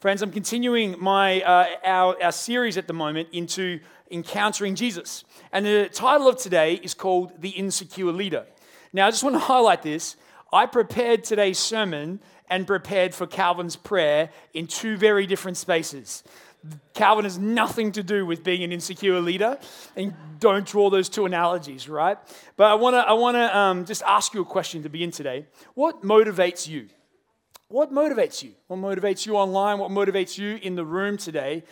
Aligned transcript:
Friends, 0.00 0.22
I'm 0.22 0.32
continuing 0.32 0.96
my, 0.98 1.42
uh, 1.42 1.66
our, 1.84 2.22
our 2.22 2.32
series 2.32 2.78
at 2.78 2.86
the 2.86 2.94
moment 2.94 3.28
into 3.32 3.80
encountering 4.10 4.74
Jesus. 4.74 5.24
And 5.52 5.66
the 5.66 5.90
title 5.92 6.26
of 6.26 6.38
today 6.38 6.76
is 6.76 6.94
called 6.94 7.42
The 7.42 7.50
Insecure 7.50 8.10
Leader. 8.10 8.46
Now, 8.94 9.06
I 9.06 9.10
just 9.10 9.22
want 9.22 9.36
to 9.36 9.40
highlight 9.40 9.82
this. 9.82 10.16
I 10.54 10.64
prepared 10.64 11.22
today's 11.22 11.58
sermon 11.58 12.20
and 12.48 12.66
prepared 12.66 13.14
for 13.14 13.26
Calvin's 13.26 13.76
prayer 13.76 14.30
in 14.54 14.68
two 14.68 14.96
very 14.96 15.26
different 15.26 15.58
spaces. 15.58 16.24
Calvin 16.94 17.24
has 17.24 17.36
nothing 17.36 17.92
to 17.92 18.02
do 18.02 18.24
with 18.24 18.42
being 18.42 18.62
an 18.62 18.72
insecure 18.72 19.20
leader, 19.20 19.58
and 19.96 20.14
don't 20.38 20.64
draw 20.64 20.88
those 20.88 21.10
two 21.10 21.26
analogies, 21.26 21.90
right? 21.90 22.16
But 22.56 22.68
I 22.68 22.74
want 22.74 22.94
to 22.94 23.00
I 23.00 23.12
wanna, 23.12 23.46
um, 23.52 23.84
just 23.84 24.02
ask 24.04 24.32
you 24.32 24.40
a 24.40 24.46
question 24.46 24.82
to 24.82 24.88
begin 24.88 25.10
today. 25.10 25.44
What 25.74 26.02
motivates 26.02 26.66
you? 26.66 26.88
What 27.70 27.92
motivates 27.92 28.42
you? 28.42 28.50
What 28.66 28.80
motivates 28.80 29.26
you 29.26 29.36
online? 29.36 29.78
What 29.78 29.92
motivates 29.92 30.36
you 30.36 30.58
in 30.60 30.74
the 30.74 30.84
room 30.84 31.16
today? 31.16 31.62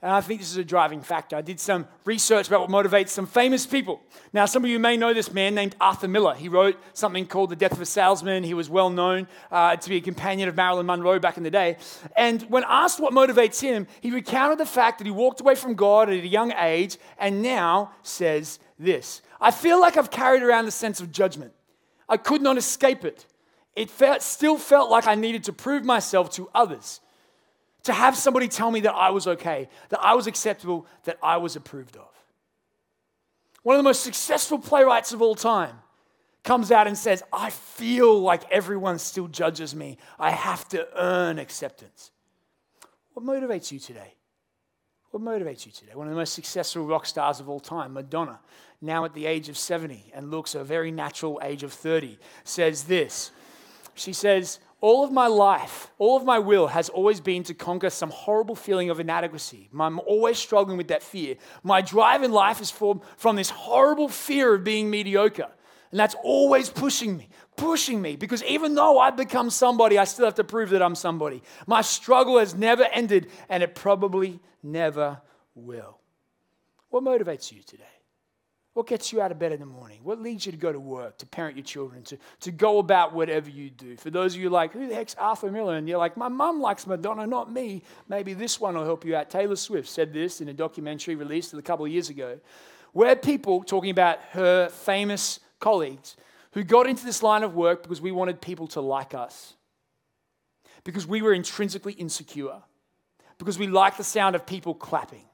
And 0.00 0.12
I 0.12 0.20
think 0.20 0.38
this 0.38 0.52
is 0.52 0.56
a 0.56 0.62
driving 0.62 1.02
factor. 1.02 1.34
I 1.34 1.40
did 1.40 1.58
some 1.58 1.88
research 2.04 2.46
about 2.46 2.60
what 2.60 2.70
motivates 2.70 3.08
some 3.08 3.26
famous 3.26 3.66
people. 3.66 4.00
Now, 4.32 4.46
some 4.46 4.62
of 4.62 4.70
you 4.70 4.78
may 4.78 4.96
know 4.96 5.12
this 5.12 5.32
man 5.32 5.56
named 5.56 5.74
Arthur 5.80 6.06
Miller. 6.06 6.36
He 6.36 6.48
wrote 6.48 6.76
something 6.92 7.26
called 7.26 7.50
The 7.50 7.56
Death 7.56 7.72
of 7.72 7.80
a 7.80 7.86
Salesman. 7.86 8.44
He 8.44 8.54
was 8.54 8.70
well 8.70 8.88
known 8.88 9.26
uh, 9.50 9.74
to 9.74 9.88
be 9.88 9.96
a 9.96 10.00
companion 10.00 10.48
of 10.48 10.54
Marilyn 10.54 10.86
Monroe 10.86 11.18
back 11.18 11.36
in 11.36 11.42
the 11.42 11.50
day. 11.50 11.78
And 12.16 12.42
when 12.42 12.62
asked 12.68 13.00
what 13.00 13.12
motivates 13.12 13.60
him, 13.60 13.88
he 14.00 14.12
recounted 14.12 14.58
the 14.58 14.66
fact 14.66 14.98
that 14.98 15.06
he 15.06 15.10
walked 15.10 15.40
away 15.40 15.56
from 15.56 15.74
God 15.74 16.08
at 16.08 16.22
a 16.22 16.28
young 16.28 16.52
age 16.52 16.98
and 17.18 17.42
now 17.42 17.90
says 18.04 18.60
this 18.78 19.22
I 19.40 19.50
feel 19.50 19.80
like 19.80 19.96
I've 19.96 20.12
carried 20.12 20.44
around 20.44 20.68
a 20.68 20.70
sense 20.70 21.00
of 21.00 21.10
judgment. 21.10 21.52
I 22.08 22.16
could 22.16 22.42
not 22.42 22.58
escape 22.58 23.04
it 23.04 23.26
it 23.78 23.90
felt, 23.90 24.22
still 24.22 24.58
felt 24.58 24.90
like 24.90 25.06
I 25.06 25.14
needed 25.14 25.44
to 25.44 25.52
prove 25.52 25.84
myself 25.84 26.30
to 26.30 26.50
others. 26.52 27.00
To 27.84 27.92
have 27.92 28.16
somebody 28.16 28.48
tell 28.48 28.72
me 28.72 28.80
that 28.80 28.92
I 28.92 29.10
was 29.10 29.28
okay, 29.28 29.68
that 29.90 30.00
I 30.02 30.14
was 30.14 30.26
acceptable, 30.26 30.84
that 31.04 31.16
I 31.22 31.36
was 31.36 31.54
approved 31.54 31.96
of. 31.96 32.10
One 33.62 33.76
of 33.76 33.78
the 33.78 33.88
most 33.88 34.02
successful 34.02 34.58
playwrights 34.58 35.12
of 35.12 35.22
all 35.22 35.36
time 35.36 35.76
comes 36.42 36.72
out 36.72 36.88
and 36.88 36.98
says, 36.98 37.22
I 37.32 37.50
feel 37.50 38.20
like 38.20 38.50
everyone 38.50 38.98
still 38.98 39.28
judges 39.28 39.76
me. 39.76 39.96
I 40.18 40.32
have 40.32 40.66
to 40.70 40.88
earn 40.96 41.38
acceptance. 41.38 42.10
What 43.12 43.24
motivates 43.24 43.70
you 43.70 43.78
today? 43.78 44.14
What 45.12 45.22
motivates 45.22 45.66
you 45.66 45.70
today? 45.70 45.92
One 45.94 46.08
of 46.08 46.12
the 46.12 46.18
most 46.18 46.34
successful 46.34 46.84
rock 46.84 47.06
stars 47.06 47.38
of 47.38 47.48
all 47.48 47.60
time, 47.60 47.92
Madonna, 47.92 48.40
now 48.80 49.04
at 49.04 49.14
the 49.14 49.26
age 49.26 49.48
of 49.48 49.56
70 49.56 50.10
and 50.14 50.32
looks 50.32 50.56
a 50.56 50.64
very 50.64 50.90
natural 50.90 51.40
age 51.44 51.62
of 51.62 51.72
30, 51.72 52.18
says 52.42 52.84
this 52.84 53.30
she 53.98 54.12
says, 54.12 54.60
all 54.80 55.04
of 55.04 55.10
my 55.10 55.26
life, 55.26 55.90
all 55.98 56.16
of 56.16 56.24
my 56.24 56.38
will 56.38 56.68
has 56.68 56.88
always 56.88 57.20
been 57.20 57.42
to 57.44 57.54
conquer 57.54 57.90
some 57.90 58.10
horrible 58.10 58.54
feeling 58.54 58.90
of 58.90 59.00
inadequacy. 59.00 59.68
I'm 59.78 59.98
always 60.00 60.38
struggling 60.38 60.78
with 60.78 60.88
that 60.88 61.02
fear. 61.02 61.34
My 61.64 61.80
drive 61.80 62.22
in 62.22 62.30
life 62.30 62.60
is 62.60 62.70
from, 62.70 63.00
from 63.16 63.34
this 63.34 63.50
horrible 63.50 64.08
fear 64.08 64.54
of 64.54 64.62
being 64.62 64.88
mediocre. 64.88 65.48
And 65.90 65.98
that's 65.98 66.14
always 66.22 66.70
pushing 66.70 67.16
me, 67.16 67.28
pushing 67.56 68.00
me, 68.00 68.14
because 68.14 68.44
even 68.44 68.74
though 68.74 68.98
I've 68.98 69.16
become 69.16 69.50
somebody, 69.50 69.98
I 69.98 70.04
still 70.04 70.26
have 70.26 70.34
to 70.36 70.44
prove 70.44 70.70
that 70.70 70.82
I'm 70.82 70.94
somebody. 70.94 71.42
My 71.66 71.80
struggle 71.80 72.38
has 72.38 72.54
never 72.54 72.84
ended, 72.84 73.30
and 73.48 73.62
it 73.62 73.74
probably 73.74 74.38
never 74.62 75.20
will. 75.54 75.98
What 76.90 77.02
motivates 77.02 77.50
you 77.50 77.62
today? 77.62 77.84
What 78.78 78.86
gets 78.86 79.12
you 79.12 79.20
out 79.20 79.32
of 79.32 79.40
bed 79.40 79.50
in 79.50 79.58
the 79.58 79.66
morning? 79.66 79.98
What 80.04 80.22
leads 80.22 80.46
you 80.46 80.52
to 80.52 80.56
go 80.56 80.70
to 80.70 80.78
work, 80.78 81.18
to 81.18 81.26
parent 81.26 81.56
your 81.56 81.64
children, 81.64 82.04
to, 82.04 82.18
to 82.42 82.52
go 82.52 82.78
about 82.78 83.12
whatever 83.12 83.50
you 83.50 83.70
do? 83.70 83.96
For 83.96 84.08
those 84.08 84.36
of 84.36 84.40
you 84.40 84.50
like, 84.50 84.72
who 84.72 84.86
the 84.86 84.94
heck's 84.94 85.16
Arthur 85.16 85.50
Miller? 85.50 85.74
And 85.74 85.88
you're 85.88 85.98
like, 85.98 86.16
my 86.16 86.28
mum 86.28 86.60
likes 86.60 86.86
Madonna, 86.86 87.26
not 87.26 87.52
me. 87.52 87.82
Maybe 88.08 88.34
this 88.34 88.60
one 88.60 88.76
will 88.76 88.84
help 88.84 89.04
you 89.04 89.16
out. 89.16 89.30
Taylor 89.30 89.56
Swift 89.56 89.88
said 89.88 90.12
this 90.12 90.40
in 90.40 90.48
a 90.48 90.52
documentary 90.52 91.16
released 91.16 91.52
a 91.54 91.60
couple 91.60 91.86
of 91.86 91.90
years 91.90 92.08
ago, 92.08 92.38
where 92.92 93.16
people 93.16 93.64
talking 93.64 93.90
about 93.90 94.20
her 94.30 94.68
famous 94.68 95.40
colleagues 95.58 96.16
who 96.52 96.62
got 96.62 96.86
into 96.86 97.04
this 97.04 97.20
line 97.20 97.42
of 97.42 97.56
work 97.56 97.82
because 97.82 98.00
we 98.00 98.12
wanted 98.12 98.40
people 98.40 98.68
to 98.68 98.80
like 98.80 99.12
us, 99.12 99.54
because 100.84 101.04
we 101.04 101.20
were 101.20 101.32
intrinsically 101.32 101.94
insecure, 101.94 102.62
because 103.38 103.58
we 103.58 103.66
liked 103.66 103.98
the 103.98 104.04
sound 104.04 104.36
of 104.36 104.46
people 104.46 104.72
clapping 104.72 105.24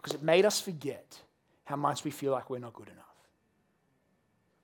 because 0.00 0.14
it 0.14 0.22
made 0.22 0.46
us 0.46 0.60
forget 0.60 1.18
how 1.64 1.76
much 1.76 2.04
we 2.04 2.10
feel 2.10 2.32
like 2.32 2.48
we're 2.48 2.58
not 2.58 2.72
good 2.72 2.88
enough. 2.88 3.04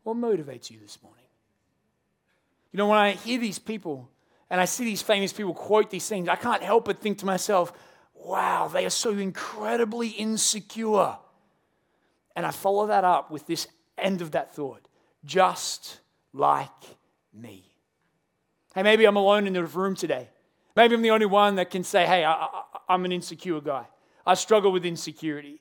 What 0.03 0.17
motivates 0.17 0.71
you 0.71 0.79
this 0.81 0.99
morning? 1.03 1.25
You 2.73 2.79
know, 2.79 2.89
when 2.89 2.99
I 2.99 3.13
hear 3.13 3.39
these 3.39 3.59
people 3.59 4.09
and 4.49 4.61
I 4.61 4.65
see 4.65 4.85
these 4.85 5.03
famous 5.03 5.33
people 5.33 5.53
quote 5.53 5.91
these 5.91 6.09
things, 6.09 6.29
I 6.29 6.37
can't 6.37 6.63
help 6.63 6.87
but 6.87 7.01
think 7.01 7.19
to 7.19 7.27
myself, 7.27 7.73
wow, 8.15 8.69
they 8.69 8.87
are 8.87 8.91
so 8.91 9.11
incredibly 9.11 10.09
insecure. 10.09 11.17
And 12.35 12.47
I 12.47 12.51
follow 12.51 12.87
that 12.87 13.05
up 13.05 13.31
with 13.31 13.47
this 13.47 13.69
end 13.99 14.23
of 14.23 14.31
that 14.33 14.55
thought 14.55 14.89
just 15.25 16.01
like 16.33 16.69
me. 17.35 17.65
Hey, 18.75 18.83
maybe 18.83 19.05
I'm 19.05 19.17
alone 19.17 19.47
in 19.47 19.53
the 19.53 19.65
room 19.65 19.97
today. 19.97 20.29
Maybe 20.75 20.95
I'm 20.95 21.03
the 21.03 21.11
only 21.11 21.27
one 21.27 21.57
that 21.57 21.71
can 21.71 21.83
say, 21.85 22.07
hey, 22.07 22.25
I, 22.25 22.49
am 22.89 23.05
an 23.05 23.13
insecure 23.13 23.61
guy. 23.61 23.87
I 24.27 24.35
struggle 24.35 24.73
with 24.73 24.85
insecurity. 24.85 25.61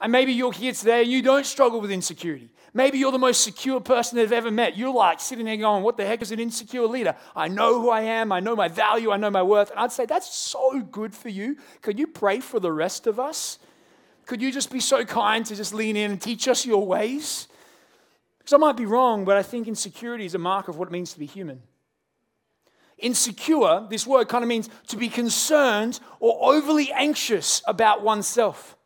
And 0.00 0.10
maybe 0.10 0.32
you're 0.32 0.52
here 0.52 0.72
today 0.72 1.02
and 1.02 1.10
you 1.10 1.22
don't 1.22 1.46
struggle 1.46 1.80
with 1.80 1.90
insecurity. 1.90 2.50
Maybe 2.74 2.98
you're 2.98 3.12
the 3.12 3.18
most 3.18 3.42
secure 3.42 3.80
person 3.80 4.16
they've 4.16 4.32
ever 4.32 4.50
met. 4.50 4.76
You're 4.76 4.94
like 4.94 5.20
sitting 5.20 5.44
there 5.44 5.56
going, 5.56 5.82
What 5.82 5.96
the 5.96 6.06
heck 6.06 6.22
is 6.22 6.32
an 6.32 6.40
insecure 6.40 6.86
leader? 6.86 7.14
I 7.36 7.48
know 7.48 7.80
who 7.80 7.90
I 7.90 8.02
am. 8.02 8.32
I 8.32 8.40
know 8.40 8.56
my 8.56 8.68
value. 8.68 9.10
I 9.10 9.16
know 9.16 9.30
my 9.30 9.42
worth. 9.42 9.70
And 9.70 9.78
I'd 9.78 9.92
say, 9.92 10.06
That's 10.06 10.34
so 10.34 10.80
good 10.80 11.14
for 11.14 11.28
you. 11.28 11.56
Could 11.82 11.98
you 11.98 12.06
pray 12.06 12.40
for 12.40 12.58
the 12.60 12.72
rest 12.72 13.06
of 13.06 13.20
us? 13.20 13.58
Could 14.26 14.40
you 14.40 14.50
just 14.50 14.70
be 14.70 14.80
so 14.80 15.04
kind 15.04 15.44
to 15.46 15.54
just 15.54 15.74
lean 15.74 15.96
in 15.96 16.12
and 16.12 16.20
teach 16.20 16.48
us 16.48 16.64
your 16.64 16.86
ways? 16.86 17.48
Because 18.38 18.54
I 18.54 18.56
might 18.56 18.76
be 18.76 18.86
wrong, 18.86 19.24
but 19.24 19.36
I 19.36 19.42
think 19.42 19.68
insecurity 19.68 20.24
is 20.24 20.34
a 20.34 20.38
mark 20.38 20.68
of 20.68 20.78
what 20.78 20.88
it 20.88 20.92
means 20.92 21.12
to 21.12 21.18
be 21.18 21.26
human. 21.26 21.62
Insecure, 23.02 23.86
this 23.90 24.06
word 24.06 24.28
kind 24.28 24.44
of 24.44 24.48
means 24.48 24.70
to 24.88 24.96
be 24.96 25.08
concerned 25.08 26.00
or 26.20 26.54
overly 26.54 26.90
anxious 26.92 27.60
about 27.66 28.02
oneself. 28.02 28.76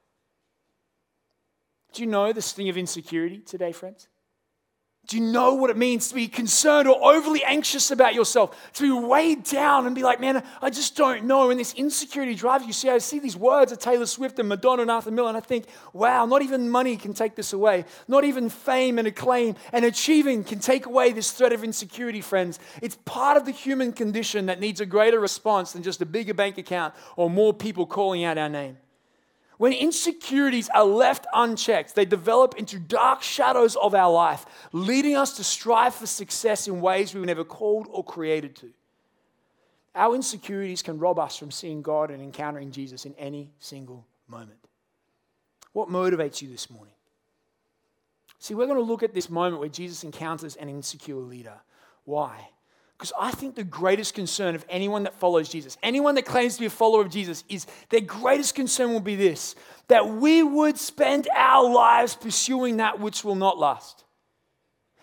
Do 1.93 2.03
you 2.03 2.09
know 2.09 2.33
this 2.33 2.53
thing 2.53 2.69
of 2.69 2.77
insecurity 2.77 3.39
today, 3.39 3.73
friends? 3.73 4.09
Do 5.07 5.19
you 5.19 5.25
know 5.25 5.55
what 5.55 5.71
it 5.71 5.77
means 5.77 6.09
to 6.09 6.15
be 6.17 6.27
concerned 6.27 6.89
or 6.89 7.15
overly 7.15 7.45
anxious 7.45 7.93
about 7.93 8.15
yourself? 8.15 8.73
To 8.75 8.83
be 8.83 9.07
weighed 9.07 9.45
down 9.45 9.87
and 9.87 9.95
be 9.95 10.03
like, 10.03 10.21
man, 10.21 10.43
I 10.61 10.71
just 10.71 10.97
don't 10.97 11.27
know. 11.27 11.51
And 11.51 11.61
this 11.61 11.75
insecurity 11.75 12.35
drives 12.35 12.67
you. 12.67 12.73
See, 12.73 12.91
I 12.91 12.99
see 12.99 13.21
these 13.21 13.37
words 13.37 13.71
of 13.71 13.79
Taylor 13.79 14.07
Swift 14.07 14.41
and 14.41 14.49
Madonna 14.49 14.83
and 14.83 14.91
Arthur 14.91 15.13
Miller, 15.13 15.29
and 15.29 15.37
I 15.37 15.41
think, 15.41 15.67
wow, 15.93 16.27
not 16.27 16.43
even 16.43 16.69
money 16.69 16.97
can 16.97 17.15
take 17.15 17.37
this 17.37 17.53
away. 17.53 17.85
Not 18.09 18.25
even 18.25 18.49
fame 18.49 18.99
and 18.99 19.07
acclaim 19.07 19.55
and 19.73 19.85
achieving 19.85 20.43
can 20.43 20.59
take 20.59 20.87
away 20.87 21.13
this 21.13 21.31
threat 21.31 21.53
of 21.53 21.63
insecurity, 21.63 22.21
friends. 22.21 22.59
It's 22.83 22.97
part 23.05 23.37
of 23.37 23.45
the 23.45 23.53
human 23.53 23.93
condition 23.93 24.47
that 24.47 24.59
needs 24.59 24.81
a 24.81 24.87
greater 24.87 25.21
response 25.21 25.73
than 25.73 25.85
just 25.85 26.03
a 26.03 26.07
bigger 26.07 26.35
bank 26.35 26.59
account 26.59 26.95
or 27.15 27.31
more 27.31 27.55
people 27.55 27.87
calling 27.87 28.25
out 28.25 28.39
our 28.39 28.49
name. 28.49 28.77
When 29.59 29.73
insecurities 29.73 30.69
are 30.69 30.85
left 30.85 31.27
unchecked, 31.33 31.95
they 31.95 32.05
develop 32.05 32.57
into 32.57 32.79
dark 32.79 33.23
shadows 33.23 33.77
of 33.77 33.95
our 33.95 34.13
life, 34.13 34.45
leading 34.73 35.17
us 35.17 35.37
to 35.37 35.45
strive 35.45 35.95
for 35.95 36.07
success 36.07 36.69
in 36.69 36.81
ways 36.81 37.15
we 37.15 37.21
were 37.21 37.27
never 37.27 37.45
called 37.45 37.87
or 37.91 38.05
created 38.05 38.55
to. 38.57 38.71
Our 39.95 40.15
insecurities 40.15 40.83
can 40.83 40.99
rob 40.99 41.19
us 41.19 41.39
from 41.39 41.51
seeing 41.51 41.81
God 41.81 42.11
and 42.11 42.23
encountering 42.23 42.71
Jesus 42.71 43.07
in 43.07 43.15
any 43.15 43.51
single 43.59 44.07
moment. 44.29 44.59
What 45.73 45.89
motivates 45.89 46.43
you 46.43 46.51
this 46.51 46.69
morning? 46.69 46.93
See, 48.39 48.55
we're 48.55 48.67
going 48.67 48.79
to 48.79 48.85
look 48.85 49.03
at 49.03 49.15
this 49.15 49.31
moment 49.31 49.59
where 49.59 49.71
Jesus 49.71 50.05
encounters 50.05 50.57
an 50.57 50.69
insecure 50.69 51.17
leader. 51.17 51.61
Why? 52.05 52.51
Because 52.97 53.13
I 53.21 53.31
think 53.31 53.55
the 53.55 53.65
greatest 53.65 54.15
concern 54.15 54.55
of 54.55 54.65
anyone 54.71 55.03
that 55.03 55.15
follows 55.15 55.51
Jesus, 55.51 55.77
anyone 55.83 56.15
that 56.15 56.25
claims 56.25 56.55
to 56.55 56.61
be 56.61 56.67
a 56.67 56.71
follower 56.71 57.03
of 57.03 57.11
Jesus, 57.11 57.45
is 57.49 57.67
their 57.91 58.01
greatest 58.01 58.55
concern 58.55 58.93
will 58.93 59.01
be 59.01 59.17
this 59.17 59.55
that 59.89 60.09
we 60.09 60.43
would 60.43 60.79
spend 60.79 61.29
our 61.33 61.71
lives 61.71 62.17
pursuing 62.17 62.79
that 62.79 62.99
which 62.99 63.23
will 63.23 63.37
not 63.37 63.59
last. 63.59 64.05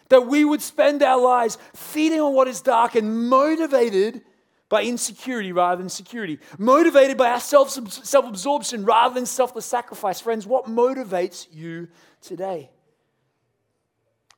That 0.10 0.28
we 0.28 0.44
would 0.44 0.62
spend 0.62 1.02
our 1.02 1.22
lives 1.22 1.58
feeding 1.74 2.20
on 2.20 2.34
what 2.34 2.48
is 2.48 2.62
dark 2.62 2.96
and 2.96 3.30
motivated 3.30 4.24
by 4.68 4.84
insecurity 4.84 5.52
rather 5.52 5.80
than 5.80 5.88
security, 5.88 6.40
motivated 6.58 7.16
by 7.16 7.30
our 7.30 7.40
self 7.40 7.78
absorption 7.78 8.86
rather 8.86 9.14
than 9.14 9.28
selfless 9.28 9.68
sacrifice. 9.68 10.20
Friends, 10.20 10.48
what 10.48 10.66
motivates 10.66 11.48
you 11.52 11.88
today? 12.22 12.72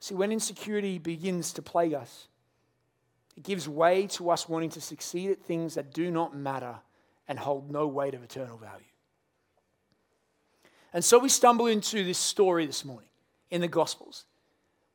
See, 0.01 0.13
when 0.13 0.31
insecurity 0.31 0.99
begins 0.99 1.53
to 1.53 1.61
plague 1.61 1.93
us, 1.93 2.27
it 3.35 3.43
gives 3.43 3.67
way 3.67 4.07
to 4.07 4.29
us 4.29 4.47
wanting 4.47 4.69
to 4.71 4.81
succeed 4.81 5.31
at 5.31 5.41
things 5.41 5.75
that 5.75 5.93
do 5.93 6.09
not 6.11 6.35
matter 6.35 6.75
and 7.27 7.37
hold 7.39 7.69
no 7.71 7.87
weight 7.87 8.13
of 8.13 8.23
eternal 8.23 8.57
value. 8.57 8.85
And 10.93 11.03
so 11.03 11.19
we 11.19 11.29
stumble 11.29 11.67
into 11.67 12.03
this 12.03 12.17
story 12.17 12.65
this 12.65 12.85
morning 12.85 13.09
in 13.51 13.61
the 13.61 13.67
Gospels 13.67 14.25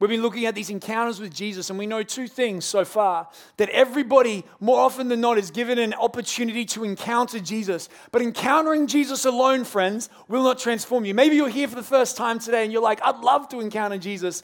We've 0.01 0.09
been 0.09 0.23
looking 0.23 0.47
at 0.47 0.55
these 0.55 0.71
encounters 0.71 1.21
with 1.21 1.35
Jesus, 1.35 1.69
and 1.69 1.79
we 1.79 1.87
know 1.87 2.03
two 2.03 2.27
things 2.27 2.65
so 2.65 2.87
far 2.87 3.29
that 3.59 3.69
everybody, 3.69 4.45
more 4.59 4.81
often 4.81 5.09
than 5.09 5.21
not, 5.21 5.37
is 5.37 5.51
given 5.51 5.79
an 5.79 5.93
opportunity 5.93 6.65
to 6.65 6.85
encounter 6.85 7.39
Jesus. 7.39 7.91
But 8.11 8.23
encountering 8.23 8.87
Jesus 8.87 9.27
alone, 9.27 9.65
friends, 9.65 10.09
will 10.27 10.43
not 10.43 10.59
transform 10.59 11.05
you. 11.05 11.13
Maybe 11.13 11.37
you're 11.37 11.51
here 11.51 11.69
for 11.69 11.75
the 11.75 11.83
first 11.83 12.17
time 12.17 12.39
today 12.39 12.65
and 12.65 12.73
you're 12.73 12.81
like, 12.81 13.01
I'd 13.05 13.19
love 13.19 13.51
to 13.51 13.61
encounter 13.61 13.99
Jesus. 13.99 14.43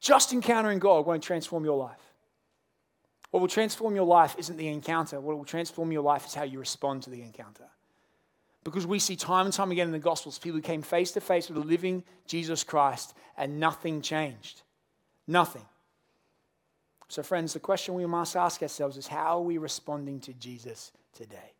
Just 0.00 0.32
encountering 0.32 0.80
God 0.80 1.06
won't 1.06 1.22
transform 1.22 1.64
your 1.64 1.78
life. 1.78 2.11
What 3.32 3.40
will 3.40 3.48
transform 3.48 3.96
your 3.96 4.04
life 4.04 4.36
isn't 4.38 4.58
the 4.58 4.68
encounter, 4.68 5.18
what 5.18 5.38
will 5.38 5.44
transform 5.46 5.90
your 5.90 6.02
life 6.02 6.26
is 6.26 6.34
how 6.34 6.42
you 6.42 6.58
respond 6.58 7.02
to 7.04 7.10
the 7.10 7.22
encounter. 7.22 7.64
Because 8.62 8.86
we 8.86 8.98
see 8.98 9.16
time 9.16 9.46
and 9.46 9.54
time 9.54 9.72
again 9.72 9.86
in 9.86 9.92
the 9.92 9.98
Gospels 9.98 10.38
people 10.38 10.58
who 10.58 10.62
came 10.62 10.82
face 10.82 11.12
to 11.12 11.20
face 11.20 11.48
with 11.48 11.56
the 11.56 11.66
living 11.66 12.04
Jesus 12.26 12.62
Christ 12.62 13.14
and 13.38 13.58
nothing 13.58 14.02
changed. 14.02 14.60
Nothing. 15.26 15.64
So, 17.08 17.22
friends, 17.22 17.54
the 17.54 17.60
question 17.60 17.94
we 17.94 18.04
must 18.04 18.36
ask 18.36 18.62
ourselves 18.62 18.98
is 18.98 19.06
how 19.06 19.38
are 19.38 19.42
we 19.42 19.56
responding 19.56 20.20
to 20.20 20.34
Jesus 20.34 20.92
today? 21.14 21.54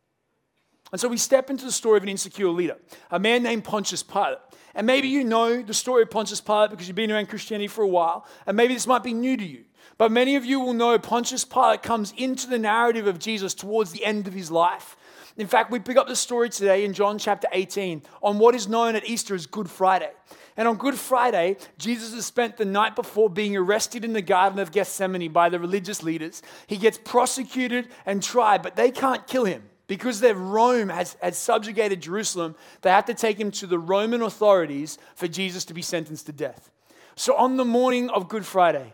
And 0.91 1.01
so 1.01 1.07
we 1.07 1.17
step 1.17 1.49
into 1.49 1.65
the 1.65 1.71
story 1.71 1.97
of 1.97 2.03
an 2.03 2.09
insecure 2.09 2.49
leader, 2.49 2.77
a 3.09 3.17
man 3.17 3.41
named 3.41 3.63
Pontius 3.63 4.03
Pilate. 4.03 4.37
And 4.75 4.85
maybe 4.85 5.07
you 5.07 5.23
know 5.23 5.63
the 5.63 5.73
story 5.73 6.03
of 6.03 6.11
Pontius 6.11 6.39
Pilate 6.39 6.69
because 6.69 6.87
you've 6.87 6.95
been 6.95 7.11
around 7.11 7.29
Christianity 7.29 7.67
for 7.67 7.81
a 7.81 7.87
while, 7.87 8.27
and 8.45 8.55
maybe 8.55 8.75
this 8.75 8.85
might 8.85 9.01
be 9.01 9.13
new 9.13 9.35
to 9.35 9.43
you. 9.43 9.65
But 9.97 10.11
many 10.11 10.35
of 10.35 10.45
you 10.45 10.59
will 10.59 10.73
know 10.73 10.97
Pontius 10.97 11.45
Pilate 11.45 11.83
comes 11.83 12.13
into 12.17 12.47
the 12.47 12.59
narrative 12.59 13.07
of 13.07 13.19
Jesus 13.19 13.53
towards 13.53 13.91
the 13.91 14.05
end 14.05 14.27
of 14.27 14.33
his 14.33 14.49
life. 14.49 14.95
In 15.37 15.47
fact, 15.47 15.71
we 15.71 15.79
pick 15.79 15.97
up 15.97 16.07
the 16.07 16.15
story 16.15 16.49
today 16.49 16.85
in 16.85 16.93
John 16.93 17.17
chapter 17.17 17.47
18 17.51 18.03
on 18.21 18.37
what 18.37 18.53
is 18.53 18.67
known 18.67 18.95
at 18.95 19.07
Easter 19.07 19.33
as 19.33 19.47
Good 19.47 19.69
Friday. 19.69 20.11
And 20.55 20.67
on 20.67 20.75
Good 20.77 20.95
Friday, 20.95 21.57
Jesus 21.79 22.13
has 22.13 22.25
spent 22.25 22.57
the 22.57 22.65
night 22.65 22.95
before 22.95 23.29
being 23.29 23.57
arrested 23.57 24.05
in 24.05 24.13
the 24.13 24.21
Garden 24.21 24.59
of 24.59 24.71
Gethsemane 24.71 25.31
by 25.31 25.49
the 25.49 25.59
religious 25.59 26.03
leaders. 26.03 26.43
He 26.67 26.77
gets 26.77 26.99
prosecuted 26.99 27.87
and 28.05 28.21
tried, 28.21 28.61
but 28.61 28.75
they 28.75 28.91
can't 28.91 29.25
kill 29.25 29.45
him. 29.45 29.63
Because 29.87 30.19
their 30.19 30.35
Rome 30.35 30.89
has, 30.89 31.17
has 31.21 31.37
subjugated 31.37 32.01
Jerusalem, 32.01 32.55
they 32.81 32.89
have 32.89 33.05
to 33.05 33.13
take 33.13 33.39
him 33.39 33.51
to 33.51 33.67
the 33.67 33.79
Roman 33.79 34.21
authorities 34.21 34.97
for 35.15 35.27
Jesus 35.27 35.65
to 35.65 35.73
be 35.73 35.81
sentenced 35.81 36.27
to 36.27 36.31
death. 36.31 36.69
So 37.15 37.35
on 37.35 37.57
the 37.57 37.65
morning 37.65 38.09
of 38.09 38.29
Good 38.29 38.45
Friday, 38.45 38.93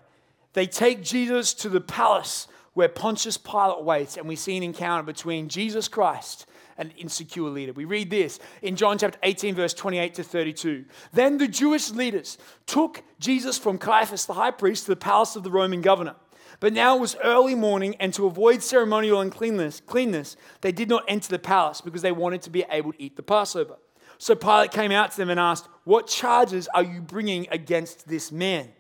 they 0.60 0.68
take 0.68 1.02
Jesus 1.02 1.54
to 1.54 1.70
the 1.70 1.80
palace 1.80 2.50
where 2.74 2.90
Pontius 2.90 3.38
Pilate 3.38 3.82
waits, 3.82 4.18
and 4.18 4.28
we 4.28 4.36
see 4.36 4.58
an 4.58 4.64
encounter 4.64 5.04
between 5.04 5.48
Jesus 5.48 5.88
Christ 5.88 6.48
and 6.78 6.92
an 6.92 6.98
insecure 6.98 7.48
leader. 7.48 7.72
We 7.72 7.86
read 7.86 8.10
this 8.10 8.42
in 8.62 8.76
John 8.76 8.98
chapter 8.98 9.18
18, 9.24 9.56
verse 9.56 9.74
28 9.74 10.16
to 10.16 10.24
32. 10.24 10.84
Then 11.14 11.38
the 11.38 11.48
Jewish 11.48 11.92
leaders 11.92 12.38
took 12.66 13.04
Jesus 13.22 13.58
from 13.58 13.78
Caiaphas, 13.78 14.26
the 14.26 14.34
high 14.34 14.52
priest, 14.52 14.84
to 14.84 14.92
the 14.92 14.98
palace 14.98 15.38
of 15.38 15.44
the 15.44 15.50
Roman 15.50 15.80
governor. 15.80 16.18
But 16.60 16.74
now 16.74 16.98
it 16.98 17.00
was 17.00 17.16
early 17.24 17.56
morning, 17.56 17.96
and 17.98 18.14
to 18.16 18.26
avoid 18.26 18.62
ceremonial 18.62 19.22
uncleanness, 19.22 19.80
cleanness, 19.86 20.36
they 20.60 20.74
did 20.74 20.90
not 20.90 21.06
enter 21.08 21.30
the 21.30 21.40
palace 21.40 21.80
because 21.80 22.02
they 22.02 22.12
wanted 22.12 22.42
to 22.42 22.50
be 22.50 22.66
able 22.70 22.92
to 22.92 23.02
eat 23.02 23.16
the 23.16 23.24
Passover. 23.24 23.78
So 24.18 24.36
Pilate 24.36 24.72
came 24.72 24.92
out 24.92 25.12
to 25.12 25.18
them 25.18 25.30
and 25.30 25.40
asked, 25.40 25.70
What 25.86 26.08
charges 26.08 26.68
are 26.74 26.84
you 26.84 27.00
bringing 27.00 27.48
against 27.50 28.10
this 28.10 28.30
man? 28.30 28.74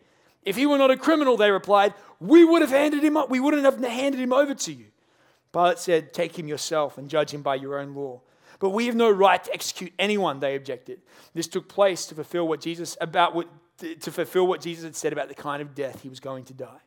If 0.49 0.55
he 0.55 0.65
were 0.65 0.79
not 0.79 0.89
a 0.89 0.97
criminal, 0.97 1.37
they 1.37 1.51
replied, 1.51 1.93
we 2.19 2.43
would 2.43 2.63
have 2.63 2.71
handed 2.71 3.03
him 3.03 3.15
up. 3.15 3.29
We 3.29 3.39
wouldn't 3.39 3.65
have 3.65 3.79
handed 3.83 4.19
him 4.19 4.33
over 4.33 4.55
to 4.55 4.73
you. 4.73 4.87
Pilate 5.53 5.77
said, 5.77 6.11
Take 6.11 6.39
him 6.39 6.47
yourself 6.47 6.97
and 6.97 7.07
judge 7.07 7.31
him 7.31 7.43
by 7.43 7.53
your 7.53 7.77
own 7.77 7.93
law. 7.93 8.21
But 8.57 8.71
we 8.71 8.87
have 8.87 8.95
no 8.95 9.11
right 9.11 9.43
to 9.43 9.53
execute 9.53 9.93
anyone, 9.99 10.39
they 10.39 10.55
objected. 10.55 11.01
This 11.35 11.47
took 11.47 11.69
place 11.69 12.07
to 12.07 12.15
fulfill 12.15 12.47
what 12.47 12.61
Jesus 12.61 12.97
about 12.99 13.35
what, 13.35 13.47
to 13.77 14.11
fulfill 14.11 14.47
what 14.47 14.59
Jesus 14.59 14.83
had 14.83 14.95
said 14.95 15.13
about 15.13 15.27
the 15.27 15.35
kind 15.35 15.61
of 15.61 15.75
death 15.75 16.01
he 16.01 16.09
was 16.09 16.19
going 16.19 16.45
to 16.45 16.53
die. 16.53 16.81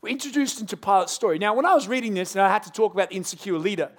We're 0.00 0.10
introduced 0.10 0.60
into 0.60 0.76
Pilate's 0.76 1.12
story. 1.12 1.40
Now, 1.40 1.54
when 1.54 1.66
I 1.66 1.74
was 1.74 1.88
reading 1.88 2.14
this 2.14 2.36
and 2.36 2.42
I 2.42 2.48
had 2.48 2.62
to 2.62 2.70
talk 2.70 2.94
about 2.94 3.10
the 3.10 3.16
insecure 3.16 3.58
leader, 3.58 3.90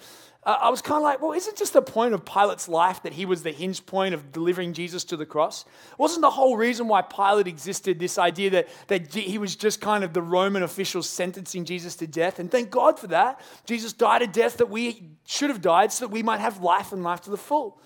uh, 0.43 0.57
I 0.59 0.69
was 0.69 0.81
kind 0.81 0.97
of 0.97 1.03
like, 1.03 1.21
well, 1.21 1.33
isn't 1.33 1.55
just 1.55 1.73
the 1.73 1.83
point 1.83 2.15
of 2.15 2.25
Pilate's 2.25 2.67
life 2.67 3.03
that 3.03 3.13
he 3.13 3.25
was 3.25 3.43
the 3.43 3.51
hinge 3.51 3.85
point 3.85 4.15
of 4.15 4.31
delivering 4.31 4.73
Jesus 4.73 5.03
to 5.05 5.17
the 5.17 5.25
cross? 5.25 5.65
Wasn't 5.99 6.21
the 6.21 6.31
whole 6.31 6.57
reason 6.57 6.87
why 6.87 7.03
Pilate 7.03 7.45
existed 7.45 7.99
this 7.99 8.17
idea 8.17 8.49
that, 8.49 8.67
that 8.87 9.13
he 9.13 9.37
was 9.37 9.55
just 9.55 9.81
kind 9.81 10.03
of 10.03 10.13
the 10.13 10.21
Roman 10.21 10.63
officials 10.63 11.07
sentencing 11.07 11.65
Jesus 11.65 11.95
to 11.97 12.07
death? 12.07 12.39
And 12.39 12.49
thank 12.49 12.71
God 12.71 12.97
for 12.97 13.05
that. 13.07 13.39
Jesus 13.65 13.93
died 13.93 14.23
a 14.23 14.27
death 14.27 14.57
that 14.57 14.69
we 14.69 15.03
should 15.25 15.51
have 15.51 15.61
died 15.61 15.91
so 15.91 16.05
that 16.05 16.11
we 16.11 16.23
might 16.23 16.39
have 16.39 16.63
life 16.63 16.91
and 16.91 17.03
life 17.03 17.21
to 17.21 17.29
the 17.29 17.37
full. 17.37 17.79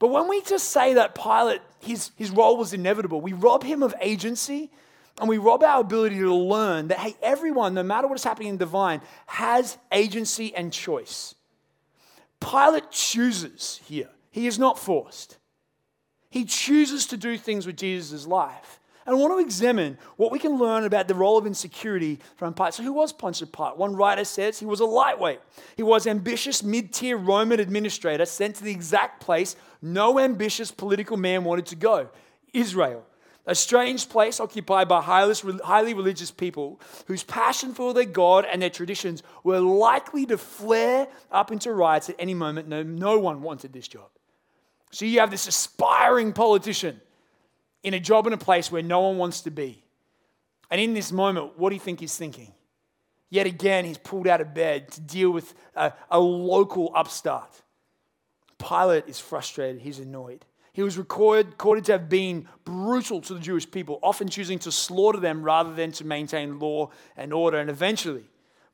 But 0.00 0.08
when 0.08 0.28
we 0.28 0.42
just 0.42 0.70
say 0.70 0.94
that 0.94 1.14
Pilate, 1.14 1.60
his, 1.78 2.10
his 2.16 2.32
role 2.32 2.56
was 2.56 2.72
inevitable, 2.72 3.20
we 3.20 3.32
rob 3.32 3.62
him 3.62 3.84
of 3.84 3.94
agency 4.00 4.72
and 5.20 5.28
we 5.28 5.38
rob 5.38 5.62
our 5.62 5.80
ability 5.80 6.18
to 6.18 6.34
learn 6.34 6.88
that, 6.88 6.98
hey, 6.98 7.14
everyone, 7.22 7.74
no 7.74 7.84
matter 7.84 8.08
what 8.08 8.18
is 8.18 8.24
happening 8.24 8.48
in 8.48 8.56
divine, 8.56 9.00
has 9.26 9.78
agency 9.92 10.52
and 10.56 10.72
choice. 10.72 11.36
Pilate 12.40 12.90
chooses 12.90 13.80
here, 13.84 14.10
he 14.30 14.46
is 14.46 14.58
not 14.58 14.78
forced. 14.78 15.38
He 16.30 16.44
chooses 16.44 17.06
to 17.06 17.16
do 17.16 17.38
things 17.38 17.66
with 17.66 17.76
Jesus' 17.76 18.26
life. 18.26 18.80
And 19.06 19.14
I 19.14 19.18
want 19.18 19.34
to 19.34 19.44
examine 19.44 19.98
what 20.16 20.32
we 20.32 20.38
can 20.38 20.58
learn 20.58 20.84
about 20.84 21.08
the 21.08 21.14
role 21.14 21.36
of 21.36 21.46
insecurity 21.46 22.18
from 22.36 22.54
Pilate. 22.54 22.74
So, 22.74 22.82
who 22.82 22.92
was 22.92 23.12
Pontius 23.12 23.50
Pilate? 23.50 23.76
One 23.76 23.94
writer 23.94 24.24
says 24.24 24.58
he 24.58 24.66
was 24.66 24.80
a 24.80 24.86
lightweight. 24.86 25.40
He 25.76 25.82
was 25.82 26.06
ambitious 26.06 26.62
mid-tier 26.62 27.18
Roman 27.18 27.60
administrator 27.60 28.24
sent 28.24 28.56
to 28.56 28.64
the 28.64 28.70
exact 28.70 29.20
place 29.20 29.56
no 29.82 30.18
ambitious 30.18 30.70
political 30.70 31.18
man 31.18 31.44
wanted 31.44 31.66
to 31.66 31.76
go, 31.76 32.08
Israel 32.54 33.04
a 33.46 33.54
strange 33.54 34.08
place 34.08 34.40
occupied 34.40 34.88
by 34.88 35.02
highly 35.02 35.94
religious 35.94 36.30
people 36.30 36.80
whose 37.06 37.22
passion 37.22 37.74
for 37.74 37.92
their 37.92 38.04
God 38.04 38.46
and 38.50 38.62
their 38.62 38.70
traditions 38.70 39.22
were 39.42 39.60
likely 39.60 40.24
to 40.26 40.38
flare 40.38 41.08
up 41.30 41.52
into 41.52 41.72
riots 41.72 42.08
at 42.08 42.16
any 42.18 42.32
moment. 42.32 42.68
No, 42.68 42.82
no 42.82 43.18
one 43.18 43.42
wanted 43.42 43.72
this 43.72 43.86
job. 43.86 44.08
So 44.90 45.04
you 45.04 45.20
have 45.20 45.30
this 45.30 45.46
aspiring 45.46 46.32
politician 46.32 47.00
in 47.82 47.92
a 47.92 48.00
job 48.00 48.26
in 48.26 48.32
a 48.32 48.38
place 48.38 48.72
where 48.72 48.82
no 48.82 49.00
one 49.00 49.18
wants 49.18 49.42
to 49.42 49.50
be. 49.50 49.82
And 50.70 50.80
in 50.80 50.94
this 50.94 51.12
moment, 51.12 51.58
what 51.58 51.68
do 51.68 51.76
you 51.76 51.80
think 51.80 52.00
he's 52.00 52.16
thinking? 52.16 52.52
Yet 53.28 53.46
again, 53.46 53.84
he's 53.84 53.98
pulled 53.98 54.26
out 54.26 54.40
of 54.40 54.54
bed 54.54 54.90
to 54.92 55.00
deal 55.00 55.30
with 55.30 55.52
a, 55.74 55.92
a 56.10 56.18
local 56.18 56.92
upstart. 56.94 57.50
Pilate 58.58 59.08
is 59.08 59.18
frustrated, 59.18 59.82
he's 59.82 59.98
annoyed. 59.98 60.44
He 60.74 60.82
was 60.82 60.98
recorded, 60.98 61.56
to 61.56 61.92
have 61.92 62.08
been 62.08 62.48
brutal 62.64 63.20
to 63.22 63.34
the 63.34 63.40
Jewish 63.40 63.70
people, 63.70 64.00
often 64.02 64.28
choosing 64.28 64.58
to 64.58 64.72
slaughter 64.72 65.20
them 65.20 65.44
rather 65.44 65.72
than 65.72 65.92
to 65.92 66.04
maintain 66.04 66.58
law 66.58 66.90
and 67.16 67.32
order. 67.32 67.58
And 67.58 67.70
eventually, 67.70 68.24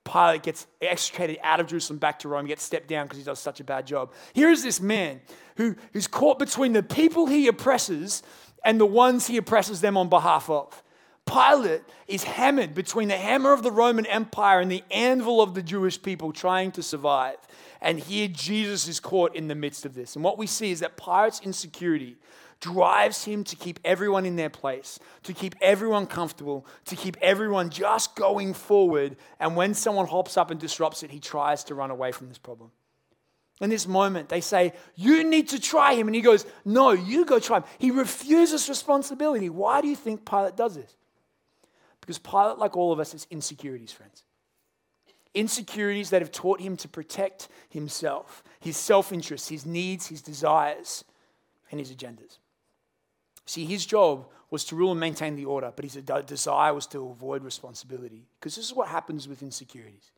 Pilate 0.03 0.43
gets 0.43 0.67
extricated 0.81 1.39
out 1.43 1.61
of 1.61 1.67
Jerusalem 1.67 1.99
back 1.99 2.19
to 2.21 2.29
Rome, 2.29 2.47
gets 2.47 2.63
stepped 2.63 2.89
down 2.89 3.05
because 3.05 3.19
he 3.19 3.25
does 3.25 3.39
such 3.39 3.61
a 3.61 3.65
bad 3.65 3.87
job. 3.87 4.15
Here 4.33 4.51
is 4.51 4.63
this 4.63 4.81
man 4.81 5.21
who, 5.57 5.77
who's 5.93 6.07
caught 6.07 6.39
between 6.39 6.73
the 6.73 6.83
people 6.83 7.27
he 7.27 7.47
oppresses 7.49 8.23
and 8.65 8.81
the 8.81 8.87
ones 8.87 9.27
he 9.27 9.37
oppresses 9.37 9.83
them 9.83 9.99
on 9.99 10.09
behalf 10.09 10.49
of. 10.49 10.83
Pilate 11.27 11.83
is 12.09 12.25
hammered 12.25 12.75
between 12.75 13.09
the 13.09 13.17
hammer 13.19 13.53
of 13.53 13.63
the 13.63 13.71
Roman 13.71 14.07
Empire 14.07 14.61
and 14.61 14.73
the 14.73 14.83
anvil 14.91 15.43
of 15.43 15.55
the 15.55 15.63
Jewish 15.63 16.01
people 16.01 16.33
trying 16.33 16.73
to 16.73 16.83
survive. 16.83 17.37
And 17.83 17.99
here 17.99 18.29
Jesus 18.29 18.89
is 18.89 19.01
caught 19.01 19.35
in 19.35 19.49
the 19.49 19.55
midst 19.55 19.87
of 19.87 19.95
this. 19.95 20.15
And 20.15 20.25
what 20.25 20.39
we 20.39 20.47
see 20.47 20.71
is 20.71 20.81
that 20.81 20.97
Pilate's 20.97 21.41
insecurity 21.41 22.17
drives 22.61 23.25
him 23.25 23.43
to 23.45 23.57
keep 23.57 23.81
everyone 23.85 24.27
in 24.27 24.37
their 24.37 24.51
place, 24.51 24.99
to 25.23 25.33
keep 25.33 25.55
everyone 25.63 26.07
comfortable, 26.07 26.67
to 26.85 26.97
keep 26.97 27.17
everyone 27.23 27.71
just 27.71 28.15
going 28.17 28.53
forward. 28.53 29.17
And 29.39 29.57
when 29.57 29.73
someone 29.73 30.07
hops 30.07 30.37
up 30.37 30.51
and 30.51 30.61
disrupts 30.61 31.03
it, 31.03 31.11
he 31.11 31.21
tries 31.21 31.65
to 31.65 31.75
run 31.75 31.91
away 31.91 32.13
from 32.13 32.29
this 32.29 32.39
problem. 32.39 32.71
In 33.63 33.71
this 33.71 33.87
moment, 33.87 34.29
they 34.29 34.41
say, 34.43 34.75
You 34.95 35.25
need 35.25 35.49
to 35.51 35.61
try 35.61 35.95
him. 35.95 36.07
And 36.07 36.15
he 36.15 36.23
goes, 36.23 36.45
No, 36.65 36.93
you 36.93 37.25
go 37.25 37.39
try 37.39 37.59
him. 37.59 37.65
He 37.79 37.91
refuses 37.91 38.69
responsibility. 38.69 39.49
Why 39.49 39.81
do 39.81 39.89
you 39.89 39.97
think 39.97 40.29
Pilate 40.29 40.57
does 40.57 40.75
this? 40.75 40.97
Because 42.01 42.19
Pilate, 42.19 42.59
like 42.59 42.77
all 42.77 42.93
of 42.93 43.01
us, 43.01 43.13
has 43.13 43.27
insecurities, 43.31 43.93
friends 43.93 44.25
insecurities 45.35 46.11
that 46.11 46.23
have 46.23 46.33
taught 46.33 46.61
him 46.61 46.77
to 46.79 46.89
protect 46.89 47.49
himself, 47.69 48.43
his 48.59 48.77
self 48.77 49.13
interest, 49.13 49.49
his 49.49 49.65
needs, 49.67 50.07
his 50.07 50.23
desires, 50.23 51.05
and 51.71 51.79
his 51.79 51.93
agendas. 51.93 52.39
See, 53.47 53.65
his 53.65 53.87
job 53.87 54.27
was 54.51 54.65
to 54.67 54.77
rule 54.77 54.91
and 54.91 55.01
maintain 55.01 55.37
the 55.37 55.45
order, 55.45 55.73
but 55.75 55.85
his 55.85 55.95
desire 55.95 56.75
was 56.75 56.87
to 56.89 57.09
avoid 57.09 57.45
responsibility. 57.45 58.27
Because 58.39 58.57
this 58.57 58.67
is 58.67 58.75
what 58.75 58.89
happens 58.89 59.29
with 59.29 59.43
insecurities. 59.43 60.11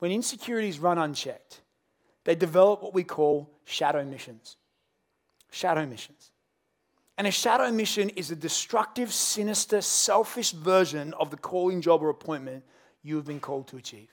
When 0.00 0.10
insecurities 0.10 0.78
run 0.78 0.98
unchecked, 0.98 1.60
they 2.24 2.34
develop 2.34 2.82
what 2.82 2.94
we 2.94 3.04
call 3.04 3.50
shadow 3.64 4.04
missions. 4.04 4.56
Shadow 5.50 5.86
missions. 5.86 6.30
And 7.16 7.26
a 7.26 7.32
shadow 7.32 7.70
mission 7.72 8.10
is 8.10 8.30
a 8.30 8.36
destructive, 8.36 9.12
sinister, 9.12 9.80
selfish 9.80 10.52
version 10.52 11.14
of 11.14 11.30
the 11.30 11.36
calling, 11.36 11.80
job, 11.80 12.02
or 12.02 12.10
appointment 12.10 12.64
you 13.08 13.16
have 13.16 13.26
been 13.26 13.40
called 13.40 13.66
to 13.68 13.76
achieve. 13.76 14.08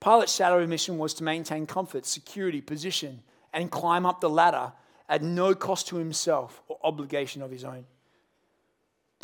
Pilate's 0.00 0.34
shadow 0.34 0.66
mission 0.66 0.98
was 0.98 1.14
to 1.14 1.24
maintain 1.24 1.66
comfort, 1.66 2.06
security, 2.06 2.60
position, 2.60 3.22
and 3.52 3.70
climb 3.70 4.06
up 4.06 4.20
the 4.20 4.30
ladder 4.30 4.72
at 5.08 5.22
no 5.22 5.54
cost 5.54 5.88
to 5.88 5.96
himself 5.96 6.62
or 6.68 6.78
obligation 6.84 7.42
of 7.42 7.50
his 7.50 7.64
own. 7.64 7.84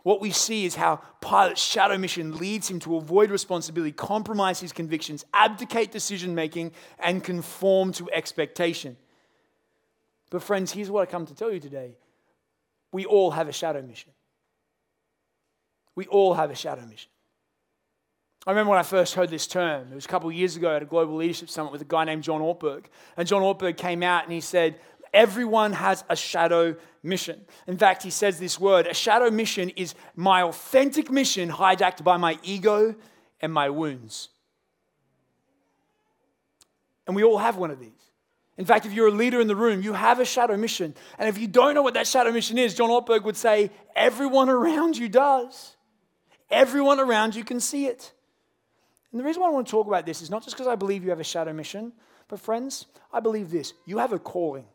what 0.03 0.21
we 0.21 0.31
see 0.31 0.67
is 0.67 0.75
how 0.77 0.97
Pilate's 1.21 1.61
shadow 1.61 1.97
mission 1.99 2.37
leads 2.37 2.71
him 2.71 2.79
to 2.79 2.97
avoid 2.97 3.31
responsibility, 3.31 3.93
compromise 3.93 4.61
his 4.61 4.73
convictions, 4.73 5.25
abdicate 5.33 5.91
decision 5.91 6.35
making, 6.35 6.71
and 6.99 7.25
conform 7.25 7.93
to 7.93 8.09
expectation. 8.13 8.97
But, 10.31 10.43
friends, 10.43 10.71
here's 10.71 10.91
what 10.91 11.03
I 11.03 11.11
come 11.11 11.27
to 11.27 11.35
tell 11.35 11.51
you 11.51 11.61
today 11.61 11.97
we 12.93 13.05
all 13.05 13.31
have 13.33 13.49
a 13.49 13.53
shadow 13.53 13.83
mission. 13.83 14.13
We 15.95 16.07
all 16.07 16.35
have 16.35 16.51
a 16.51 16.55
shadow 16.55 16.83
mission. 16.87 17.11
I 18.47 18.53
remember 18.53 18.71
when 18.71 18.79
I 18.79 18.85
first 18.85 19.15
heard 19.15 19.29
this 19.29 19.49
term, 19.49 19.89
it 19.91 19.95
was 19.95 20.05
a 20.05 20.09
couple 20.09 20.29
of 20.29 20.35
years 20.37 20.55
ago 20.55 20.77
at 20.77 20.83
a 20.83 20.87
global 20.87 21.17
leadership 21.17 21.51
summit 21.51 21.73
with 21.73 21.83
a 21.83 21.87
guy 21.87 22.05
named 22.05 22.23
John 22.23 22.41
Ortberg. 22.41 22.85
And 23.17 23.27
John 23.27 23.43
Ortberg 23.43 23.77
came 23.77 24.05
out 24.05 24.23
and 24.23 24.33
he 24.33 24.41
said, 24.41 24.79
Everyone 25.13 25.73
has 25.73 26.05
a 26.09 26.15
shadow 26.15 26.77
mission. 27.03 27.41
In 27.67 27.77
fact, 27.77 28.03
he 28.03 28.11
says 28.11 28.39
this 28.39 28.61
word 28.61 28.87
a 28.87 28.95
shadow 28.95 29.31
mission 29.31 29.71
is 29.71 29.95
my 30.15 30.43
authentic 30.43 31.11
mission 31.11 31.49
hijacked 31.49 32.05
by 32.05 32.17
my 32.19 32.39
ego 32.43 32.95
and 33.41 33.53
my 33.53 33.69
wounds. 33.71 34.29
And 37.07 37.17
we 37.17 37.25
all 37.25 37.39
have 37.39 37.57
one 37.57 37.71
of 37.71 37.81
these. 37.81 37.91
In 38.59 38.65
fact, 38.65 38.87
if 38.87 38.93
you're 38.93 39.09
a 39.09 39.13
leader 39.13 39.41
in 39.41 39.49
the 39.49 39.57
room, 39.57 39.83
you 39.83 39.93
have 39.93 40.21
a 40.21 40.25
shadow 40.25 40.57
mission. 40.57 40.95
And 41.19 41.29
if 41.29 41.39
you 41.39 41.47
don't 41.47 41.75
know 41.75 41.83
what 41.83 41.95
that 41.95 42.07
shadow 42.07 42.33
mission 42.33 42.59
is, 42.59 42.75
John 42.75 42.91
Ortberg 42.91 43.25
would 43.25 43.37
say, 43.37 43.71
everyone 43.95 44.49
around 44.49 44.97
you 44.97 45.09
does. 45.09 45.77
Everyone 46.51 47.01
around 47.01 47.35
you 47.35 47.45
can 47.45 47.61
see 47.61 47.87
it. 47.87 48.13
And 49.17 49.21
the 49.23 49.25
reason 49.25 49.41
why 49.41 49.49
I 49.49 49.51
want 49.51 49.67
to 49.67 49.71
talk 49.71 49.87
about 49.87 50.05
this 50.05 50.21
is 50.21 50.29
not 50.29 50.45
just 50.45 50.55
because 50.55 50.67
I 50.67 50.75
believe 50.75 51.03
you 51.03 51.09
have 51.09 51.21
a 51.21 51.25
shadow 51.25 51.55
mission, 51.55 51.95
but 52.29 52.39
friends, 52.39 52.85
I 53.11 53.21
believe 53.21 53.51
this 53.51 53.73
you 53.87 53.97
have 53.97 54.13
a 54.13 54.19
calling. 54.19 54.67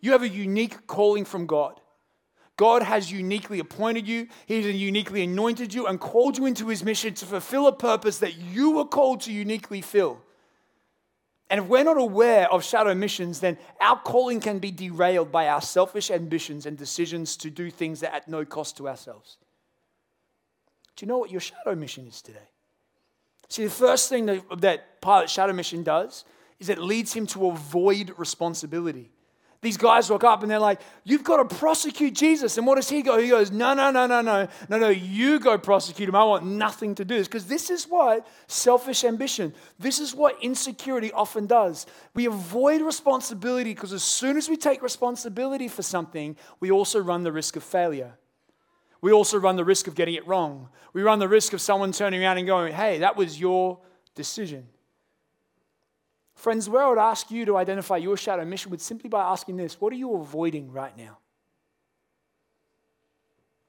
You 0.00 0.10
have 0.10 0.22
a 0.22 0.28
unique 0.28 0.88
calling 0.88 1.24
from 1.24 1.46
God. 1.46 1.80
God 2.56 2.82
has 2.82 3.12
uniquely 3.12 3.60
appointed 3.60 4.08
you, 4.08 4.26
He's 4.46 4.66
uniquely 4.66 5.22
anointed 5.22 5.72
you 5.72 5.86
and 5.86 6.00
called 6.00 6.36
you 6.38 6.46
into 6.46 6.66
His 6.66 6.82
mission 6.82 7.14
to 7.14 7.24
fulfill 7.24 7.68
a 7.68 7.72
purpose 7.72 8.18
that 8.18 8.34
you 8.36 8.72
were 8.72 8.84
called 8.84 9.20
to 9.20 9.32
uniquely 9.32 9.80
fill. 9.80 10.20
And 11.48 11.60
if 11.60 11.68
we're 11.68 11.84
not 11.84 11.98
aware 11.98 12.50
of 12.50 12.64
shadow 12.64 12.96
missions, 12.96 13.38
then 13.38 13.58
our 13.80 14.00
calling 14.00 14.40
can 14.40 14.58
be 14.58 14.72
derailed 14.72 15.30
by 15.30 15.46
our 15.46 15.60
selfish 15.60 16.10
ambitions 16.10 16.66
and 16.66 16.76
decisions 16.76 17.36
to 17.36 17.48
do 17.48 17.70
things 17.70 18.00
that 18.00 18.12
at 18.12 18.26
no 18.26 18.44
cost 18.44 18.76
to 18.78 18.88
ourselves. 18.88 19.36
Do 20.96 21.06
you 21.06 21.08
know 21.08 21.18
what 21.18 21.30
your 21.30 21.40
shadow 21.40 21.76
mission 21.76 22.08
is 22.08 22.20
today? 22.20 22.48
See, 23.54 23.62
the 23.62 23.70
first 23.70 24.08
thing 24.08 24.26
that, 24.26 24.42
that 24.62 25.30
shadow 25.30 25.52
mission 25.52 25.84
does 25.84 26.24
is 26.58 26.68
it 26.68 26.78
leads 26.78 27.12
him 27.12 27.24
to 27.28 27.46
avoid 27.46 28.12
responsibility. 28.16 29.12
These 29.60 29.76
guys 29.76 30.10
walk 30.10 30.24
up 30.24 30.42
and 30.42 30.50
they're 30.50 30.58
like, 30.58 30.80
You've 31.04 31.22
got 31.22 31.36
to 31.36 31.54
prosecute 31.54 32.14
Jesus. 32.14 32.58
And 32.58 32.66
what 32.66 32.74
does 32.74 32.88
he 32.88 33.00
go? 33.00 33.16
He 33.16 33.28
goes, 33.28 33.52
No, 33.52 33.72
no, 33.72 33.92
no, 33.92 34.08
no, 34.08 34.22
no, 34.22 34.48
no, 34.68 34.78
no, 34.78 34.88
you 34.88 35.38
go 35.38 35.56
prosecute 35.56 36.08
him. 36.08 36.16
I 36.16 36.24
want 36.24 36.44
nothing 36.44 36.96
to 36.96 37.04
do 37.04 37.16
this. 37.16 37.28
Because 37.28 37.46
this 37.46 37.70
is 37.70 37.84
what 37.84 38.26
selfish 38.48 39.04
ambition, 39.04 39.54
this 39.78 40.00
is 40.00 40.16
what 40.16 40.34
insecurity 40.42 41.12
often 41.12 41.46
does. 41.46 41.86
We 42.12 42.26
avoid 42.26 42.82
responsibility 42.82 43.72
because 43.72 43.92
as 43.92 44.02
soon 44.02 44.36
as 44.36 44.48
we 44.48 44.56
take 44.56 44.82
responsibility 44.82 45.68
for 45.68 45.82
something, 45.82 46.36
we 46.58 46.72
also 46.72 46.98
run 46.98 47.22
the 47.22 47.30
risk 47.30 47.54
of 47.54 47.62
failure. 47.62 48.18
We 49.04 49.12
also 49.12 49.36
run 49.36 49.56
the 49.56 49.66
risk 49.66 49.86
of 49.86 49.94
getting 49.94 50.14
it 50.14 50.26
wrong. 50.26 50.70
We 50.94 51.02
run 51.02 51.18
the 51.18 51.28
risk 51.28 51.52
of 51.52 51.60
someone 51.60 51.92
turning 51.92 52.24
around 52.24 52.38
and 52.38 52.46
going, 52.46 52.72
Hey, 52.72 53.00
that 53.00 53.18
was 53.18 53.38
your 53.38 53.78
decision. 54.14 54.66
Friends, 56.34 56.70
where 56.70 56.82
I 56.82 56.88
would 56.88 56.96
ask 56.96 57.30
you 57.30 57.44
to 57.44 57.58
identify 57.58 57.98
your 57.98 58.16
shadow 58.16 58.46
mission 58.46 58.70
would 58.70 58.80
simply 58.80 59.10
by 59.10 59.22
asking 59.22 59.58
this 59.58 59.78
what 59.78 59.92
are 59.92 59.96
you 59.96 60.14
avoiding 60.14 60.72
right 60.72 60.96
now? 60.96 61.18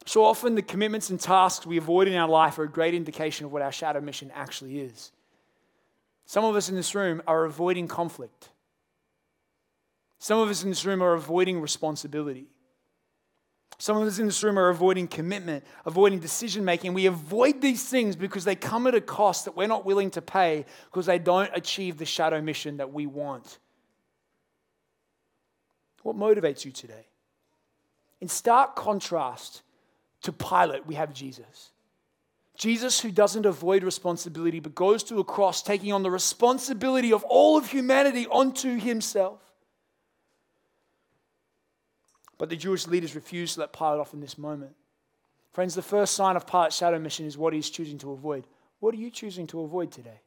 So 0.06 0.24
often, 0.24 0.56
the 0.56 0.62
commitments 0.62 1.10
and 1.10 1.20
tasks 1.20 1.66
we 1.66 1.76
avoid 1.76 2.08
in 2.08 2.16
our 2.16 2.30
life 2.30 2.58
are 2.58 2.64
a 2.64 2.70
great 2.70 2.94
indication 2.94 3.46
of 3.46 3.52
what 3.52 3.62
our 3.62 3.74
shadow 3.74 4.00
mission 4.00 4.32
actually 4.34 4.80
is. 4.80 5.12
Some 6.26 6.46
of 6.46 6.56
us 6.56 6.70
in 6.70 6.76
this 6.76 6.96
room 6.96 7.22
are 7.28 7.44
avoiding 7.44 7.90
conflict. 7.90 8.52
Some 10.18 10.40
of 10.40 10.48
us 10.48 10.64
in 10.64 10.70
this 10.70 10.86
room 10.86 11.04
are 11.04 11.12
avoiding 11.12 11.60
responsibility. 11.60 12.48
Some 13.78 13.98
of 13.98 14.08
us 14.08 14.20
in 14.20 14.26
this 14.26 14.42
room 14.42 14.58
are 14.58 14.70
avoiding 14.70 15.08
commitment, 15.08 15.66
avoiding 15.86 16.20
decision 16.20 16.64
making. 16.64 16.94
We 16.94 17.08
avoid 17.08 17.62
these 17.62 17.84
things 17.84 18.16
because 18.16 18.46
they 18.46 18.56
come 18.56 18.88
at 18.88 18.96
a 18.96 19.02
cost 19.02 19.46
that 19.46 19.58
we're 19.58 19.68
not 19.68 19.86
willing 19.86 20.12
to 20.12 20.22
pay 20.22 20.66
because 20.86 21.06
they 21.06 21.20
don't 21.20 21.52
achieve 21.54 21.98
the 21.98 22.06
shadow 22.06 22.42
mission 22.42 22.78
that 22.78 22.94
we 22.94 23.06
want. 23.06 23.60
What 26.04 26.16
motivates 26.16 26.64
you 26.64 26.72
today? 26.72 27.08
In 28.22 28.28
stark 28.28 28.76
contrast 28.76 29.64
to 30.22 30.32
Pilate, 30.32 30.86
we 30.86 30.96
have 30.96 31.14
Jesus. 31.14 31.72
Jesus, 32.56 33.02
who 33.02 33.12
doesn't 33.12 33.46
avoid 33.46 33.84
responsibility 33.84 34.60
but 34.60 34.74
goes 34.74 35.04
to 35.04 35.20
a 35.20 35.24
cross, 35.24 35.62
taking 35.62 35.92
on 35.92 36.04
the 36.04 36.12
responsibility 36.12 37.12
of 37.12 37.24
all 37.26 37.58
of 37.58 37.70
humanity 37.70 38.26
onto 38.28 38.80
himself. 38.80 39.45
But 42.38 42.50
the 42.50 42.56
Jewish 42.56 42.88
leaders 42.88 43.16
refused 43.16 43.56
to 43.56 43.62
let 43.62 43.74
Pilate 43.74 44.00
off 44.00 44.14
in 44.14 44.20
this 44.20 44.38
moment. 44.38 44.76
Friends, 45.54 45.74
the 45.74 45.82
first 45.82 46.16
sign 46.16 46.36
of 46.36 46.46
Pilate's 46.46 46.76
shadow 46.76 47.00
mission 47.00 47.26
is 47.26 47.38
what 47.38 47.54
he's 47.54 47.70
choosing 47.70 47.98
to 48.00 48.12
avoid. 48.12 48.46
What 48.82 48.94
are 48.94 48.98
you 48.98 49.10
choosing 49.10 49.48
to 49.48 49.62
avoid 49.62 49.92
today? 49.92 50.20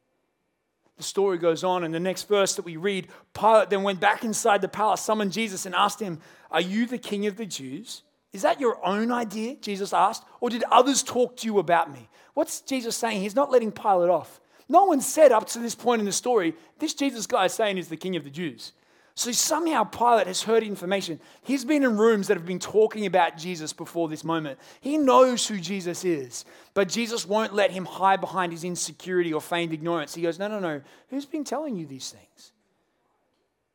The 0.96 1.02
story 1.02 1.38
goes 1.38 1.62
on, 1.62 1.84
and 1.84 1.94
the 1.94 2.00
next 2.00 2.28
verse 2.28 2.56
that 2.56 2.64
we 2.64 2.76
read 2.76 3.08
Pilate 3.32 3.70
then 3.70 3.82
went 3.82 4.00
back 4.00 4.24
inside 4.24 4.62
the 4.62 4.68
palace, 4.68 5.00
summoned 5.00 5.32
Jesus, 5.32 5.64
and 5.64 5.74
asked 5.74 6.00
him, 6.00 6.20
Are 6.50 6.60
you 6.60 6.86
the 6.86 6.98
king 6.98 7.26
of 7.26 7.36
the 7.36 7.46
Jews? 7.46 8.02
Is 8.32 8.42
that 8.42 8.60
your 8.60 8.84
own 8.84 9.12
idea? 9.12 9.56
Jesus 9.56 9.92
asked. 9.92 10.24
Or 10.40 10.50
did 10.50 10.64
others 10.70 11.02
talk 11.02 11.36
to 11.38 11.46
you 11.46 11.58
about 11.58 11.92
me? 11.92 12.08
What's 12.34 12.60
Jesus 12.62 12.96
saying? 12.96 13.20
He's 13.20 13.36
not 13.36 13.50
letting 13.50 13.72
Pilate 13.72 14.10
off. 14.10 14.40
No 14.68 14.84
one 14.84 15.00
said 15.00 15.32
up 15.32 15.46
to 15.48 15.58
this 15.58 15.74
point 15.74 16.00
in 16.00 16.06
the 16.06 16.12
story, 16.12 16.54
This 16.78 16.94
Jesus 16.94 17.26
guy 17.26 17.46
is 17.46 17.52
saying 17.52 17.78
is 17.78 17.88
the 17.88 17.96
king 17.96 18.16
of 18.16 18.24
the 18.24 18.30
Jews. 18.30 18.72
So 19.18 19.32
somehow 19.32 19.82
Pilate 19.82 20.28
has 20.28 20.44
heard 20.44 20.62
information. 20.62 21.18
He's 21.42 21.64
been 21.64 21.82
in 21.82 21.98
rooms 21.98 22.28
that 22.28 22.36
have 22.36 22.46
been 22.46 22.60
talking 22.60 23.04
about 23.04 23.36
Jesus 23.36 23.72
before 23.72 24.08
this 24.08 24.22
moment. 24.22 24.60
He 24.80 24.96
knows 24.96 25.44
who 25.44 25.58
Jesus 25.58 26.04
is, 26.04 26.44
but 26.72 26.88
Jesus 26.88 27.26
won't 27.26 27.52
let 27.52 27.72
him 27.72 27.84
hide 27.84 28.20
behind 28.20 28.52
his 28.52 28.62
insecurity 28.62 29.32
or 29.32 29.40
feigned 29.40 29.72
ignorance. 29.72 30.14
He 30.14 30.22
goes, 30.22 30.38
No, 30.38 30.46
no, 30.46 30.60
no. 30.60 30.82
Who's 31.10 31.26
been 31.26 31.42
telling 31.42 31.74
you 31.74 31.84
these 31.84 32.12
things? 32.12 32.52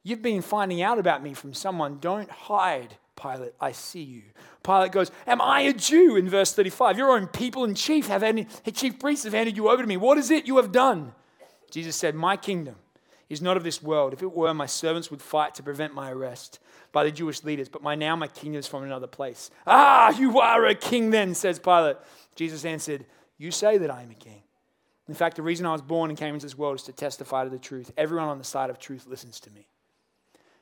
You've 0.02 0.22
been 0.22 0.42
finding 0.42 0.82
out 0.82 0.98
about 0.98 1.22
me 1.22 1.34
from 1.34 1.54
someone. 1.54 2.00
Don't 2.00 2.32
hide, 2.32 2.96
Pilate. 3.22 3.52
I 3.60 3.74
see 3.74 4.04
you. 4.04 4.22
Pilate 4.64 4.94
goes, 4.94 5.12
Am 5.28 5.42
I 5.42 5.60
a 5.64 5.74
Jew? 5.74 6.16
In 6.16 6.30
verse 6.30 6.54
35, 6.54 6.98
your 6.98 7.12
own 7.12 7.28
people 7.28 7.66
and 7.66 7.76
chief 7.76 8.08
have 8.08 8.24
chief 8.74 8.98
priests 8.98 9.26
have 9.26 9.34
handed 9.34 9.58
you 9.58 9.68
over 9.68 9.84
to 9.84 9.88
me. 9.90 9.98
What 9.98 10.18
is 10.18 10.32
it 10.32 10.48
you 10.48 10.56
have 10.56 10.72
done? 10.72 11.12
Jesus 11.70 11.98
said, 11.98 12.16
My 12.16 12.38
kingdom 12.38 12.76
is 13.34 13.42
not 13.42 13.58
of 13.58 13.63
this 13.63 13.84
world. 13.84 14.13
If 14.13 14.22
it 14.22 14.32
were, 14.32 14.54
my 14.54 14.66
servants 14.66 15.12
would 15.12 15.22
fight 15.22 15.56
to 15.56 15.63
prevent 15.63 15.94
my 15.94 16.12
arrest 16.12 16.60
by 16.92 17.04
the 17.04 17.12
Jewish 17.12 17.44
leaders, 17.44 17.68
but 17.68 17.82
my, 17.82 17.96
now 17.96 18.16
my 18.16 18.28
kingdom 18.28 18.60
is 18.60 18.68
from 18.68 18.84
another 18.84 19.08
place. 19.08 19.50
Ah, 19.68 20.16
you 20.18 20.40
are 20.40 20.66
a 20.66 20.75
king 20.75 21.10
then, 21.10 21.34
says 21.34 21.60
Pilate. 21.60 21.98
Jesus 22.36 22.63
answered, 22.66 23.06
You 23.38 23.52
say 23.52 23.78
that 23.80 23.92
I 23.92 24.04
am 24.04 24.12
a 24.12 24.16
king. 24.16 24.44
In 25.08 25.13
fact, 25.13 25.36
the 25.36 25.42
reason 25.42 25.66
I 25.66 25.74
was 25.74 25.82
born 25.82 26.10
and 26.10 26.18
came 26.18 26.34
into 26.34 26.46
this 26.46 26.58
world 26.58 26.75
is 26.75 26.84
to 26.84 26.94
testify 26.94 27.44
to 27.44 27.50
the 27.50 27.60
truth. 27.60 27.92
Everyone 27.98 28.30
on 28.30 28.38
the 28.38 28.44
side 28.44 28.70
of 28.70 28.80
truth 28.80 29.06
listens 29.08 29.40
to 29.42 29.52
me. 29.52 29.68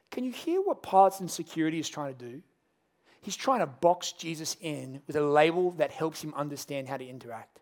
Can 0.10 0.24
you 0.24 0.32
hear 0.32 0.62
what 0.62 0.82
Pilate's 0.82 1.22
insecurity 1.22 1.80
is 1.80 1.88
trying 1.88 2.14
to 2.14 2.26
do? 2.26 2.42
He's 3.22 3.36
trying 3.36 3.60
to 3.60 3.68
box 3.68 4.14
Jesus 4.14 4.58
in 4.62 5.02
with 5.06 5.16
a 5.16 5.22
label 5.22 5.72
that 5.72 5.92
helps 5.92 6.24
him 6.24 6.34
understand 6.36 6.90
how 6.90 6.98
to 6.98 7.08
interact. 7.08 7.61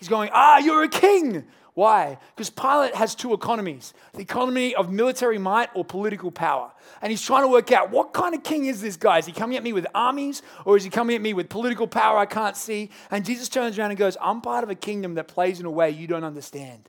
He's 0.00 0.08
going, 0.08 0.30
Ah, 0.32 0.58
you're 0.58 0.82
a 0.82 0.88
king. 0.88 1.44
Why? 1.74 2.18
Because 2.34 2.50
Pilate 2.50 2.94
has 2.94 3.14
two 3.14 3.32
economies 3.32 3.94
the 4.14 4.20
economy 4.20 4.74
of 4.74 4.90
military 4.90 5.38
might 5.38 5.70
or 5.74 5.84
political 5.84 6.30
power. 6.30 6.72
And 7.00 7.10
he's 7.10 7.22
trying 7.22 7.44
to 7.44 7.48
work 7.48 7.70
out 7.70 7.90
what 7.90 8.12
kind 8.12 8.34
of 8.34 8.42
king 8.42 8.66
is 8.66 8.80
this 8.80 8.96
guy? 8.96 9.18
Is 9.18 9.26
he 9.26 9.32
coming 9.32 9.56
at 9.56 9.62
me 9.62 9.72
with 9.72 9.86
armies 9.94 10.42
or 10.64 10.76
is 10.76 10.82
he 10.82 10.90
coming 10.90 11.14
at 11.14 11.22
me 11.22 11.32
with 11.32 11.48
political 11.48 11.86
power 11.86 12.18
I 12.18 12.26
can't 12.26 12.56
see? 12.56 12.90
And 13.10 13.24
Jesus 13.24 13.48
turns 13.48 13.78
around 13.78 13.90
and 13.90 13.98
goes, 13.98 14.16
I'm 14.20 14.40
part 14.40 14.64
of 14.64 14.70
a 14.70 14.74
kingdom 14.74 15.14
that 15.14 15.28
plays 15.28 15.60
in 15.60 15.66
a 15.66 15.70
way 15.70 15.90
you 15.90 16.06
don't 16.06 16.24
understand. 16.24 16.88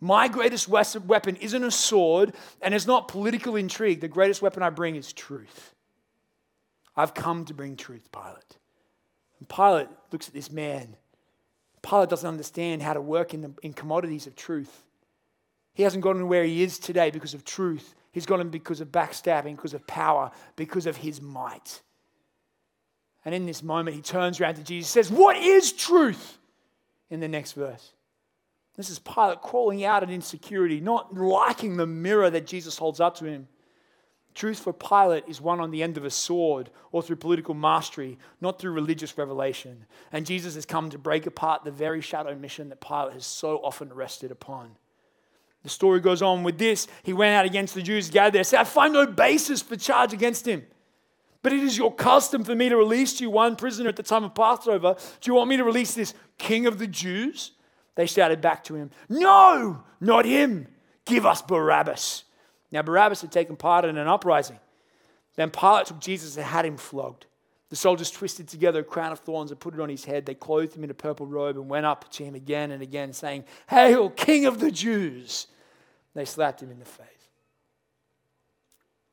My 0.00 0.28
greatest 0.28 0.68
weapon 0.68 1.36
isn't 1.36 1.64
a 1.64 1.70
sword 1.70 2.34
and 2.60 2.74
it's 2.74 2.86
not 2.86 3.08
political 3.08 3.56
intrigue. 3.56 4.00
The 4.00 4.08
greatest 4.08 4.40
weapon 4.40 4.62
I 4.62 4.70
bring 4.70 4.96
is 4.96 5.12
truth. 5.12 5.74
I've 6.96 7.14
come 7.14 7.44
to 7.46 7.54
bring 7.54 7.76
truth, 7.76 8.10
Pilate. 8.12 8.58
And 9.38 9.48
Pilate 9.48 9.88
looks 10.10 10.28
at 10.28 10.34
this 10.34 10.50
man 10.50 10.96
Pilate 11.82 12.08
doesn't 12.08 12.28
understand 12.28 12.82
how 12.82 12.94
to 12.94 13.00
work 13.00 13.34
in, 13.34 13.42
the, 13.42 13.52
in 13.62 13.72
commodities 13.72 14.26
of 14.26 14.36
truth. 14.36 14.84
He 15.74 15.82
hasn't 15.82 16.02
gotten 16.02 16.28
where 16.28 16.44
he 16.44 16.62
is 16.62 16.78
today 16.78 17.10
because 17.10 17.34
of 17.34 17.44
truth. 17.44 17.94
He's 18.12 18.26
gotten 18.26 18.50
because 18.50 18.80
of 18.80 18.88
backstabbing, 18.92 19.56
because 19.56 19.74
of 19.74 19.86
power, 19.86 20.30
because 20.54 20.86
of 20.86 20.98
his 20.98 21.20
might. 21.20 21.80
And 23.24 23.34
in 23.34 23.46
this 23.46 23.62
moment, 23.62 23.96
he 23.96 24.02
turns 24.02 24.40
around 24.40 24.56
to 24.56 24.62
Jesus 24.62 24.94
and 24.94 25.04
says, 25.04 25.16
What 25.16 25.36
is 25.36 25.72
truth? 25.72 26.38
In 27.10 27.20
the 27.20 27.28
next 27.28 27.52
verse. 27.52 27.92
This 28.76 28.88
is 28.88 28.98
Pilate 28.98 29.42
crawling 29.42 29.84
out 29.84 30.02
in 30.02 30.10
insecurity, 30.10 30.80
not 30.80 31.14
liking 31.14 31.76
the 31.76 31.86
mirror 31.86 32.30
that 32.30 32.46
Jesus 32.46 32.78
holds 32.78 33.00
up 33.00 33.16
to 33.16 33.26
him. 33.26 33.48
Truth 34.34 34.60
for 34.60 34.72
Pilate 34.72 35.24
is 35.28 35.40
won 35.40 35.60
on 35.60 35.70
the 35.70 35.82
end 35.82 35.96
of 35.96 36.04
a 36.04 36.10
sword 36.10 36.70
or 36.90 37.02
through 37.02 37.16
political 37.16 37.54
mastery, 37.54 38.18
not 38.40 38.58
through 38.58 38.72
religious 38.72 39.18
revelation. 39.18 39.84
And 40.10 40.24
Jesus 40.24 40.54
has 40.54 40.64
come 40.64 40.88
to 40.90 40.98
break 40.98 41.26
apart 41.26 41.64
the 41.64 41.70
very 41.70 42.00
shadow 42.00 42.34
mission 42.34 42.70
that 42.70 42.80
Pilate 42.80 43.12
has 43.12 43.26
so 43.26 43.58
often 43.58 43.92
rested 43.92 44.30
upon. 44.30 44.76
The 45.62 45.68
story 45.68 46.00
goes 46.00 46.22
on 46.22 46.42
with 46.42 46.58
this. 46.58 46.88
He 47.02 47.12
went 47.12 47.34
out 47.34 47.44
against 47.44 47.74
the 47.74 47.82
Jews 47.82 48.10
gathered 48.10 48.32
there, 48.32 48.44
said, 48.44 48.60
I 48.60 48.64
find 48.64 48.94
no 48.94 49.06
basis 49.06 49.62
for 49.62 49.76
charge 49.76 50.12
against 50.12 50.46
him. 50.46 50.64
But 51.42 51.52
it 51.52 51.60
is 51.60 51.76
your 51.76 51.94
custom 51.94 52.44
for 52.44 52.54
me 52.54 52.68
to 52.68 52.76
release 52.76 53.14
to 53.14 53.24
you 53.24 53.30
one 53.30 53.56
prisoner 53.56 53.88
at 53.88 53.96
the 53.96 54.02
time 54.02 54.24
of 54.24 54.34
Passover. 54.34 54.96
Do 55.20 55.30
you 55.30 55.34
want 55.34 55.50
me 55.50 55.56
to 55.56 55.64
release 55.64 55.94
this 55.94 56.14
king 56.38 56.66
of 56.66 56.78
the 56.78 56.86
Jews? 56.86 57.52
They 57.96 58.06
shouted 58.06 58.40
back 58.40 58.64
to 58.64 58.76
him, 58.76 58.90
No, 59.08 59.82
not 60.00 60.24
him. 60.24 60.68
Give 61.04 61.26
us 61.26 61.42
Barabbas. 61.42 62.24
Now, 62.72 62.82
Barabbas 62.82 63.20
had 63.20 63.30
taken 63.30 63.54
part 63.54 63.84
in 63.84 63.98
an 63.98 64.08
uprising. 64.08 64.58
Then 65.36 65.50
Pilate 65.50 65.86
took 65.86 66.00
Jesus 66.00 66.36
and 66.36 66.46
had 66.46 66.64
him 66.64 66.76
flogged. 66.76 67.26
The 67.68 67.76
soldiers 67.76 68.10
twisted 68.10 68.48
together 68.48 68.80
a 68.80 68.84
crown 68.84 69.12
of 69.12 69.20
thorns 69.20 69.50
and 69.50 69.60
put 69.60 69.74
it 69.74 69.80
on 69.80 69.88
his 69.88 70.04
head. 70.04 70.26
They 70.26 70.34
clothed 70.34 70.74
him 70.74 70.84
in 70.84 70.90
a 70.90 70.94
purple 70.94 71.26
robe 71.26 71.56
and 71.56 71.68
went 71.68 71.86
up 71.86 72.10
to 72.12 72.24
him 72.24 72.34
again 72.34 72.70
and 72.70 72.82
again, 72.82 73.12
saying, 73.12 73.44
Hail, 73.68 74.10
King 74.10 74.46
of 74.46 74.58
the 74.58 74.70
Jews! 74.70 75.46
They 76.14 76.24
slapped 76.24 76.62
him 76.62 76.70
in 76.70 76.78
the 76.78 76.84
face. 76.84 77.06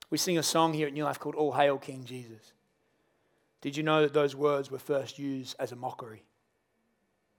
We 0.09 0.17
sing 0.17 0.37
a 0.37 0.43
song 0.43 0.73
here 0.73 0.87
at 0.87 0.93
Newlife 0.93 1.19
called 1.19 1.35
All 1.35 1.53
Hail 1.53 1.77
King 1.77 2.03
Jesus. 2.03 2.53
Did 3.61 3.77
you 3.77 3.83
know 3.83 4.01
that 4.01 4.13
those 4.13 4.35
words 4.35 4.71
were 4.71 4.79
first 4.79 5.19
used 5.19 5.55
as 5.59 5.71
a 5.71 5.75
mockery? 5.75 6.23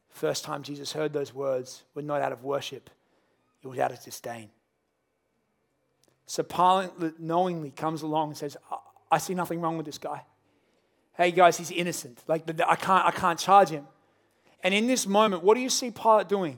First 0.09 0.45
time 0.45 0.63
Jesus 0.63 0.93
heard 0.93 1.13
those 1.13 1.35
words 1.35 1.83
were 1.95 2.03
not 2.03 2.23
out 2.23 2.33
of 2.33 2.45
worship, 2.45 2.91
it 3.63 3.69
was 3.69 3.79
out 3.79 3.93
of 3.93 4.03
disdain. 4.03 4.51
So 6.31 6.45
Pilate 6.45 7.19
knowingly 7.19 7.73
comes 7.73 8.03
along 8.03 8.29
and 8.29 8.37
says, 8.37 8.57
I 9.11 9.19
see 9.19 9.35
nothing 9.35 9.61
wrong 9.61 9.77
with 9.77 9.85
this 9.85 9.99
guy. 9.99 10.23
Hey 11.17 11.33
guys, 11.33 11.59
he's 11.59 11.73
innocent. 11.73 12.23
Like 12.29 12.49
I 12.49 12.77
can't, 12.77 13.05
I 13.05 13.11
can't 13.11 13.37
charge 13.37 13.71
him. 13.71 13.85
And 14.63 14.73
in 14.73 14.87
this 14.87 15.09
moment, 15.09 15.43
what 15.43 15.57
do 15.57 15.61
you 15.61 15.69
see 15.69 15.91
Pilate 15.91 16.29
doing? 16.29 16.57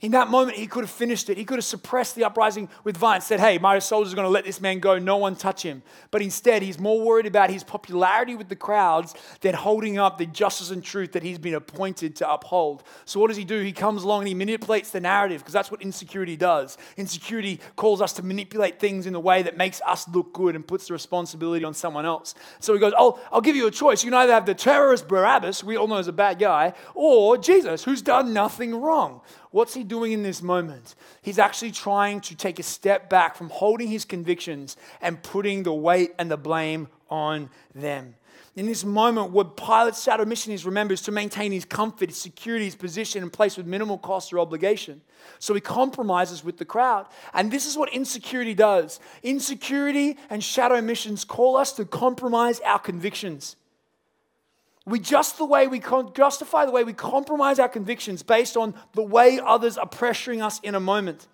In 0.00 0.12
that 0.12 0.28
moment, 0.28 0.56
he 0.56 0.66
could 0.66 0.82
have 0.82 0.90
finished 0.90 1.28
it. 1.28 1.36
He 1.36 1.44
could 1.44 1.58
have 1.58 1.64
suppressed 1.64 2.14
the 2.14 2.24
uprising 2.24 2.70
with 2.84 2.96
violence, 2.96 3.26
said, 3.26 3.38
Hey, 3.38 3.58
my 3.58 3.78
soldiers 3.80 4.14
are 4.14 4.16
going 4.16 4.26
to 4.26 4.30
let 4.30 4.46
this 4.46 4.58
man 4.58 4.78
go. 4.78 4.98
No 4.98 5.18
one 5.18 5.36
touch 5.36 5.62
him. 5.62 5.82
But 6.10 6.22
instead, 6.22 6.62
he's 6.62 6.78
more 6.78 7.02
worried 7.02 7.26
about 7.26 7.50
his 7.50 7.62
popularity 7.62 8.34
with 8.34 8.48
the 8.48 8.56
crowds 8.56 9.14
than 9.42 9.52
holding 9.52 9.98
up 9.98 10.16
the 10.16 10.24
justice 10.24 10.70
and 10.70 10.82
truth 10.82 11.12
that 11.12 11.22
he's 11.22 11.36
been 11.36 11.52
appointed 11.52 12.16
to 12.16 12.32
uphold. 12.32 12.82
So, 13.04 13.20
what 13.20 13.28
does 13.28 13.36
he 13.36 13.44
do? 13.44 13.60
He 13.60 13.72
comes 13.72 14.02
along 14.02 14.20
and 14.20 14.28
he 14.28 14.34
manipulates 14.34 14.90
the 14.90 15.00
narrative 15.00 15.42
because 15.42 15.52
that's 15.52 15.70
what 15.70 15.82
insecurity 15.82 16.36
does. 16.36 16.78
Insecurity 16.96 17.60
calls 17.76 18.00
us 18.00 18.14
to 18.14 18.22
manipulate 18.22 18.80
things 18.80 19.04
in 19.04 19.14
a 19.14 19.20
way 19.20 19.42
that 19.42 19.58
makes 19.58 19.82
us 19.86 20.08
look 20.08 20.32
good 20.32 20.56
and 20.56 20.66
puts 20.66 20.86
the 20.86 20.94
responsibility 20.94 21.62
on 21.62 21.74
someone 21.74 22.06
else. 22.06 22.34
So, 22.58 22.72
he 22.72 22.80
goes, 22.80 22.94
Oh, 22.96 23.20
I'll 23.30 23.42
give 23.42 23.54
you 23.54 23.66
a 23.66 23.70
choice. 23.70 24.02
You 24.02 24.10
can 24.10 24.18
either 24.20 24.32
have 24.32 24.46
the 24.46 24.54
terrorist 24.54 25.08
Barabbas, 25.08 25.62
we 25.62 25.76
all 25.76 25.88
know 25.88 25.98
is 25.98 26.08
a 26.08 26.12
bad 26.12 26.38
guy, 26.38 26.72
or 26.94 27.36
Jesus, 27.36 27.84
who's 27.84 28.00
done 28.00 28.32
nothing 28.32 28.74
wrong. 28.74 29.20
What's 29.50 29.74
he 29.74 29.82
doing 29.82 30.12
in 30.12 30.22
this 30.22 30.42
moment? 30.42 30.94
He's 31.22 31.38
actually 31.38 31.72
trying 31.72 32.20
to 32.22 32.36
take 32.36 32.58
a 32.58 32.62
step 32.62 33.10
back 33.10 33.34
from 33.34 33.50
holding 33.50 33.88
his 33.88 34.04
convictions 34.04 34.76
and 35.00 35.22
putting 35.22 35.64
the 35.64 35.72
weight 35.72 36.14
and 36.18 36.30
the 36.30 36.36
blame 36.36 36.88
on 37.08 37.50
them. 37.74 38.14
In 38.56 38.66
this 38.66 38.84
moment, 38.84 39.30
what 39.30 39.56
Pilate's 39.56 40.02
shadow 40.02 40.24
mission 40.24 40.52
is, 40.52 40.66
remember, 40.66 40.92
is 40.92 41.02
to 41.02 41.12
maintain 41.12 41.52
his 41.52 41.64
comfort, 41.64 42.08
his 42.08 42.18
security, 42.18 42.64
his 42.64 42.74
position, 42.74 43.22
and 43.22 43.32
place 43.32 43.56
with 43.56 43.66
minimal 43.66 43.96
cost 43.96 44.32
or 44.32 44.38
obligation. 44.38 45.00
So 45.38 45.54
he 45.54 45.60
compromises 45.60 46.44
with 46.44 46.58
the 46.58 46.64
crowd. 46.64 47.06
And 47.32 47.50
this 47.50 47.66
is 47.66 47.76
what 47.76 47.92
insecurity 47.92 48.54
does. 48.54 48.98
Insecurity 49.22 50.16
and 50.28 50.42
shadow 50.42 50.80
missions 50.80 51.24
call 51.24 51.56
us 51.56 51.72
to 51.74 51.84
compromise 51.84 52.60
our 52.60 52.78
convictions. 52.78 53.56
We 54.86 54.98
just 54.98 55.38
the 55.38 55.44
way 55.44 55.66
we 55.66 55.78
con- 55.78 56.12
justify 56.14 56.64
the 56.64 56.72
way 56.72 56.84
we 56.84 56.92
compromise 56.92 57.58
our 57.58 57.68
convictions 57.68 58.22
based 58.22 58.56
on 58.56 58.74
the 58.94 59.02
way 59.02 59.38
others 59.44 59.76
are 59.76 59.88
pressuring 59.88 60.42
us 60.42 60.58
in 60.60 60.74
a 60.74 60.80
moment. 60.80 61.26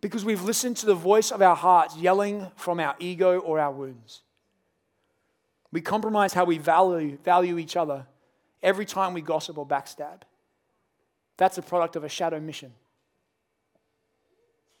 Because 0.00 0.24
we've 0.24 0.42
listened 0.42 0.76
to 0.78 0.86
the 0.86 0.94
voice 0.94 1.30
of 1.30 1.40
our 1.40 1.56
hearts 1.56 1.96
yelling 1.96 2.50
from 2.56 2.80
our 2.80 2.96
ego 2.98 3.38
or 3.38 3.60
our 3.60 3.72
wounds. 3.72 4.22
We 5.72 5.80
compromise 5.80 6.34
how 6.34 6.44
we 6.44 6.58
value, 6.58 7.18
value 7.24 7.58
each 7.58 7.76
other 7.76 8.06
every 8.62 8.84
time 8.84 9.14
we 9.14 9.20
gossip 9.20 9.56
or 9.56 9.66
backstab. 9.66 10.22
That's 11.36 11.58
a 11.58 11.62
product 11.62 11.96
of 11.96 12.04
a 12.04 12.08
shadow 12.08 12.40
mission. 12.40 12.72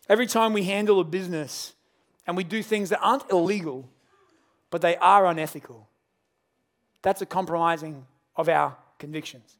Every 0.08 0.26
time 0.26 0.52
we 0.52 0.64
handle 0.64 1.00
a 1.00 1.04
business 1.04 1.72
and 2.26 2.36
we 2.36 2.44
do 2.44 2.62
things 2.62 2.90
that 2.90 3.00
aren't 3.00 3.30
illegal, 3.30 3.88
but 4.70 4.82
they 4.82 4.96
are 4.96 5.26
unethical 5.26 5.88
that's 7.04 7.20
a 7.20 7.26
compromising 7.26 8.06
of 8.34 8.48
our 8.48 8.76
convictions. 8.98 9.58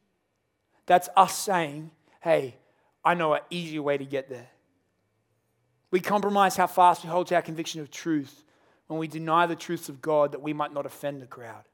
That's 0.87 1.11
us 1.15 1.37
saying, 1.37 1.91
hey, 2.23 2.57
I 3.05 3.13
know 3.13 3.35
an 3.35 3.43
easier 3.51 3.83
way 3.83 3.99
to 3.99 4.05
get 4.05 4.31
there. 4.31 4.49
We 5.91 6.01
compromise 6.01 6.57
how 6.57 6.67
fast 6.67 7.05
we 7.05 7.11
hold 7.11 7.27
to 7.29 7.35
our 7.35 7.43
conviction 7.43 7.83
of 7.83 7.91
truth 7.91 8.43
when 8.87 8.99
we 8.99 9.07
deny 9.07 9.47
the 9.47 9.55
truths 9.55 9.91
of 9.91 10.01
God 10.01 10.33
that 10.33 10.41
we 10.41 10.55
might 10.55 10.73
not 10.73 10.87
offend 10.87 11.21
the 11.21 11.27
crowd. 11.27 11.65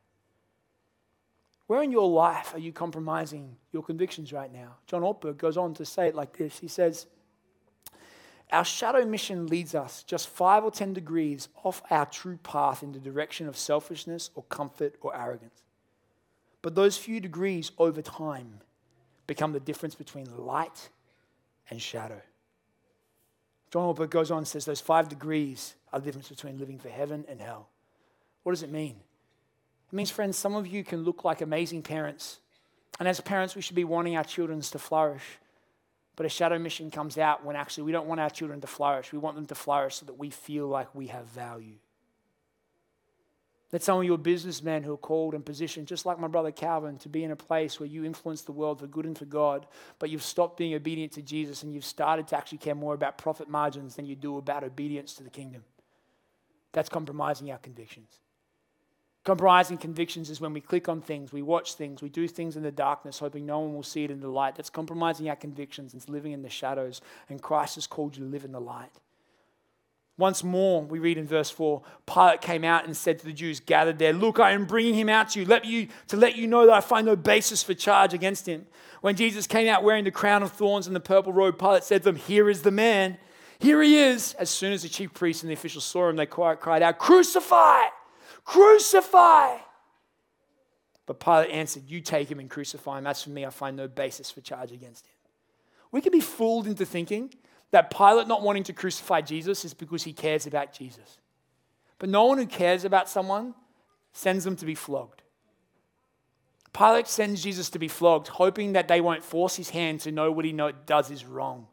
Where 1.68 1.85
in 1.85 1.92
your 1.92 2.09
life 2.09 2.52
are 2.52 2.59
you 2.59 2.72
compromising 2.72 3.56
your 3.72 3.85
convictions 3.85 4.33
right 4.33 4.52
now? 4.52 4.74
John 4.88 5.02
Ortberg 5.02 5.38
goes 5.38 5.56
on 5.56 5.72
to 5.74 5.85
say 5.85 6.09
it 6.09 6.16
like 6.16 6.37
this 6.37 6.59
He 6.59 6.66
says, 6.66 7.06
Our 8.52 8.64
shadow 8.64 9.04
mission 9.04 9.46
leads 9.46 9.74
us 9.74 10.02
just 10.02 10.28
five 10.28 10.64
or 10.64 10.70
ten 10.70 10.92
degrees 10.92 11.48
off 11.62 11.82
our 11.90 12.06
true 12.06 12.38
path 12.42 12.82
in 12.82 12.92
the 12.92 12.98
direction 12.98 13.46
of 13.46 13.56
selfishness 13.56 14.30
or 14.34 14.42
comfort 14.44 14.96
or 15.00 15.16
arrogance. 15.16 15.62
But 16.62 16.74
those 16.74 16.96
few 16.96 17.20
degrees 17.20 17.70
over 17.78 18.02
time 18.02 18.60
become 19.26 19.52
the 19.52 19.60
difference 19.60 19.94
between 19.94 20.26
light 20.36 20.88
and 21.70 21.80
shadow. 21.80 22.20
John 23.70 23.94
Ortberg 23.94 24.10
goes 24.10 24.32
on 24.32 24.38
and 24.38 24.48
says 24.48 24.64
those 24.64 24.80
five 24.80 25.08
degrees 25.08 25.76
are 25.92 26.00
the 26.00 26.06
difference 26.06 26.28
between 26.28 26.58
living 26.58 26.78
for 26.78 26.88
heaven 26.88 27.24
and 27.28 27.40
hell. 27.40 27.68
What 28.42 28.52
does 28.52 28.64
it 28.64 28.72
mean? 28.72 28.96
It 29.92 29.96
means, 29.96 30.10
friends, 30.10 30.36
some 30.36 30.56
of 30.56 30.66
you 30.66 30.82
can 30.82 31.04
look 31.04 31.24
like 31.24 31.40
amazing 31.40 31.82
parents. 31.82 32.40
And 32.98 33.08
as 33.08 33.20
parents, 33.20 33.54
we 33.54 33.62
should 33.62 33.76
be 33.76 33.84
wanting 33.84 34.16
our 34.16 34.24
children 34.24 34.60
to 34.60 34.78
flourish. 34.78 35.38
But 36.16 36.27
a 36.27 36.29
shadow 36.29 36.59
mission 36.59 36.90
comes 36.90 37.18
out 37.18 37.44
when 37.44 37.57
actually 37.57 37.85
we 37.85 37.92
don't 37.92 38.07
want 38.07 38.20
our 38.20 38.31
children 38.31 38.61
to 38.61 38.66
flourish. 38.66 39.12
We 39.12 39.18
want 39.18 39.37
them 39.37 39.46
to 39.46 39.55
flourish 39.55 39.96
so 39.96 40.07
that 40.07 40.18
we 40.18 40.31
feel 40.31 40.66
like 40.66 40.94
we 40.94 41.07
have 41.07 41.27
value. 41.27 41.77
That 43.70 43.85
some 43.85 43.99
of 43.99 44.05
you 44.05 44.16
businessmen 44.18 44.83
who 44.83 44.92
are 44.94 44.99
called 44.99 45.33
and 45.33 45.46
positioned, 45.46 45.87
just 45.87 46.05
like 46.05 46.18
my 46.18 46.27
brother 46.27 46.51
Calvin, 46.51 46.99
to 46.99 47.09
be 47.09 47.23
in 47.23 47.31
a 47.31 47.37
place 47.37 47.79
where 47.79 47.88
you 47.88 48.05
influence 48.05 48.42
the 48.42 48.53
world 48.53 48.81
for 48.81 48.88
good 48.88 49.07
and 49.07 49.16
for 49.16 49.27
God, 49.27 49.66
but 50.01 50.11
you've 50.11 50.25
stopped 50.25 50.57
being 50.57 50.75
obedient 50.75 51.12
to 51.12 51.23
Jesus 51.23 51.62
and 51.62 51.73
you've 51.73 51.85
started 51.85 52.27
to 52.29 52.37
actually 52.37 52.59
care 52.59 52.75
more 52.75 52.94
about 52.94 53.16
profit 53.16 53.49
margins 53.49 53.94
than 53.94 54.07
you 54.07 54.16
do 54.16 54.38
about 54.38 54.64
obedience 54.64 55.14
to 55.14 55.23
the 55.23 55.31
kingdom. 55.31 55.62
That's 56.73 56.88
compromising 56.88 57.53
our 57.53 57.59
convictions. 57.59 58.18
Compromising 59.24 59.76
convictions 59.76 60.30
is 60.30 60.40
when 60.40 60.54
we 60.54 60.62
click 60.62 60.88
on 60.88 61.02
things, 61.02 61.30
we 61.30 61.42
watch 61.42 61.74
things, 61.74 62.00
we 62.00 62.09
do 62.09 62.26
things 62.26 62.56
in 62.56 62.62
the 62.62 62.70
darkness, 62.70 63.18
hoping 63.18 63.44
no 63.44 63.61
one 63.61 63.74
will 63.74 63.83
see 63.83 64.02
it 64.02 64.11
in 64.11 64.20
the 64.20 64.28
light. 64.28 64.54
That's 64.54 64.70
compromising 64.70 65.28
our 65.28 65.37
convictions. 65.37 65.92
It's 65.92 66.09
living 66.09 66.33
in 66.33 66.40
the 66.40 66.48
shadows, 66.48 67.02
and 67.28 67.42
Christ 67.42 67.74
has 67.74 67.87
called 67.87 68.16
you 68.16 68.24
to 68.24 68.30
live 68.30 68.44
in 68.44 68.52
the 68.52 68.61
light. 68.61 68.92
Once 70.16 70.42
more, 70.42 70.83
we 70.83 70.98
read 70.98 71.18
in 71.18 71.26
verse 71.26 71.50
4 71.50 71.83
Pilate 72.06 72.40
came 72.40 72.64
out 72.64 72.87
and 72.87 72.96
said 72.96 73.18
to 73.18 73.26
the 73.26 73.33
Jews 73.33 73.61
gathered 73.61 73.98
there, 73.98 74.14
Look, 74.14 74.40
I 74.40 74.52
am 74.52 74.64
bringing 74.64 74.94
him 74.94 75.11
out 75.11 75.30
to 75.30 75.40
you, 75.40 75.46
let 75.46 75.66
you 75.66 75.88
to 76.09 76.16
let 76.16 76.37
you 76.37 76.46
know 76.46 76.64
that 76.66 76.74
I 76.74 76.80
find 76.80 77.06
no 77.06 77.16
basis 77.16 77.62
for 77.62 77.74
charge 77.74 78.14
against 78.14 78.46
him. 78.46 78.66
When 79.02 79.16
Jesus 79.16 79.46
came 79.46 79.68
out 79.68 79.85
wearing 79.85 80.04
the 80.04 80.11
crown 80.11 80.42
of 80.42 80.52
thorns 80.52 80.87
and 80.87 80.96
the 80.96 81.00
purple 81.00 81.33
robe, 81.33 81.59
Pilate 81.59 81.85
said 81.85 82.02
to 82.02 82.12
them, 82.12 82.16
Here 82.16 82.48
is 82.48 82.62
the 82.62 82.70
man. 82.70 83.18
Here 83.59 83.83
he 83.83 83.98
is. 83.98 84.35
As 84.35 84.48
soon 84.48 84.72
as 84.72 84.83
the 84.83 84.88
chief 84.88 85.12
priests 85.12 85.42
and 85.42 85.50
the 85.50 85.54
officials 85.54 85.85
saw 85.85 86.09
him, 86.09 86.16
they 86.16 86.26
cried 86.26 86.83
out, 86.83 86.98
Crucify! 86.98 87.83
Crucify! 88.50 89.58
But 91.06 91.20
Pilate 91.20 91.52
answered, 91.52 91.84
You 91.86 92.00
take 92.00 92.28
him 92.28 92.40
and 92.40 92.50
crucify 92.50 92.98
him. 92.98 93.06
As 93.06 93.22
for 93.22 93.30
me, 93.30 93.46
I 93.46 93.50
find 93.50 93.76
no 93.76 93.86
basis 93.86 94.28
for 94.28 94.40
charge 94.40 94.72
against 94.72 95.06
him. 95.06 95.14
We 95.92 96.00
can 96.00 96.10
be 96.10 96.18
fooled 96.18 96.66
into 96.66 96.84
thinking 96.84 97.32
that 97.70 97.96
Pilate 97.96 98.26
not 98.26 98.42
wanting 98.42 98.64
to 98.64 98.72
crucify 98.72 99.20
Jesus 99.20 99.64
is 99.64 99.72
because 99.72 100.02
he 100.02 100.12
cares 100.12 100.48
about 100.48 100.72
Jesus. 100.72 101.20
But 102.00 102.08
no 102.08 102.24
one 102.24 102.38
who 102.38 102.46
cares 102.46 102.84
about 102.84 103.08
someone 103.08 103.54
sends 104.12 104.42
them 104.42 104.56
to 104.56 104.66
be 104.66 104.74
flogged. 104.74 105.22
Pilate 106.72 107.06
sends 107.06 107.44
Jesus 107.44 107.70
to 107.70 107.78
be 107.78 107.86
flogged, 107.86 108.26
hoping 108.26 108.72
that 108.72 108.88
they 108.88 109.00
won't 109.00 109.22
force 109.22 109.54
his 109.54 109.70
hand 109.70 110.00
to 110.00 110.10
know 110.10 110.32
what 110.32 110.44
he 110.44 110.60
does 110.86 111.08
is 111.12 111.24
wrong. 111.24 111.68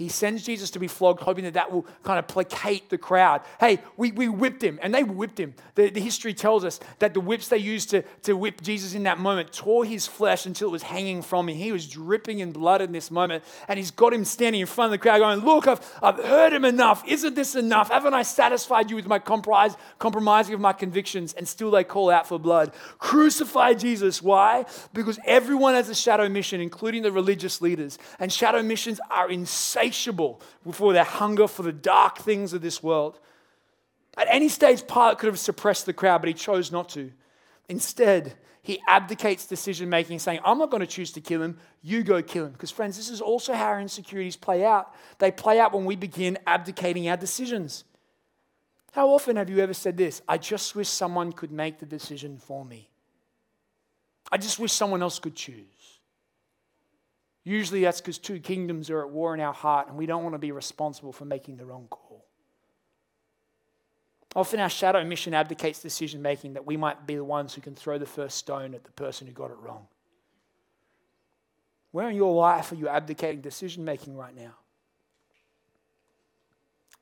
He 0.00 0.08
sends 0.08 0.42
Jesus 0.42 0.70
to 0.70 0.78
be 0.78 0.88
flogged, 0.88 1.20
hoping 1.20 1.44
that 1.44 1.52
that 1.52 1.70
will 1.70 1.84
kind 2.04 2.18
of 2.18 2.26
placate 2.26 2.88
the 2.88 2.96
crowd. 2.96 3.42
Hey, 3.60 3.80
we, 3.98 4.12
we 4.12 4.30
whipped 4.30 4.64
him, 4.64 4.78
and 4.80 4.94
they 4.94 5.02
whipped 5.02 5.38
him. 5.38 5.52
The, 5.74 5.90
the 5.90 6.00
history 6.00 6.32
tells 6.32 6.64
us 6.64 6.80
that 7.00 7.12
the 7.12 7.20
whips 7.20 7.48
they 7.48 7.58
used 7.58 7.90
to, 7.90 8.00
to 8.22 8.32
whip 8.32 8.62
Jesus 8.62 8.94
in 8.94 9.02
that 9.02 9.18
moment 9.18 9.52
tore 9.52 9.84
his 9.84 10.06
flesh 10.06 10.46
until 10.46 10.68
it 10.68 10.70
was 10.70 10.84
hanging 10.84 11.20
from 11.20 11.50
him. 11.50 11.56
He 11.58 11.70
was 11.70 11.86
dripping 11.86 12.38
in 12.38 12.50
blood 12.50 12.80
in 12.80 12.92
this 12.92 13.10
moment, 13.10 13.44
and 13.68 13.78
he's 13.78 13.90
got 13.90 14.14
him 14.14 14.24
standing 14.24 14.62
in 14.62 14.66
front 14.66 14.86
of 14.86 14.92
the 14.92 14.96
crowd 15.02 15.18
going, 15.18 15.40
Look, 15.40 15.68
I've, 15.68 15.98
I've 16.02 16.16
heard 16.16 16.54
him 16.54 16.64
enough. 16.64 17.06
Isn't 17.06 17.34
this 17.34 17.54
enough? 17.54 17.90
Haven't 17.90 18.14
I 18.14 18.22
satisfied 18.22 18.88
you 18.88 18.96
with 18.96 19.06
my 19.06 19.18
compromise, 19.18 19.76
compromising 19.98 20.54
of 20.54 20.62
my 20.62 20.72
convictions? 20.72 21.34
And 21.34 21.46
still 21.46 21.70
they 21.70 21.84
call 21.84 22.08
out 22.08 22.26
for 22.26 22.38
blood. 22.38 22.72
Crucify 22.96 23.74
Jesus. 23.74 24.22
Why? 24.22 24.64
Because 24.94 25.18
everyone 25.26 25.74
has 25.74 25.90
a 25.90 25.94
shadow 25.94 26.26
mission, 26.26 26.62
including 26.62 27.02
the 27.02 27.12
religious 27.12 27.60
leaders. 27.60 27.98
And 28.18 28.32
shadow 28.32 28.62
missions 28.62 28.98
are 29.10 29.30
insane 29.30 29.89
insatiable 29.90 30.40
before 30.64 30.92
their 30.92 31.04
hunger 31.04 31.48
for 31.48 31.62
the 31.62 31.72
dark 31.72 32.18
things 32.18 32.52
of 32.52 32.62
this 32.62 32.82
world. 32.82 33.18
At 34.16 34.28
any 34.30 34.48
stage, 34.48 34.86
Pilate 34.86 35.18
could 35.18 35.26
have 35.26 35.38
suppressed 35.38 35.86
the 35.86 35.92
crowd, 35.92 36.20
but 36.22 36.28
he 36.28 36.34
chose 36.34 36.70
not 36.70 36.88
to. 36.90 37.10
Instead, 37.68 38.34
he 38.62 38.80
abdicates 38.86 39.46
decision 39.46 39.88
making, 39.88 40.18
saying, 40.18 40.40
I'm 40.44 40.58
not 40.58 40.70
going 40.70 40.80
to 40.80 40.86
choose 40.86 41.12
to 41.12 41.20
kill 41.20 41.42
him, 41.42 41.58
you 41.82 42.02
go 42.02 42.22
kill 42.22 42.46
him. 42.46 42.52
Because, 42.52 42.70
friends, 42.70 42.96
this 42.96 43.10
is 43.10 43.20
also 43.20 43.52
how 43.54 43.66
our 43.66 43.80
insecurities 43.80 44.36
play 44.36 44.64
out. 44.64 44.94
They 45.18 45.30
play 45.30 45.58
out 45.58 45.72
when 45.72 45.84
we 45.84 45.96
begin 45.96 46.38
abdicating 46.46 47.08
our 47.08 47.16
decisions. 47.16 47.84
How 48.92 49.08
often 49.10 49.36
have 49.36 49.48
you 49.48 49.60
ever 49.60 49.74
said 49.74 49.96
this? 49.96 50.20
I 50.28 50.38
just 50.38 50.74
wish 50.74 50.88
someone 50.88 51.32
could 51.32 51.52
make 51.52 51.78
the 51.78 51.86
decision 51.86 52.38
for 52.38 52.64
me. 52.64 52.88
I 54.32 54.36
just 54.36 54.58
wish 54.58 54.72
someone 54.72 55.02
else 55.02 55.18
could 55.18 55.36
choose. 55.36 55.79
Usually 57.44 57.82
that's 57.82 58.00
because 58.00 58.18
two 58.18 58.38
kingdoms 58.38 58.90
are 58.90 59.00
at 59.00 59.10
war 59.10 59.34
in 59.34 59.40
our 59.40 59.52
heart 59.52 59.88
and 59.88 59.96
we 59.96 60.06
don't 60.06 60.22
want 60.22 60.34
to 60.34 60.38
be 60.38 60.52
responsible 60.52 61.12
for 61.12 61.24
making 61.24 61.56
the 61.56 61.64
wrong 61.64 61.86
call. 61.88 62.24
Often 64.36 64.60
our 64.60 64.68
shadow 64.68 65.02
mission 65.04 65.34
abdicates 65.34 65.80
decision 65.80 66.22
making 66.22 66.52
that 66.52 66.64
we 66.64 66.76
might 66.76 67.06
be 67.06 67.16
the 67.16 67.24
ones 67.24 67.54
who 67.54 67.60
can 67.60 67.74
throw 67.74 67.98
the 67.98 68.06
first 68.06 68.36
stone 68.36 68.74
at 68.74 68.84
the 68.84 68.92
person 68.92 69.26
who 69.26 69.32
got 69.32 69.50
it 69.50 69.56
wrong. 69.58 69.86
Where 71.90 72.08
in 72.08 72.14
your 72.14 72.32
life 72.32 72.70
are 72.70 72.76
you 72.76 72.88
abdicating 72.88 73.40
decision 73.40 73.84
making 73.84 74.16
right 74.16 74.34
now? 74.36 74.54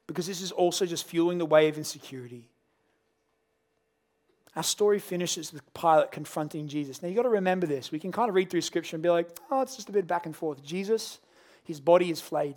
Because 0.06 0.26
this 0.26 0.40
is 0.40 0.52
also 0.52 0.86
just 0.86 1.06
fueling 1.06 1.36
the 1.36 1.44
wave 1.44 1.74
of 1.74 1.78
insecurity. 1.78 2.48
Our 4.58 4.64
story 4.64 4.98
finishes 4.98 5.52
with 5.52 5.62
Pilate 5.72 6.10
confronting 6.10 6.66
Jesus. 6.66 7.00
Now, 7.00 7.06
you've 7.06 7.14
got 7.14 7.22
to 7.22 7.28
remember 7.28 7.64
this. 7.64 7.92
We 7.92 8.00
can 8.00 8.10
kind 8.10 8.28
of 8.28 8.34
read 8.34 8.50
through 8.50 8.62
scripture 8.62 8.96
and 8.96 9.02
be 9.04 9.08
like, 9.08 9.28
oh, 9.52 9.62
it's 9.62 9.76
just 9.76 9.88
a 9.88 9.92
bit 9.92 10.08
back 10.08 10.26
and 10.26 10.34
forth. 10.34 10.64
Jesus, 10.64 11.20
his 11.62 11.78
body 11.78 12.10
is 12.10 12.20
flayed, 12.20 12.56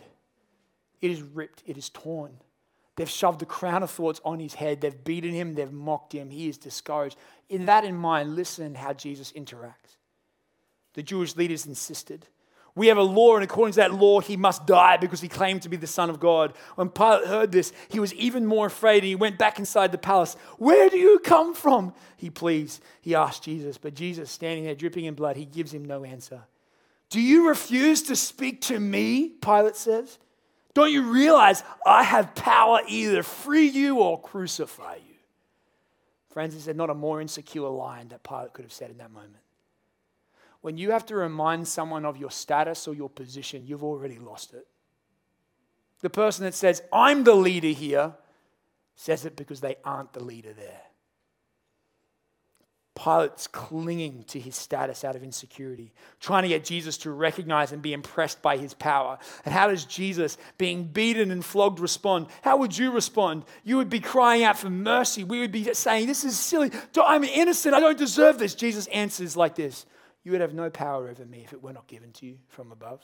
it 1.00 1.12
is 1.12 1.22
ripped, 1.22 1.62
it 1.68 1.78
is 1.78 1.90
torn. 1.90 2.32
They've 2.96 3.08
shoved 3.08 3.44
a 3.44 3.46
crown 3.46 3.84
of 3.84 3.92
thorns 3.92 4.20
on 4.26 4.40
his 4.40 4.56
head. 4.56 4.82
They've 4.82 5.04
beaten 5.04 5.32
him. 5.32 5.54
They've 5.54 5.72
mocked 5.72 6.14
him. 6.14 6.32
He 6.32 6.50
is 6.50 6.58
discouraged. 6.58 7.18
In 7.50 7.66
that 7.68 7.84
in 7.84 7.96
mind, 7.96 8.36
listen 8.36 8.74
how 8.74 8.94
Jesus 8.94 9.32
interacts. 9.34 9.98
The 10.96 11.04
Jewish 11.04 11.36
leaders 11.36 11.68
insisted 11.68 12.26
we 12.76 12.88
have 12.88 12.98
a 12.98 13.04
law, 13.04 13.36
and 13.36 13.44
according 13.44 13.74
to 13.74 13.78
that 13.78 13.94
law, 13.94 14.22
he 14.22 14.38
must 14.38 14.66
die 14.66 14.98
because 14.98 15.20
he 15.20 15.28
claimed 15.28 15.64
to 15.64 15.70
be 15.70 15.78
the 15.78 15.88
Son 15.88 16.10
of 16.10 16.20
God. 16.20 16.54
When 16.76 16.90
Pilate 16.90 17.28
heard 17.28 17.52
this, 17.52 17.74
he 17.90 18.00
was 18.00 18.14
even 18.14 18.46
more 18.46 18.68
afraid 18.68 19.00
and 19.00 19.08
he 19.08 19.16
went 19.16 19.38
back 19.38 19.60
inside 19.60 19.92
the 19.92 19.98
palace. 19.98 20.36
Where 20.58 20.90
do 20.90 20.98
you 20.98 21.20
come 21.20 21.54
from? 21.54 21.94
He 22.16 22.30
pleads. 22.30 22.80
He 23.02 23.14
asked 23.14 23.44
Jesus, 23.44 23.78
but 23.78 23.94
Jesus, 23.94 24.32
standing 24.32 24.64
there 24.64 24.76
dripping 24.76 25.06
in 25.06 25.16
blood, 25.16 25.36
he 25.36 25.46
gives 25.46 25.74
him 25.74 25.84
no 25.84 26.06
answer. 26.06 26.44
Do 27.10 27.20
you 27.20 27.50
refuse 27.50 28.04
to 28.04 28.16
speak 28.16 28.62
to 28.62 28.80
me? 28.80 29.28
Pilate 29.28 29.76
says. 29.76 30.18
Don't 30.74 30.94
you 30.94 31.12
realize 31.12 31.64
I 31.86 32.04
have 32.04 32.34
power 32.36 32.80
either 32.88 33.24
free 33.24 33.68
you 33.68 34.00
or 34.00 34.22
crucify 34.22 34.96
you? 34.96 35.16
Friends, 36.30 36.64
there 36.64 36.74
not 36.74 36.90
a 36.90 36.94
more 36.94 37.20
insecure 37.20 37.68
line 37.68 38.08
that 38.08 38.24
Pilate 38.24 38.54
could 38.54 38.64
have 38.64 38.72
said 38.72 38.90
in 38.90 38.98
that 39.00 39.12
moment? 39.12 39.36
When 40.62 40.78
you 40.78 40.92
have 40.92 41.06
to 41.08 41.16
remind 41.16 41.68
someone 41.68 42.06
of 42.06 42.18
your 42.18 42.32
status 42.32 42.88
or 42.88 42.94
your 42.94 43.10
position, 43.10 43.64
you've 43.66 43.84
already 43.84 44.20
lost 44.20 44.54
it. 44.54 44.68
The 46.02 46.10
person 46.10 46.46
that 46.46 46.54
says, 46.54 46.82
I'm 46.92 47.24
the 47.24 47.36
leader 47.36 47.68
here, 47.68 48.14
says 48.96 49.26
it 49.26 49.36
because 49.36 49.62
they 49.62 49.76
aren't 49.84 50.14
the 50.14 50.24
leader 50.24 50.54
there. 50.54 50.82
Pilate's 52.94 53.48
clinging 53.48 54.26
to 54.26 54.40
his 54.40 54.56
status 54.56 55.04
out 55.04 55.16
of 55.16 55.24
insecurity, 55.24 55.92
trying 56.20 56.44
to 56.44 56.50
get 56.50 56.66
Jesus 56.66 56.98
to 57.00 57.12
recognize 57.12 57.72
and 57.72 57.82
be 57.82 57.94
impressed 57.94 58.42
by 58.42 58.58
his 58.58 58.74
power. 58.74 59.18
And 59.46 59.54
how 59.54 59.68
does 59.70 59.86
Jesus, 59.86 60.38
being 60.58 60.84
beaten 60.84 61.32
and 61.32 61.44
flogged, 61.44 61.80
respond? 61.80 62.28
How 62.44 62.58
would 62.58 62.78
you 62.78 62.92
respond? 62.92 63.46
You 63.64 63.78
would 63.78 63.90
be 63.90 64.02
crying 64.02 64.44
out 64.44 64.60
for 64.60 64.70
mercy. 64.70 65.24
We 65.24 65.40
would 65.40 65.52
be 65.52 65.74
saying, 65.74 66.06
This 66.06 66.24
is 66.24 66.38
silly. 66.38 66.70
I'm 67.02 67.24
innocent. 67.24 67.74
I 67.74 67.80
don't 67.80 67.98
deserve 67.98 68.38
this. 68.38 68.54
Jesus 68.54 68.86
answers 68.88 69.36
like 69.38 69.56
this 69.56 69.86
you 70.24 70.32
would 70.32 70.42
have 70.42 70.54
no 70.54 70.70
power 70.70 71.08
over 71.10 71.26
me 71.26 71.42
if 71.44 71.54
it 71.54 71.64
were 71.64 71.74
not 71.74 71.88
given 71.88 72.12
to 72.14 72.26
you 72.26 72.38
from 72.48 72.72
above. 72.72 73.02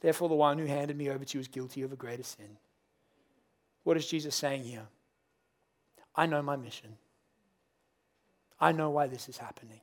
Therefore, 0.00 0.28
the 0.28 0.34
one 0.34 0.58
who 0.58 0.66
handed 0.66 0.96
me 0.96 1.10
over 1.10 1.24
to 1.24 1.38
you 1.38 1.40
is 1.40 1.48
guilty 1.48 1.82
of 1.82 1.92
a 1.92 1.96
greater 1.96 2.22
sin. 2.22 2.56
What 3.84 3.96
is 3.96 4.06
Jesus 4.06 4.34
saying 4.34 4.64
here? 4.64 4.86
I 6.14 6.26
know 6.26 6.42
my 6.42 6.56
mission. 6.56 6.96
I 8.60 8.72
know 8.72 8.90
why 8.90 9.06
this 9.06 9.28
is 9.28 9.38
happening. 9.38 9.80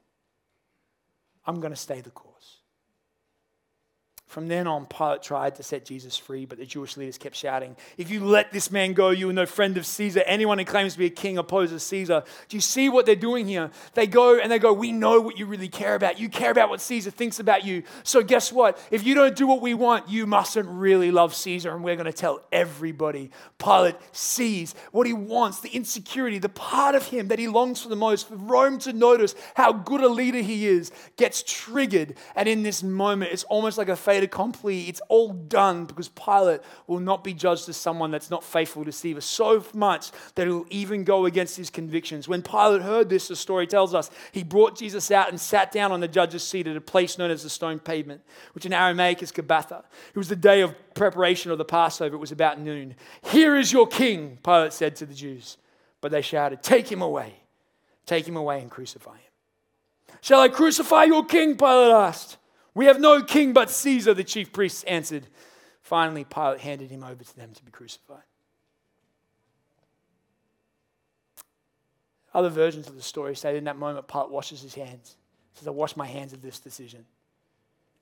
I'm 1.46 1.62
going 1.62 1.74
to 1.74 1.80
stay 1.80 2.02
the 2.02 2.10
course. 2.10 2.57
From 4.28 4.50
then 4.50 4.68
on, 4.68 4.86
Pilate 4.86 5.24
tried 5.24 5.56
to 5.56 5.64
set 5.64 5.86
Jesus 5.86 6.18
free, 6.18 6.46
but 6.46 6.58
the 6.58 6.66
Jewish 6.66 6.98
leaders 6.98 7.18
kept 7.18 7.34
shouting, 7.34 7.78
If 7.98 8.12
you 8.12 8.26
let 8.26 8.52
this 8.52 8.70
man 8.70 8.92
go, 8.92 9.10
you 9.10 9.30
are 9.30 9.34
no 9.34 9.46
friend 9.46 9.78
of 9.78 9.86
Caesar. 9.86 10.22
Anyone 10.26 10.60
who 10.60 10.66
claims 10.66 10.94
to 10.94 11.00
be 11.00 11.06
a 11.06 11.10
king 11.10 11.38
opposes 11.38 11.82
Caesar. 11.84 12.26
Do 12.50 12.58
you 12.58 12.62
see 12.62 12.90
what 12.90 13.06
they're 13.06 13.16
doing 13.16 13.48
here? 13.48 13.72
They 13.94 14.06
go 14.06 14.38
and 14.38 14.52
they 14.52 14.60
go, 14.60 14.74
We 14.74 14.92
know 14.92 15.22
what 15.22 15.40
you 15.40 15.46
really 15.46 15.70
care 15.70 15.96
about. 15.96 16.20
You 16.20 16.28
care 16.28 16.52
about 16.52 16.70
what 16.70 16.82
Caesar 16.82 17.10
thinks 17.10 17.40
about 17.40 17.64
you. 17.64 17.84
So, 18.04 18.22
guess 18.22 18.52
what? 18.52 18.78
If 18.92 19.06
you 19.06 19.16
don't 19.16 19.34
do 19.34 19.48
what 19.48 19.62
we 19.62 19.74
want, 19.74 20.10
you 20.10 20.28
mustn't 20.28 20.68
really 20.68 21.10
love 21.10 21.34
Caesar, 21.34 21.74
and 21.74 21.82
we're 21.82 21.96
going 21.96 22.06
to 22.06 22.12
tell 22.12 22.42
everybody. 22.52 23.32
Pilate 23.60 23.96
sees 24.12 24.76
what 24.92 25.08
he 25.08 25.14
wants, 25.14 25.62
the 25.62 25.70
insecurity, 25.70 26.38
the 26.38 26.50
part 26.50 26.96
of 26.96 27.08
him 27.08 27.30
that 27.30 27.40
he 27.40 27.48
longs 27.48 27.82
for 27.82 27.88
the 27.88 27.96
most, 27.96 28.28
for 28.28 28.36
Rome 28.36 28.78
to 28.80 28.92
notice 28.92 29.36
how 29.56 29.72
good 29.72 30.02
a 30.02 30.10
leader 30.10 30.42
he 30.42 30.68
is, 30.68 30.92
gets 31.16 31.44
triggered. 31.48 32.16
And 32.36 32.50
in 32.50 32.64
this 32.64 32.84
moment, 32.84 33.32
it's 33.32 33.46
almost 33.46 33.78
like 33.78 33.88
a 33.88 33.96
fait 34.18 34.24
accompli. 34.26 34.88
It's 34.90 35.02
all 35.10 35.30
done 35.30 35.86
because 35.86 36.10
Pilate 36.10 36.62
will 36.88 37.00
not 37.00 37.24
be 37.24 37.34
judged 37.34 37.70
as 37.70 37.78
someone 37.78 38.12
that's 38.12 38.30
not 38.30 38.44
faithful 38.44 38.84
to 38.86 38.92
Caesar 38.92 39.22
so 39.22 39.64
much 39.74 40.12
that 40.36 40.48
he'll 40.48 40.66
even 40.70 41.04
go 41.04 41.26
against 41.26 41.58
his 41.58 41.70
convictions. 41.70 42.28
When 42.28 42.42
Pilate 42.42 42.82
heard 42.82 43.10
this, 43.10 43.28
the 43.28 43.36
story 43.36 43.68
tells 43.68 43.94
us, 43.94 44.10
he 44.32 44.44
brought 44.44 44.78
Jesus 44.78 45.12
out 45.12 45.30
and 45.30 45.40
sat 45.40 45.72
down 45.72 45.92
on 45.92 46.00
the 46.00 46.08
judge's 46.08 46.44
seat 46.44 46.68
at 46.68 46.76
a 46.76 46.82
place 46.82 47.18
known 47.18 47.32
as 47.32 47.44
the 47.44 47.50
stone 47.50 47.80
pavement, 47.80 48.22
which 48.54 48.66
in 48.66 48.74
Aramaic 48.74 49.22
is 49.22 49.32
Gabbatha. 49.32 49.84
It 50.10 50.18
was 50.18 50.30
the 50.30 50.36
day 50.36 50.62
of 50.62 50.76
preparation 50.94 51.52
of 51.52 51.58
the 51.58 51.66
Passover. 51.66 52.16
It 52.16 52.20
was 52.20 52.32
about 52.32 52.60
noon. 52.60 52.96
Here 53.32 53.58
is 53.58 53.72
your 53.72 53.88
king, 53.88 54.40
Pilate 54.44 54.74
said 54.74 54.96
to 54.98 55.06
the 55.06 55.14
Jews. 55.14 55.58
But 56.02 56.12
they 56.12 56.22
shouted, 56.22 56.62
Take 56.62 56.92
him 56.92 57.02
away. 57.02 57.34
Take 58.06 58.28
him 58.28 58.38
away 58.38 58.62
and 58.62 58.72
crucify 58.72 59.16
him. 59.16 59.22
Shall 60.22 60.40
I 60.40 60.48
crucify 60.48 61.04
your 61.04 61.26
king? 61.26 61.58
Pilate 61.58 61.92
asked. 61.92 62.38
We 62.78 62.86
have 62.86 63.00
no 63.00 63.24
king 63.24 63.54
but 63.54 63.72
Caesar, 63.72 64.14
the 64.14 64.24
chief 64.24 64.54
priests 64.54 64.84
answered. 64.84 65.26
Finally, 65.82 66.26
Pilate 66.26 66.60
handed 66.60 66.92
him 66.92 67.04
over 67.04 67.24
to 67.24 67.36
them 67.36 67.52
to 67.56 67.66
be 67.66 67.72
crucified. 67.72 68.22
Other 72.36 72.50
versions 72.50 72.88
of 72.88 72.96
the 72.96 73.02
story 73.02 73.36
say 73.36 73.54
that 73.54 73.58
in 73.58 73.64
that 73.64 73.78
moment, 73.78 74.08
Pilate 74.08 74.30
washes 74.30 74.62
his 74.62 74.76
hands. 74.76 75.16
He 75.54 75.58
says, 75.58 75.68
I 75.68 75.72
wash 75.72 75.98
my 75.98 76.06
hands 76.06 76.34
of 76.34 76.44
this 76.44 76.60
decision. 76.60 77.06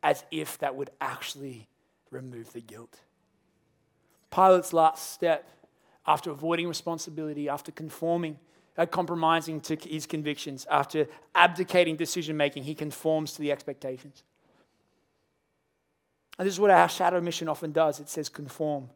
As 0.04 0.26
if 0.30 0.58
that 0.58 0.76
would 0.76 0.90
actually 1.00 1.70
remove 2.12 2.52
the 2.52 2.60
guilt. 2.60 3.00
Pilate's 4.30 4.74
last 4.74 5.14
step, 5.14 5.50
after 6.06 6.32
avoiding 6.32 6.68
responsibility, 6.68 7.48
after 7.48 7.72
conforming, 7.72 8.40
uh, 8.78 8.86
compromising 8.86 9.62
to 9.62 9.78
his 9.78 10.06
convictions, 10.06 10.68
after 10.70 11.08
abdicating 11.34 11.96
decision 11.96 12.36
making, 12.36 12.64
he 12.64 12.76
conforms 12.76 13.32
to 13.36 13.42
the 13.42 13.54
expectations. 13.54 14.24
And 16.38 16.46
this 16.46 16.54
is 16.54 16.60
what 16.60 16.72
our 16.72 16.90
shadow 16.90 17.22
mission 17.22 17.48
often 17.48 17.72
does. 17.72 18.00
It 18.00 18.10
says 18.10 18.30
conform, 18.30 18.90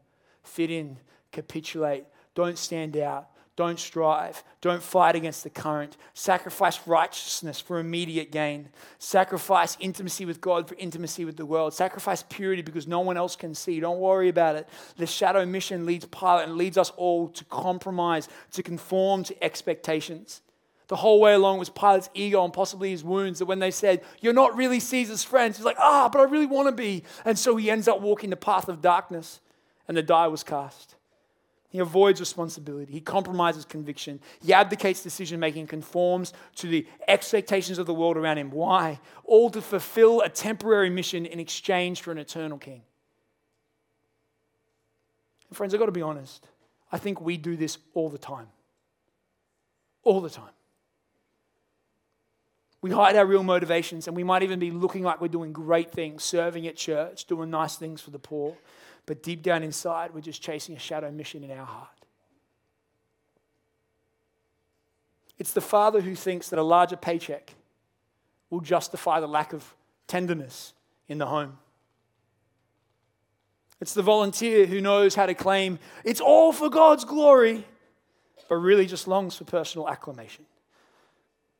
fit 0.44 0.72
in, 0.72 0.98
capitulate, 1.32 2.06
don't 2.36 2.58
stand 2.58 2.98
out, 2.98 3.30
don't 3.56 3.80
strive, 3.80 4.42
don't 4.62 4.82
fight 4.82 5.16
against 5.16 5.44
the 5.44 5.50
current, 5.50 5.98
sacrifice 6.14 6.80
righteousness 6.88 7.60
for 7.60 7.80
immediate 7.80 8.32
gain, 8.32 8.70
sacrifice 9.00 9.76
intimacy 9.82 10.24
with 10.26 10.40
God 10.40 10.68
for 10.68 10.76
intimacy 10.76 11.26
with 11.26 11.36
the 11.36 11.46
world, 11.46 11.74
sacrifice 11.74 12.24
purity 12.30 12.62
because 12.62 12.88
no 12.88 13.02
one 13.02 13.18
else 13.18 13.36
can 13.36 13.54
see. 13.54 13.82
Don't 13.82 14.00
worry 14.00 14.30
about 14.30 14.56
it. 14.56 14.70
The 14.96 15.06
shadow 15.06 15.46
mission 15.46 15.86
leads 15.86 16.06
Pilate 16.06 16.48
and 16.48 16.56
leads 16.56 16.78
us 16.78 16.92
all 16.92 17.28
to 17.28 17.44
compromise, 17.46 18.30
to 18.54 18.64
conform 18.64 19.24
to 19.26 19.44
expectations. 19.44 20.42
The 20.90 20.96
whole 20.96 21.22
way 21.22 21.34
along 21.36 21.60
was 21.60 21.70
Pilate's 21.70 22.10
ego 22.16 22.44
and 22.44 22.52
possibly 22.52 22.90
his 22.90 23.04
wounds 23.04 23.38
that 23.40 23.46
when 23.46 23.60
they 23.60 23.70
said, 23.70 24.02
You're 24.22 24.34
not 24.34 24.58
really 24.58 24.80
Caesar's 24.80 25.24
friends, 25.24 25.56
he's 25.58 25.66
like, 25.66 25.78
Ah, 25.80 26.10
but 26.12 26.20
I 26.20 26.24
really 26.24 26.48
want 26.48 26.68
to 26.68 26.72
be. 26.72 27.04
And 27.24 27.38
so 27.38 27.56
he 27.56 27.70
ends 27.70 27.88
up 27.88 28.02
walking 28.02 28.32
the 28.32 28.36
path 28.36 28.68
of 28.68 28.82
darkness, 28.82 29.40
and 29.88 29.96
the 29.96 30.02
die 30.02 30.28
was 30.28 30.44
cast. 30.44 30.96
He 31.70 31.78
avoids 31.78 32.20
responsibility. 32.20 32.92
He 32.92 33.02
compromises 33.02 33.66
conviction. 33.66 34.20
He 34.42 34.52
abdicates 34.52 35.04
decision 35.04 35.40
making, 35.40 35.68
conforms 35.68 36.34
to 36.56 36.68
the 36.68 36.88
expectations 37.08 37.78
of 37.78 37.86
the 37.86 37.94
world 37.94 38.18
around 38.18 38.40
him. 38.40 38.50
Why? 38.50 39.00
All 39.24 39.52
to 39.52 39.62
fulfill 39.62 40.22
a 40.22 40.30
temporary 40.30 40.90
mission 40.90 41.28
in 41.28 41.40
exchange 41.40 42.02
for 42.02 42.12
an 42.12 42.18
eternal 42.18 42.58
king. 42.58 42.82
And 45.50 45.56
friends, 45.56 45.76
I've 45.76 45.80
got 45.80 45.86
to 45.86 45.92
be 45.92 46.02
honest. 46.02 46.48
I 46.92 46.98
think 46.98 47.22
we 47.22 47.38
do 47.38 47.56
this 47.56 47.78
all 47.94 48.10
the 48.10 48.18
time. 48.18 48.48
All 50.02 50.22
the 50.22 50.32
time. 50.32 50.50
We 52.82 52.92
hide 52.92 53.16
our 53.16 53.26
real 53.26 53.44
motivations, 53.44 54.08
and 54.08 54.16
we 54.16 54.24
might 54.24 54.44
even 54.44 54.60
be 54.60 54.72
looking 54.72 55.04
like 55.04 55.20
we're 55.20 55.28
doing 55.28 55.52
great 55.52 55.92
things, 55.92 56.24
serving 56.24 56.66
at 56.68 56.78
church, 56.78 57.26
doing 57.26 57.50
nice 57.50 57.76
things 57.76 58.00
for 58.02 58.12
the 58.12 58.20
poor. 58.20 58.56
But 59.06 59.22
deep 59.22 59.42
down 59.42 59.64
inside, 59.64 60.14
we're 60.14 60.22
just 60.22 60.42
chasing 60.42 60.76
a 60.76 60.80
shadow 60.80 61.12
mission 61.12 61.44
in 61.44 61.52
our 61.52 61.66
heart. 61.66 61.90
It's 65.38 65.54
the 65.54 65.62
father 65.62 66.02
who 66.02 66.16
thinks 66.16 66.50
that 66.50 66.60
a 66.60 66.64
larger 66.64 66.98
paycheck 66.98 67.54
will 68.50 68.62
justify 68.62 69.20
the 69.20 69.28
lack 69.28 69.54
of 69.54 69.74
tenderness 70.08 70.74
in 71.08 71.18
the 71.18 71.26
home. 71.26 71.58
It's 73.82 73.94
the 73.94 74.02
volunteer 74.02 74.66
who 74.66 74.82
knows 74.82 75.16
how 75.16 75.26
to 75.26 75.34
claim 75.34 75.80
it's 76.04 76.20
all 76.20 76.52
for 76.52 76.70
God's 76.70 77.06
glory, 77.06 77.66
but 78.50 78.56
really 78.56 78.86
just 78.86 79.08
longs 79.08 79.36
for 79.36 79.46
personal 79.46 79.88
acclamation. 79.88 80.46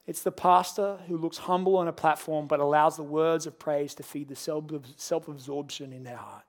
It's 0.08 0.24
the 0.24 0.32
pastor 0.32 0.98
who 1.08 1.18
looks 1.18 1.38
humble 1.38 1.78
on 1.78 1.88
a 1.88 1.94
platform 1.94 2.48
but 2.48 2.60
allows 2.60 2.98
the 2.98 3.04
words 3.04 3.46
of 3.46 3.60
praise 3.60 3.94
to 3.96 4.04
feed 4.04 4.28
the 4.28 4.36
self 4.36 5.28
absorption 5.28 5.94
in 5.94 6.04
their 6.04 6.18
heart. 6.18 6.46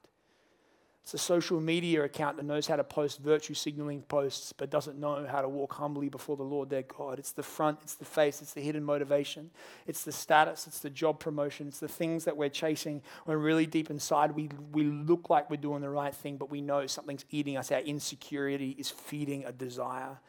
It's 1.02 1.14
a 1.14 1.18
social 1.18 1.60
media 1.60 2.04
account 2.04 2.36
that 2.36 2.44
knows 2.44 2.68
how 2.68 2.76
to 2.76 2.84
post 2.84 3.18
virtue 3.18 3.54
signaling 3.54 4.02
posts 4.02 4.52
but 4.52 4.70
doesn't 4.70 4.96
know 4.96 5.26
how 5.26 5.40
to 5.40 5.48
walk 5.48 5.72
humbly 5.72 6.08
before 6.08 6.36
the 6.36 6.44
Lord 6.44 6.70
their 6.70 6.82
God. 6.82 7.18
It's 7.18 7.32
the 7.32 7.42
front, 7.42 7.80
it's 7.82 7.94
the 7.94 8.04
face, 8.04 8.40
it's 8.40 8.52
the 8.52 8.60
hidden 8.60 8.84
motivation, 8.84 9.50
it's 9.88 10.04
the 10.04 10.12
status, 10.12 10.68
it's 10.68 10.78
the 10.78 10.88
job 10.88 11.18
promotion, 11.18 11.66
it's 11.66 11.80
the 11.80 11.88
things 11.88 12.26
that 12.26 12.36
we're 12.36 12.48
chasing 12.48 13.02
when 13.24 13.38
really 13.38 13.66
deep 13.66 13.90
inside 13.90 14.36
we, 14.36 14.50
we 14.70 14.84
look 14.84 15.30
like 15.30 15.50
we're 15.50 15.56
doing 15.56 15.80
the 15.80 15.90
right 15.90 16.14
thing, 16.14 16.36
but 16.36 16.48
we 16.48 16.60
know 16.60 16.86
something's 16.86 17.24
eating 17.30 17.56
us. 17.56 17.72
Our 17.72 17.80
insecurity 17.80 18.76
is 18.78 18.90
feeding 18.90 19.44
a 19.44 19.52
desire. 19.52 20.20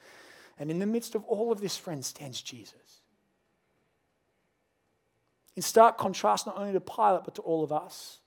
And 0.58 0.72
in 0.72 0.80
the 0.80 0.88
midst 0.88 1.14
of 1.14 1.24
all 1.26 1.52
of 1.52 1.62
this, 1.62 1.78
friends, 1.78 2.08
stands 2.08 2.42
Jesus. 2.42 3.01
In 5.56 5.62
stark 5.62 5.98
contrast, 5.98 6.48
not 6.48 6.58
only 6.58 6.74
to 6.74 6.80
Pilate, 6.80 7.24
but 7.26 7.36
to 7.36 7.42
all 7.42 7.64
of 7.64 7.72
us. 7.72 8.20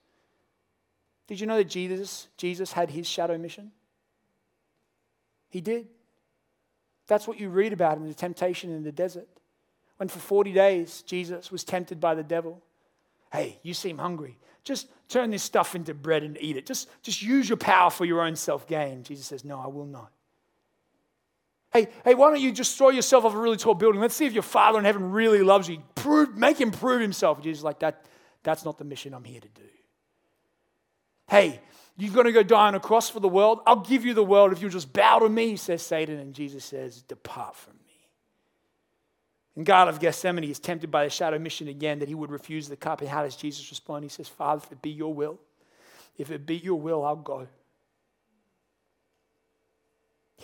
Did 1.27 1.41
you 1.41 1.47
know 1.47 1.57
that 1.57 1.69
Jesus, 1.69 2.29
Jesus 2.37 2.73
had 2.73 2.91
his 2.91 3.07
shadow 3.07 3.39
mission? 3.39 3.73
He 5.49 5.61
did. 5.61 5.89
That's 7.07 7.27
what 7.27 7.39
you 7.39 7.49
read 7.49 7.73
about 7.73 7.97
in 7.97 8.07
the 8.07 8.15
temptation 8.15 8.75
in 8.75 8.83
the 8.83 8.93
desert. 8.93 9.29
When 9.97 10.09
for 10.09 10.19
40 10.19 10.53
days 10.53 11.03
Jesus 11.03 11.51
was 11.51 11.65
tempted 11.65 12.01
by 12.01 12.15
the 12.15 12.23
devil. 12.23 12.63
Hey, 13.33 13.59
you 13.63 13.75
seem 13.75 13.99
hungry. 13.99 14.39
Just 14.65 14.89
turn 15.09 15.31
this 15.31 15.43
stuff 15.43 15.75
into 15.75 15.95
bread 15.95 16.23
and 16.23 16.37
eat 16.41 16.57
it. 16.57 16.67
Just, 16.67 16.89
just 17.03 17.23
use 17.23 17.49
your 17.49 17.59
power 17.59 17.91
for 17.91 18.05
your 18.05 18.23
own 18.23 18.37
self 18.37 18.67
gain. 18.67 19.03
Jesus 19.03 19.27
says, 19.27 19.45
No, 19.45 19.61
I 19.61 19.67
will 19.67 19.87
not. 19.87 20.11
Hey, 21.75 21.89
hey, 22.05 22.15
why 22.15 22.31
don't 22.31 22.41
you 22.41 22.53
just 22.53 22.79
throw 22.79 22.91
yourself 22.91 23.25
off 23.25 23.35
a 23.35 23.39
really 23.39 23.57
tall 23.57 23.75
building? 23.75 24.01
Let's 24.01 24.15
see 24.15 24.27
if 24.27 24.33
your 24.33 24.45
Father 24.45 24.79
in 24.79 24.85
heaven 24.85 25.11
really 25.11 25.43
loves 25.43 25.69
you. 25.69 25.83
Prove, 25.97 26.37
make 26.37 26.61
him 26.61 26.71
prove 26.71 27.01
himself. 27.01 27.43
Jesus 27.43 27.59
is 27.59 27.65
like, 27.65 27.81
that, 27.81 28.07
That's 28.45 28.65
not 28.65 28.79
the 28.79 28.85
mission 28.85 29.13
I'm 29.13 29.25
here 29.25 29.41
to 29.41 29.49
do. 29.49 29.63
Hey, 31.29 31.61
you're 31.97 32.15
going 32.15 32.27
to 32.27 32.33
go 32.33 32.45
die 32.45 32.69
on 32.69 32.77
a 32.77 32.81
cross 32.81 33.11
for 33.11 33.19
the 33.19 33.29
world? 33.29 33.59
I'll 33.67 33.81
give 33.81 34.05
you 34.05 34.15
the 34.15 34.23
world 34.23 34.53
if 34.53 34.63
you'll 34.63 34.71
just 34.71 34.93
bow 34.93 35.19
to 35.19 35.29
me, 35.29 35.57
says 35.57 35.83
Satan. 35.83 36.21
And 36.21 36.33
Jesus 36.33 36.65
says, 36.65 37.03
Depart 37.03 37.57
from 37.57 37.73
me. 37.75 37.81
And 39.57 39.67
Garden 39.67 39.93
of 39.93 40.01
Gethsemane, 40.01 40.45
is 40.45 40.61
tempted 40.61 40.93
by 40.93 41.05
the 41.05 41.11
shadow 41.11 41.41
mission 41.41 41.67
again 41.67 41.99
that 41.99 42.09
he 42.09 42.15
would 42.15 42.31
refuse 42.31 42.69
the 42.69 42.77
cup. 42.77 43.01
And 43.01 43.11
how 43.11 43.25
does 43.25 43.35
Jesus 43.35 43.69
respond? 43.71 44.05
He 44.05 44.11
says, 44.11 44.29
Father, 44.29 44.63
if 44.65 44.71
it 44.71 44.81
be 44.81 44.91
your 44.91 45.13
will, 45.13 45.41
if 46.19 46.31
it 46.31 46.47
be 46.47 46.57
your 46.57 46.79
will, 46.79 47.05
I'll 47.05 47.17
go. 47.17 47.49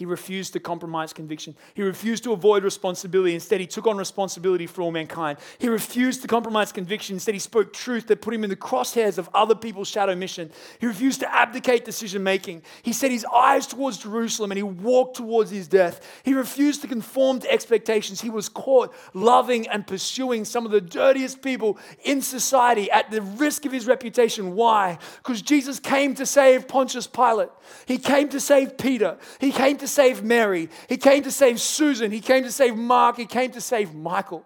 He 0.00 0.06
refused 0.06 0.54
to 0.54 0.60
compromise 0.60 1.12
conviction. 1.12 1.54
He 1.74 1.82
refused 1.82 2.24
to 2.24 2.32
avoid 2.32 2.64
responsibility. 2.64 3.34
Instead, 3.34 3.60
he 3.60 3.66
took 3.66 3.86
on 3.86 3.98
responsibility 3.98 4.66
for 4.66 4.80
all 4.80 4.90
mankind. 4.90 5.38
He 5.58 5.68
refused 5.68 6.22
to 6.22 6.26
compromise 6.26 6.72
conviction. 6.72 7.16
Instead, 7.16 7.34
he 7.34 7.38
spoke 7.38 7.74
truth 7.74 8.06
that 8.06 8.22
put 8.22 8.32
him 8.32 8.42
in 8.42 8.48
the 8.48 8.56
crosshairs 8.56 9.18
of 9.18 9.28
other 9.34 9.54
people's 9.54 9.88
shadow 9.88 10.14
mission. 10.14 10.50
He 10.78 10.86
refused 10.86 11.20
to 11.20 11.30
abdicate 11.30 11.84
decision 11.84 12.22
making. 12.22 12.62
He 12.82 12.94
set 12.94 13.10
his 13.10 13.26
eyes 13.26 13.66
towards 13.66 13.98
Jerusalem 13.98 14.52
and 14.52 14.56
he 14.56 14.62
walked 14.62 15.18
towards 15.18 15.50
his 15.50 15.68
death. 15.68 16.22
He 16.24 16.32
refused 16.32 16.80
to 16.80 16.88
conform 16.88 17.40
to 17.40 17.52
expectations. 17.52 18.22
He 18.22 18.30
was 18.30 18.48
caught 18.48 18.94
loving 19.12 19.68
and 19.68 19.86
pursuing 19.86 20.46
some 20.46 20.64
of 20.64 20.72
the 20.72 20.80
dirtiest 20.80 21.42
people 21.42 21.76
in 22.04 22.22
society 22.22 22.90
at 22.90 23.10
the 23.10 23.20
risk 23.20 23.66
of 23.66 23.72
his 23.72 23.86
reputation. 23.86 24.54
Why? 24.54 24.96
Because 25.18 25.42
Jesus 25.42 25.78
came 25.78 26.14
to 26.14 26.24
save 26.24 26.68
Pontius 26.68 27.06
Pilate. 27.06 27.50
He 27.84 27.98
came 27.98 28.30
to 28.30 28.40
save 28.40 28.78
Peter. 28.78 29.18
He 29.38 29.52
came 29.52 29.76
to 29.76 29.89
save 29.90 30.22
Mary. 30.22 30.68
He 30.88 30.96
came 30.96 31.22
to 31.24 31.30
save 31.30 31.60
Susan. 31.60 32.10
He 32.10 32.20
came 32.20 32.44
to 32.44 32.52
save 32.52 32.76
Mark. 32.76 33.16
He 33.16 33.26
came 33.26 33.50
to 33.52 33.60
save 33.60 33.94
Michael. 33.94 34.44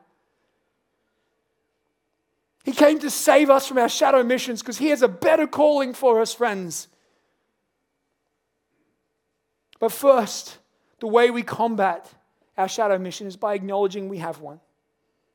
He 2.64 2.72
came 2.72 2.98
to 3.00 3.10
save 3.10 3.50
us 3.50 3.68
from 3.68 3.78
our 3.78 3.88
shadow 3.88 4.22
missions 4.22 4.62
because 4.62 4.78
He 4.78 4.88
has 4.88 5.02
a 5.02 5.08
better 5.08 5.46
calling 5.46 5.92
for 5.92 6.20
us, 6.20 6.32
friends. 6.34 6.88
But 9.78 9.92
first, 9.92 10.58
the 11.00 11.06
way 11.06 11.30
we 11.30 11.42
combat 11.42 12.10
our 12.56 12.68
shadow 12.68 12.98
mission 12.98 13.26
is 13.26 13.36
by 13.36 13.54
acknowledging 13.54 14.08
we 14.08 14.18
have 14.18 14.40
one. 14.40 14.60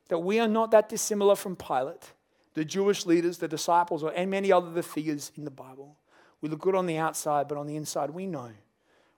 That 0.08 0.18
we 0.18 0.40
are 0.40 0.48
not 0.48 0.72
that 0.72 0.88
dissimilar 0.88 1.36
from 1.36 1.54
Pilate, 1.54 2.12
the 2.54 2.64
Jewish 2.64 3.06
leaders, 3.06 3.38
the 3.38 3.46
disciples, 3.46 4.02
or 4.02 4.10
and 4.10 4.28
many 4.28 4.50
other 4.50 4.82
figures 4.82 5.30
in 5.36 5.44
the 5.44 5.52
Bible. 5.52 5.96
We 6.40 6.48
look 6.48 6.60
good 6.60 6.74
on 6.74 6.86
the 6.86 6.96
outside, 6.96 7.46
but 7.46 7.58
on 7.58 7.68
the 7.68 7.76
inside, 7.76 8.10
we 8.10 8.26
know 8.26 8.50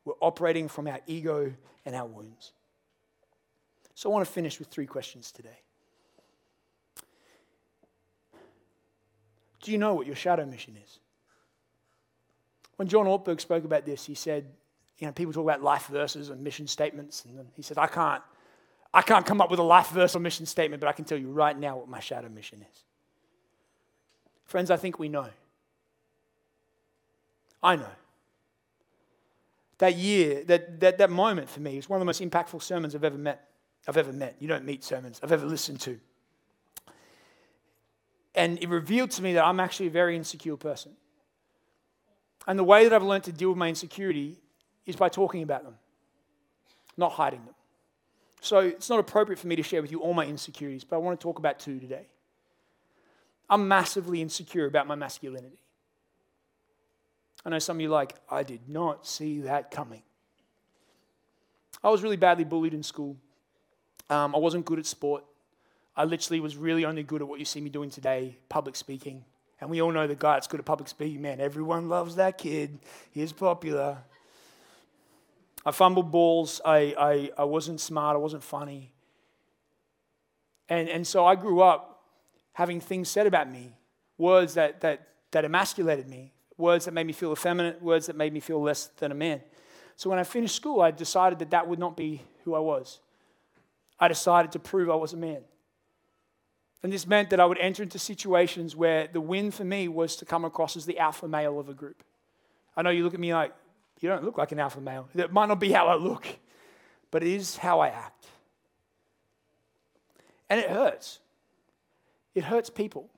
we're 0.04 0.14
operating 0.20 0.68
from 0.68 0.88
our 0.88 1.00
ego 1.06 1.52
and 1.84 1.94
our 1.94 2.06
wounds. 2.06 2.52
So 3.94 4.10
I 4.10 4.12
want 4.12 4.26
to 4.26 4.32
finish 4.32 4.58
with 4.58 4.68
three 4.68 4.86
questions 4.86 5.30
today. 5.30 5.60
Do 9.62 9.70
you 9.70 9.78
know 9.78 9.94
what 9.94 10.06
your 10.06 10.16
shadow 10.16 10.44
mission 10.44 10.76
is? 10.82 10.98
When 12.76 12.88
John 12.88 13.06
Ortberg 13.06 13.40
spoke 13.40 13.64
about 13.64 13.86
this, 13.86 14.04
he 14.04 14.14
said, 14.14 14.46
you 14.98 15.06
know, 15.06 15.12
people 15.12 15.32
talk 15.32 15.44
about 15.44 15.62
life 15.62 15.86
verses 15.86 16.30
and 16.30 16.42
mission 16.42 16.66
statements, 16.66 17.24
and 17.24 17.46
he 17.54 17.62
said, 17.62 17.78
I 17.78 17.86
can't, 17.86 18.22
I 18.92 19.02
can't 19.02 19.24
come 19.24 19.40
up 19.40 19.50
with 19.50 19.60
a 19.60 19.64
life 19.64 19.88
verse 19.90 20.16
or 20.16 20.18
mission 20.18 20.46
statement, 20.46 20.80
but 20.80 20.88
I 20.88 20.92
can 20.92 21.04
tell 21.04 21.18
you 21.18 21.28
right 21.28 21.56
now 21.56 21.76
what 21.76 21.88
my 21.88 22.00
shadow 22.00 22.28
mission 22.28 22.64
is. 22.68 22.84
Friends, 24.44 24.70
I 24.70 24.76
think 24.76 24.98
we 24.98 25.08
know. 25.08 25.28
I 27.62 27.76
know 27.76 27.86
that 29.82 29.96
year, 29.96 30.44
that, 30.44 30.78
that, 30.78 30.98
that 30.98 31.10
moment 31.10 31.50
for 31.50 31.58
me 31.58 31.76
is 31.76 31.88
one 31.88 31.96
of 31.96 32.00
the 32.00 32.04
most 32.04 32.20
impactful 32.22 32.62
sermons 32.62 32.94
I've 32.94 33.02
ever 33.02 33.18
met. 33.18 33.48
I've 33.88 33.96
ever 33.96 34.12
met. 34.12 34.36
You 34.38 34.46
don't 34.46 34.64
meet 34.64 34.84
sermons 34.84 35.18
I've 35.24 35.32
ever 35.32 35.44
listened 35.44 35.80
to. 35.80 35.98
And 38.36 38.62
it 38.62 38.68
revealed 38.68 39.10
to 39.10 39.22
me 39.22 39.32
that 39.32 39.44
I'm 39.44 39.58
actually 39.58 39.88
a 39.88 39.90
very 39.90 40.14
insecure 40.14 40.56
person. 40.56 40.92
And 42.46 42.56
the 42.56 42.62
way 42.62 42.84
that 42.84 42.92
I've 42.92 43.02
learned 43.02 43.24
to 43.24 43.32
deal 43.32 43.48
with 43.48 43.58
my 43.58 43.68
insecurity 43.68 44.38
is 44.86 44.94
by 44.94 45.08
talking 45.08 45.42
about 45.42 45.64
them, 45.64 45.74
not 46.96 47.10
hiding 47.10 47.44
them. 47.44 47.54
So 48.40 48.60
it's 48.60 48.88
not 48.88 49.00
appropriate 49.00 49.40
for 49.40 49.48
me 49.48 49.56
to 49.56 49.64
share 49.64 49.82
with 49.82 49.90
you 49.90 49.98
all 49.98 50.14
my 50.14 50.26
insecurities, 50.26 50.84
but 50.84 50.94
I 50.94 50.98
want 51.00 51.18
to 51.18 51.24
talk 51.24 51.40
about 51.40 51.58
two 51.58 51.80
today. 51.80 52.06
I'm 53.50 53.66
massively 53.66 54.22
insecure 54.22 54.66
about 54.66 54.86
my 54.86 54.94
masculinity. 54.94 55.58
I 57.44 57.50
know 57.50 57.58
some 57.58 57.76
of 57.76 57.80
you 57.80 57.88
like, 57.88 58.14
I 58.30 58.42
did 58.42 58.68
not 58.68 59.06
see 59.06 59.40
that 59.40 59.70
coming. 59.70 60.02
I 61.82 61.90
was 61.90 62.02
really 62.02 62.16
badly 62.16 62.44
bullied 62.44 62.74
in 62.74 62.82
school. 62.82 63.16
Um, 64.08 64.34
I 64.34 64.38
wasn't 64.38 64.64
good 64.64 64.78
at 64.78 64.86
sport. 64.86 65.24
I 65.96 66.04
literally 66.04 66.40
was 66.40 66.56
really 66.56 66.84
only 66.84 67.02
good 67.02 67.20
at 67.20 67.28
what 67.28 67.38
you 67.38 67.44
see 67.44 67.60
me 67.60 67.70
doing 67.70 67.90
today 67.90 68.38
public 68.48 68.76
speaking. 68.76 69.24
And 69.60 69.70
we 69.70 69.80
all 69.80 69.92
know 69.92 70.06
the 70.06 70.14
guy 70.14 70.34
that's 70.34 70.46
good 70.46 70.60
at 70.60 70.66
public 70.66 70.88
speaking, 70.88 71.22
man, 71.22 71.40
everyone 71.40 71.88
loves 71.88 72.16
that 72.16 72.38
kid. 72.38 72.78
He's 73.10 73.32
popular. 73.32 73.98
I 75.64 75.70
fumbled 75.70 76.10
balls. 76.10 76.60
I, 76.64 76.94
I, 76.98 77.30
I 77.38 77.44
wasn't 77.44 77.80
smart. 77.80 78.16
I 78.16 78.18
wasn't 78.18 78.42
funny. 78.42 78.92
And, 80.68 80.88
and 80.88 81.06
so 81.06 81.26
I 81.26 81.36
grew 81.36 81.60
up 81.60 82.02
having 82.54 82.80
things 82.80 83.08
said 83.08 83.26
about 83.26 83.50
me, 83.50 83.76
words 84.18 84.54
that, 84.54 84.80
that, 84.80 85.08
that 85.30 85.44
emasculated 85.44 86.08
me, 86.08 86.32
words 86.62 86.86
that 86.86 86.94
made 86.94 87.06
me 87.06 87.12
feel 87.12 87.32
effeminate, 87.32 87.82
words 87.82 88.06
that 88.06 88.16
made 88.16 88.32
me 88.32 88.40
feel 88.40 88.62
less 88.62 88.86
than 88.98 89.12
a 89.12 89.14
man. 89.14 89.42
So 89.96 90.08
when 90.08 90.18
I 90.18 90.24
finished 90.24 90.54
school, 90.54 90.80
I 90.80 90.92
decided 90.92 91.40
that 91.40 91.50
that 91.50 91.68
would 91.68 91.78
not 91.78 91.96
be 91.96 92.22
who 92.44 92.54
I 92.54 92.60
was. 92.60 93.00
I 94.00 94.08
decided 94.08 94.52
to 94.52 94.58
prove 94.58 94.88
I 94.88 94.94
was 94.94 95.12
a 95.12 95.16
man. 95.16 95.42
And 96.82 96.92
this 96.92 97.06
meant 97.06 97.30
that 97.30 97.40
I 97.40 97.44
would 97.44 97.58
enter 97.58 97.82
into 97.82 97.98
situations 97.98 98.74
where 98.74 99.08
the 99.12 99.20
win 99.20 99.50
for 99.50 99.64
me 99.64 99.88
was 99.88 100.16
to 100.16 100.24
come 100.24 100.44
across 100.44 100.76
as 100.76 100.86
the 100.86 100.98
alpha 100.98 101.28
male 101.28 101.60
of 101.60 101.68
a 101.68 101.74
group. 101.74 102.02
I 102.76 102.82
know 102.82 102.90
you 102.90 103.04
look 103.04 103.14
at 103.14 103.20
me 103.20 103.34
like, 103.34 103.52
you 104.00 104.08
don't 104.08 104.24
look 104.24 104.38
like 104.38 104.50
an 104.50 104.58
alpha 104.58 104.80
male. 104.80 105.08
That 105.14 105.32
might 105.32 105.46
not 105.46 105.60
be 105.60 105.70
how 105.70 105.86
I 105.86 105.94
look, 105.94 106.26
but 107.10 107.22
it 107.22 107.28
is 107.28 107.56
how 107.56 107.80
I 107.80 107.88
act. 107.88 108.26
And 110.50 110.58
it 110.58 110.70
hurts. 110.70 111.20
It 112.34 112.44
hurts 112.44 112.70
people. 112.70 113.08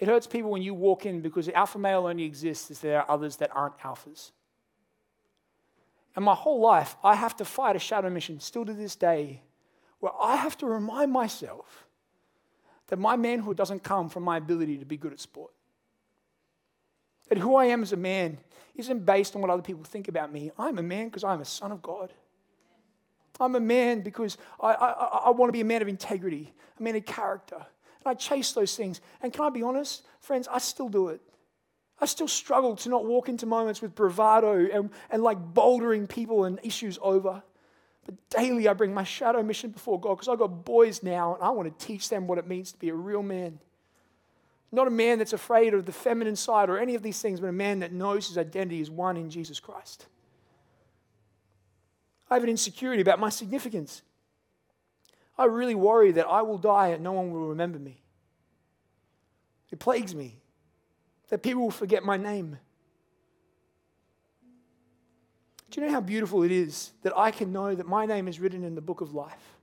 It 0.00 0.08
hurts 0.08 0.26
people 0.26 0.50
when 0.50 0.62
you 0.62 0.72
walk 0.72 1.04
in 1.04 1.20
because 1.20 1.44
the 1.44 1.54
alpha 1.54 1.78
male 1.78 2.06
only 2.06 2.24
exists 2.24 2.70
if 2.70 2.80
there 2.80 3.00
are 3.00 3.10
others 3.10 3.36
that 3.36 3.50
aren't 3.54 3.78
alphas. 3.78 4.30
And 6.16 6.24
my 6.24 6.34
whole 6.34 6.60
life, 6.60 6.96
I 7.04 7.14
have 7.14 7.36
to 7.36 7.44
fight 7.44 7.76
a 7.76 7.78
shadow 7.78 8.08
mission, 8.08 8.40
still 8.40 8.64
to 8.64 8.72
this 8.72 8.96
day, 8.96 9.42
where 10.00 10.12
I 10.20 10.36
have 10.36 10.56
to 10.58 10.66
remind 10.66 11.12
myself 11.12 11.86
that 12.88 12.98
my 12.98 13.14
manhood 13.16 13.58
doesn't 13.58 13.84
come 13.84 14.08
from 14.08 14.22
my 14.22 14.38
ability 14.38 14.78
to 14.78 14.86
be 14.86 14.96
good 14.96 15.12
at 15.12 15.20
sport. 15.20 15.52
That 17.28 17.38
who 17.38 17.54
I 17.54 17.66
am 17.66 17.82
as 17.82 17.92
a 17.92 17.96
man 17.96 18.38
isn't 18.74 19.04
based 19.04 19.36
on 19.36 19.42
what 19.42 19.50
other 19.50 19.62
people 19.62 19.84
think 19.84 20.08
about 20.08 20.32
me. 20.32 20.50
I'm 20.58 20.78
a 20.78 20.82
man 20.82 21.06
because 21.08 21.24
I'm 21.24 21.42
a 21.42 21.44
son 21.44 21.72
of 21.72 21.82
God. 21.82 22.12
I'm 23.38 23.54
a 23.54 23.60
man 23.60 24.00
because 24.00 24.38
I, 24.60 24.72
I, 24.72 24.90
I 25.26 25.30
want 25.30 25.48
to 25.48 25.52
be 25.52 25.60
a 25.60 25.64
man 25.64 25.82
of 25.82 25.88
integrity, 25.88 26.52
a 26.78 26.82
man 26.82 26.96
of 26.96 27.04
character. 27.04 27.64
And 28.04 28.10
I 28.10 28.14
chase 28.14 28.52
those 28.52 28.76
things. 28.76 29.00
And 29.22 29.32
can 29.32 29.44
I 29.44 29.50
be 29.50 29.62
honest, 29.62 30.04
friends, 30.20 30.48
I 30.50 30.58
still 30.58 30.88
do 30.88 31.08
it. 31.08 31.20
I 32.00 32.06
still 32.06 32.28
struggle 32.28 32.76
to 32.76 32.88
not 32.88 33.04
walk 33.04 33.28
into 33.28 33.44
moments 33.44 33.82
with 33.82 33.94
bravado 33.94 34.66
and, 34.72 34.90
and 35.10 35.22
like 35.22 35.38
bouldering 35.52 36.08
people 36.08 36.44
and 36.44 36.58
issues 36.62 36.98
over. 37.02 37.42
But 38.06 38.14
daily 38.30 38.68
I 38.68 38.72
bring 38.72 38.94
my 38.94 39.04
shadow 39.04 39.42
mission 39.42 39.70
before 39.70 40.00
God 40.00 40.14
because 40.14 40.28
I've 40.28 40.38
got 40.38 40.64
boys 40.64 41.02
now 41.02 41.34
and 41.34 41.42
I 41.42 41.50
want 41.50 41.78
to 41.78 41.86
teach 41.86 42.08
them 42.08 42.26
what 42.26 42.38
it 42.38 42.46
means 42.46 42.72
to 42.72 42.78
be 42.78 42.88
a 42.88 42.94
real 42.94 43.22
man. 43.22 43.58
Not 44.72 44.86
a 44.86 44.90
man 44.90 45.18
that's 45.18 45.32
afraid 45.32 45.74
of 45.74 45.84
the 45.84 45.92
feminine 45.92 46.36
side 46.36 46.70
or 46.70 46.78
any 46.78 46.94
of 46.94 47.02
these 47.02 47.20
things, 47.20 47.40
but 47.40 47.48
a 47.48 47.52
man 47.52 47.80
that 47.80 47.92
knows 47.92 48.28
his 48.28 48.38
identity 48.38 48.80
is 48.80 48.90
one 48.90 49.16
in 49.16 49.28
Jesus 49.28 49.60
Christ. 49.60 50.06
I 52.30 52.34
have 52.34 52.44
an 52.44 52.48
insecurity 52.48 53.02
about 53.02 53.18
my 53.18 53.28
significance. 53.28 54.02
I 55.40 55.46
really 55.46 55.74
worry 55.74 56.12
that 56.12 56.26
I 56.26 56.42
will 56.42 56.58
die 56.58 56.88
and 56.88 57.02
no 57.02 57.12
one 57.12 57.32
will 57.32 57.48
remember 57.48 57.78
me. 57.78 58.02
It 59.70 59.78
plagues 59.78 60.14
me 60.14 60.40
that 61.28 61.42
people 61.42 61.62
will 61.62 61.70
forget 61.70 62.04
my 62.04 62.16
name. 62.16 62.58
Do 65.70 65.80
you 65.80 65.86
know 65.86 65.92
how 65.92 66.00
beautiful 66.00 66.42
it 66.42 66.52
is 66.52 66.90
that 67.02 67.16
I 67.16 67.30
can 67.30 67.52
know 67.52 67.74
that 67.74 67.86
my 67.86 68.06
name 68.06 68.28
is 68.28 68.38
written 68.38 68.64
in 68.64 68.74
the 68.74 68.80
book 68.80 69.00
of 69.00 69.14
life? 69.14 69.56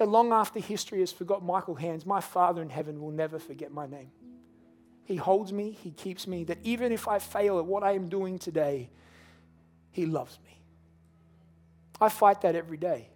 that 0.00 0.08
long 0.08 0.32
after 0.32 0.58
history 0.58 1.00
has 1.00 1.12
forgot 1.12 1.44
Michael 1.44 1.74
Hands, 1.74 2.06
my 2.06 2.22
Father 2.22 2.62
in 2.62 2.70
heaven 2.70 3.02
will 3.02 3.10
never 3.10 3.38
forget 3.38 3.70
my 3.70 3.86
name. 3.86 4.10
He 5.04 5.16
holds 5.16 5.52
me, 5.52 5.72
He 5.72 5.90
keeps 5.90 6.26
me, 6.26 6.42
that 6.44 6.56
even 6.62 6.90
if 6.90 7.06
I 7.06 7.18
fail 7.18 7.58
at 7.58 7.66
what 7.66 7.82
I 7.82 7.92
am 7.92 8.08
doing 8.08 8.38
today, 8.38 8.88
He 9.90 10.06
loves 10.06 10.38
me. 10.42 10.62
I 12.00 12.08
fight 12.08 12.40
that 12.40 12.54
every 12.54 12.78
day. 12.78 13.10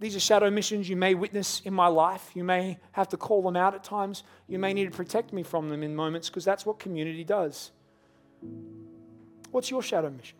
These 0.00 0.16
are 0.16 0.20
shadow 0.20 0.50
missions 0.50 0.88
you 0.88 0.96
may 0.96 1.14
witness 1.14 1.62
in 1.64 1.72
my 1.72 1.86
life. 1.86 2.30
You 2.34 2.44
may 2.44 2.78
have 2.92 3.08
to 3.10 3.16
call 3.16 3.42
them 3.42 3.56
out 3.56 3.74
at 3.74 3.84
times. 3.84 4.24
You 4.48 4.58
may 4.58 4.72
need 4.72 4.86
to 4.86 4.90
protect 4.90 5.32
me 5.32 5.42
from 5.42 5.68
them 5.68 5.82
in 5.82 5.94
moments 5.94 6.28
because 6.28 6.44
that's 6.44 6.66
what 6.66 6.78
community 6.78 7.24
does. 7.24 7.70
What's 9.50 9.70
your 9.70 9.82
shadow 9.82 10.10
mission? 10.10 10.36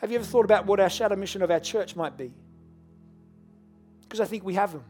Have 0.00 0.10
you 0.10 0.18
ever 0.18 0.26
thought 0.26 0.44
about 0.44 0.66
what 0.66 0.80
our 0.80 0.90
shadow 0.90 1.16
mission 1.16 1.42
of 1.42 1.50
our 1.50 1.60
church 1.60 1.96
might 1.96 2.16
be? 2.16 2.32
Because 4.02 4.20
I 4.20 4.24
think 4.24 4.44
we 4.44 4.54
have 4.54 4.72
them. 4.72 4.84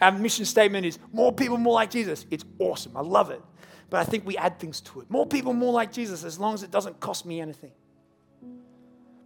Our 0.00 0.12
mission 0.12 0.44
statement 0.44 0.86
is 0.86 0.98
more 1.12 1.32
people, 1.32 1.56
more 1.56 1.74
like 1.74 1.90
Jesus. 1.90 2.24
It's 2.30 2.44
awesome. 2.58 2.96
I 2.96 3.00
love 3.00 3.30
it. 3.30 3.42
But 3.90 4.00
I 4.00 4.04
think 4.04 4.26
we 4.26 4.36
add 4.36 4.58
things 4.58 4.80
to 4.82 5.00
it. 5.00 5.10
More 5.10 5.26
people, 5.26 5.52
more 5.52 5.72
like 5.72 5.92
Jesus, 5.92 6.24
as 6.24 6.38
long 6.38 6.54
as 6.54 6.62
it 6.62 6.70
doesn't 6.70 7.00
cost 7.00 7.26
me 7.26 7.40
anything. 7.40 7.72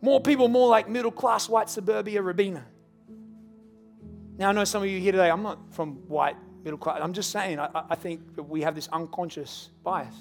More 0.03 0.21
people, 0.21 0.49
more 0.49 0.69
like 0.69 0.89
middle 0.89 1.13
class 1.13 1.49
white 1.49 1.71
suburbia 1.71 2.21
Robina. 2.21 2.65
Now, 4.37 4.49
I 4.49 4.53
know 4.53 4.65
some 4.65 4.83
of 4.83 4.89
you 4.89 4.99
here 4.99 5.13
today, 5.13 5.31
I'm 5.31 5.45
not 5.45 5.73
from 5.73 5.95
white 6.09 6.37
middle 6.65 6.79
class. 6.79 6.99
I'm 7.01 7.13
just 7.13 7.31
saying, 7.31 7.61
I, 7.61 7.69
I 7.91 7.95
think 7.95 8.35
that 8.35 8.43
we 8.43 8.63
have 8.63 8.75
this 8.75 8.89
unconscious 8.89 9.71
bias. 9.85 10.15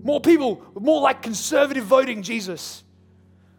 More 0.00 0.20
people, 0.20 0.64
more 0.80 1.00
like 1.00 1.20
conservative 1.20 1.84
voting 1.84 2.22
Jesus. 2.22 2.84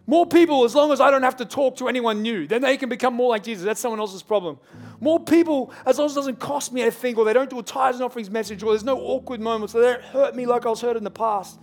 More 0.08 0.26
people, 0.26 0.64
as 0.64 0.76
long 0.76 0.92
as 0.92 1.02
I 1.02 1.12
don't 1.12 1.24
have 1.24 1.38
to 1.38 1.46
talk 1.46 1.78
to 1.78 1.88
anyone 1.88 2.22
new, 2.22 2.48
then 2.48 2.62
they 2.62 2.78
can 2.78 2.90
become 2.90 3.14
more 3.14 3.30
like 3.30 3.44
Jesus. 3.44 3.66
That's 3.66 3.80
someone 3.82 4.00
else's 4.00 4.24
problem. 4.24 4.60
More 5.00 5.20
people, 5.20 5.74
as 5.86 5.98
long 5.98 6.06
as 6.06 6.14
it 6.14 6.16
doesn't 6.16 6.40
cost 6.40 6.72
me 6.72 6.82
anything, 6.82 7.18
or 7.18 7.26
they 7.26 7.34
don't 7.34 7.50
do 7.50 7.60
a 7.60 7.64
tithes 7.64 7.98
and 7.98 8.06
offerings 8.06 8.30
message, 8.30 8.64
or 8.64 8.72
there's 8.72 8.84
no 8.84 8.98
awkward 8.98 9.42
moments, 9.42 9.76
or 9.76 9.82
they 9.82 9.94
don't 9.94 10.04
hurt 10.04 10.36
me 10.36 10.46
like 10.46 10.66
I 10.66 10.70
was 10.70 10.82
hurt 10.82 10.98
in 10.98 11.04
the 11.04 11.12
past. 11.12 11.60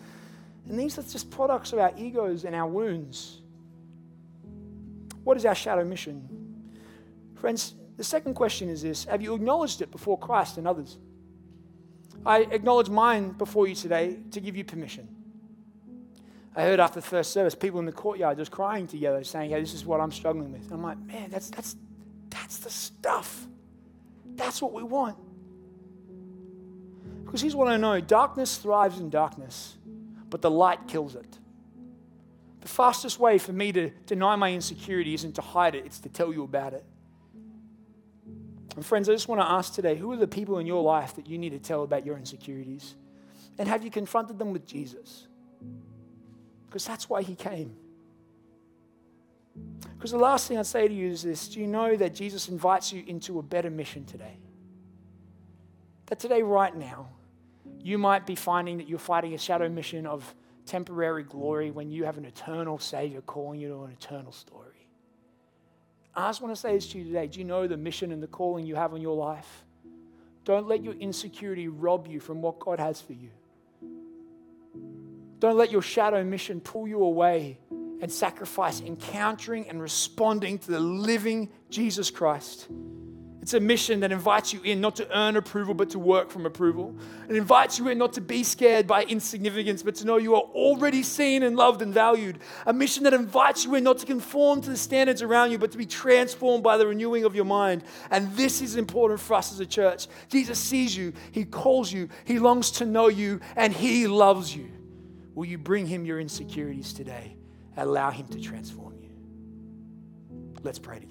And 0.70 0.78
these 0.78 0.96
are 0.98 1.02
just 1.02 1.32
products 1.32 1.72
of 1.72 1.80
our 1.80 1.92
egos 1.98 2.44
and 2.44 2.54
our 2.54 2.68
wounds. 2.68 3.40
What 5.24 5.36
is 5.36 5.44
our 5.44 5.54
shadow 5.54 5.84
mission? 5.84 6.28
Friends, 7.34 7.74
the 7.96 8.04
second 8.04 8.34
question 8.34 8.68
is 8.68 8.80
this 8.80 9.04
Have 9.06 9.20
you 9.20 9.34
acknowledged 9.34 9.82
it 9.82 9.90
before 9.90 10.16
Christ 10.16 10.58
and 10.58 10.68
others? 10.68 10.96
I 12.24 12.42
acknowledge 12.52 12.88
mine 12.88 13.32
before 13.32 13.66
you 13.66 13.74
today 13.74 14.18
to 14.30 14.40
give 14.40 14.56
you 14.56 14.62
permission. 14.64 15.08
I 16.54 16.62
heard 16.62 16.78
after 16.78 17.00
the 17.00 17.06
first 17.06 17.32
service, 17.32 17.56
people 17.56 17.80
in 17.80 17.86
the 17.86 17.92
courtyard 17.92 18.38
just 18.38 18.52
crying 18.52 18.86
together, 18.86 19.24
saying, 19.24 19.50
Hey, 19.50 19.60
this 19.60 19.74
is 19.74 19.84
what 19.84 20.00
I'm 20.00 20.12
struggling 20.12 20.52
with. 20.52 20.62
And 20.66 20.74
I'm 20.74 20.82
like, 20.84 20.98
man, 20.98 21.30
that's 21.30 21.50
that's 21.50 21.74
that's 22.28 22.58
the 22.58 22.70
stuff. 22.70 23.44
That's 24.36 24.62
what 24.62 24.72
we 24.72 24.84
want. 24.84 25.16
Because 27.24 27.40
here's 27.40 27.56
what 27.56 27.66
I 27.66 27.76
know 27.76 28.00
darkness 28.00 28.56
thrives 28.56 29.00
in 29.00 29.10
darkness, 29.10 29.76
but 30.30 30.42
the 30.42 30.50
light 30.50 30.88
kills 30.88 31.14
it. 31.14 31.38
The 32.60 32.68
fastest 32.68 33.18
way 33.18 33.38
for 33.38 33.52
me 33.52 33.72
to 33.72 33.90
deny 34.06 34.36
my 34.36 34.52
insecurity 34.52 35.14
isn't 35.14 35.34
to 35.34 35.42
hide 35.42 35.74
it, 35.74 35.84
it's 35.86 35.98
to 36.00 36.08
tell 36.08 36.32
you 36.32 36.44
about 36.44 36.74
it. 36.74 36.84
And 38.76 38.86
friends, 38.86 39.08
I 39.08 39.12
just 39.12 39.28
want 39.28 39.40
to 39.40 39.46
ask 39.46 39.74
today 39.74 39.96
who 39.96 40.12
are 40.12 40.16
the 40.16 40.28
people 40.28 40.58
in 40.58 40.66
your 40.66 40.82
life 40.82 41.16
that 41.16 41.26
you 41.26 41.38
need 41.38 41.50
to 41.50 41.58
tell 41.58 41.82
about 41.82 42.06
your 42.06 42.16
insecurities? 42.16 42.94
And 43.58 43.68
have 43.68 43.82
you 43.82 43.90
confronted 43.90 44.38
them 44.38 44.52
with 44.52 44.66
Jesus? 44.66 45.26
Because 46.66 46.86
that's 46.86 47.08
why 47.08 47.22
he 47.22 47.34
came. 47.34 47.76
Because 49.96 50.12
the 50.12 50.18
last 50.18 50.48
thing 50.48 50.56
I'd 50.56 50.66
say 50.66 50.86
to 50.86 50.94
you 50.94 51.10
is 51.10 51.22
this 51.22 51.48
do 51.48 51.60
you 51.60 51.66
know 51.66 51.96
that 51.96 52.14
Jesus 52.14 52.48
invites 52.48 52.92
you 52.92 53.02
into 53.06 53.38
a 53.38 53.42
better 53.42 53.70
mission 53.70 54.04
today? 54.04 54.38
That 56.06 56.18
today, 56.18 56.42
right 56.42 56.74
now, 56.74 57.08
you 57.82 57.98
might 57.98 58.26
be 58.26 58.34
finding 58.34 58.78
that 58.78 58.88
you're 58.88 58.98
fighting 58.98 59.34
a 59.34 59.38
shadow 59.38 59.68
mission 59.68 60.06
of 60.06 60.34
temporary 60.66 61.22
glory 61.22 61.70
when 61.70 61.90
you 61.90 62.04
have 62.04 62.18
an 62.18 62.24
eternal 62.24 62.78
Savior 62.78 63.20
calling 63.22 63.60
you 63.60 63.68
to 63.68 63.82
an 63.84 63.92
eternal 63.92 64.32
story. 64.32 64.86
I 66.14 66.28
just 66.28 66.42
want 66.42 66.54
to 66.54 66.60
say 66.60 66.74
this 66.74 66.88
to 66.88 66.98
you 66.98 67.04
today. 67.04 67.26
Do 67.26 67.38
you 67.38 67.44
know 67.44 67.66
the 67.66 67.76
mission 67.76 68.12
and 68.12 68.22
the 68.22 68.26
calling 68.26 68.66
you 68.66 68.74
have 68.74 68.92
on 68.92 69.00
your 69.00 69.16
life? 69.16 69.64
Don't 70.44 70.66
let 70.66 70.82
your 70.82 70.94
insecurity 70.94 71.68
rob 71.68 72.06
you 72.08 72.20
from 72.20 72.42
what 72.42 72.58
God 72.58 72.80
has 72.80 73.00
for 73.00 73.12
you. 73.12 73.30
Don't 75.38 75.56
let 75.56 75.70
your 75.70 75.82
shadow 75.82 76.22
mission 76.22 76.60
pull 76.60 76.86
you 76.86 77.02
away 77.02 77.58
and 78.00 78.10
sacrifice 78.10 78.80
encountering 78.80 79.68
and 79.68 79.80
responding 79.80 80.58
to 80.58 80.70
the 80.70 80.80
living 80.80 81.50
Jesus 81.70 82.10
Christ. 82.10 82.68
It's 83.42 83.54
a 83.54 83.60
mission 83.60 84.00
that 84.00 84.12
invites 84.12 84.52
you 84.52 84.60
in 84.62 84.82
not 84.82 84.96
to 84.96 85.18
earn 85.18 85.36
approval, 85.36 85.72
but 85.72 85.90
to 85.90 85.98
work 85.98 86.30
from 86.30 86.44
approval. 86.44 86.94
It 87.26 87.36
invites 87.36 87.78
you 87.78 87.88
in 87.88 87.96
not 87.96 88.12
to 88.14 88.20
be 88.20 88.44
scared 88.44 88.86
by 88.86 89.04
insignificance, 89.04 89.82
but 89.82 89.94
to 89.96 90.04
know 90.04 90.18
you 90.18 90.34
are 90.34 90.42
already 90.42 91.02
seen 91.02 91.42
and 91.42 91.56
loved 91.56 91.80
and 91.80 91.92
valued. 91.92 92.38
A 92.66 92.72
mission 92.72 93.04
that 93.04 93.14
invites 93.14 93.64
you 93.64 93.74
in 93.76 93.84
not 93.84 93.96
to 93.98 94.06
conform 94.06 94.60
to 94.62 94.70
the 94.70 94.76
standards 94.76 95.22
around 95.22 95.52
you, 95.52 95.58
but 95.58 95.72
to 95.72 95.78
be 95.78 95.86
transformed 95.86 96.62
by 96.62 96.76
the 96.76 96.86
renewing 96.86 97.24
of 97.24 97.34
your 97.34 97.46
mind. 97.46 97.82
And 98.10 98.30
this 98.36 98.60
is 98.60 98.76
important 98.76 99.20
for 99.20 99.34
us 99.34 99.52
as 99.52 99.60
a 99.60 99.66
church. 99.66 100.06
Jesus 100.28 100.58
sees 100.58 100.94
you, 100.94 101.14
He 101.32 101.46
calls 101.46 101.90
you, 101.90 102.10
He 102.26 102.38
longs 102.38 102.70
to 102.72 102.84
know 102.84 103.08
you, 103.08 103.40
and 103.56 103.72
He 103.72 104.06
loves 104.06 104.54
you. 104.54 104.70
Will 105.34 105.46
you 105.46 105.56
bring 105.56 105.86
Him 105.86 106.04
your 106.04 106.20
insecurities 106.20 106.92
today? 106.92 107.36
Allow 107.78 108.10
Him 108.10 108.26
to 108.28 108.40
transform 108.40 108.98
you. 109.00 109.10
Let's 110.62 110.78
pray 110.78 110.98
together. 110.98 111.09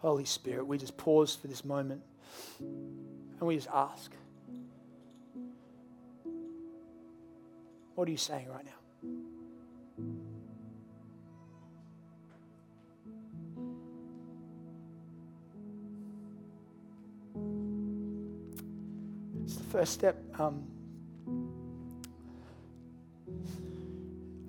Holy 0.00 0.24
Spirit, 0.24 0.66
we 0.66 0.78
just 0.78 0.96
pause 0.96 1.36
for 1.36 1.46
this 1.46 1.64
moment 1.64 2.02
and 2.58 3.40
we 3.40 3.54
just 3.54 3.68
ask, 3.72 4.12
What 8.00 8.08
are 8.08 8.12
you 8.12 8.16
saying 8.16 8.48
right 8.48 8.64
now? 8.64 8.70
It's 19.44 19.56
the 19.56 19.64
first 19.64 19.92
step. 19.92 20.16
Um, 20.38 20.64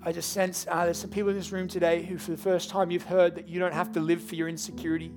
I 0.02 0.12
just 0.12 0.32
sense 0.32 0.66
uh, 0.66 0.86
there's 0.86 0.96
some 0.96 1.10
people 1.10 1.28
in 1.28 1.36
this 1.36 1.52
room 1.52 1.68
today 1.68 2.02
who, 2.04 2.16
for 2.16 2.30
the 2.30 2.38
first 2.38 2.70
time, 2.70 2.90
you've 2.90 3.02
heard 3.02 3.34
that 3.34 3.48
you 3.48 3.60
don't 3.60 3.74
have 3.74 3.92
to 3.92 4.00
live 4.00 4.22
for 4.22 4.34
your 4.34 4.48
insecurity. 4.48 5.12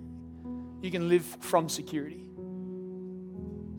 You 0.82 0.92
can 0.92 1.10
live 1.10 1.26
from 1.40 1.70
security. 1.70 2.24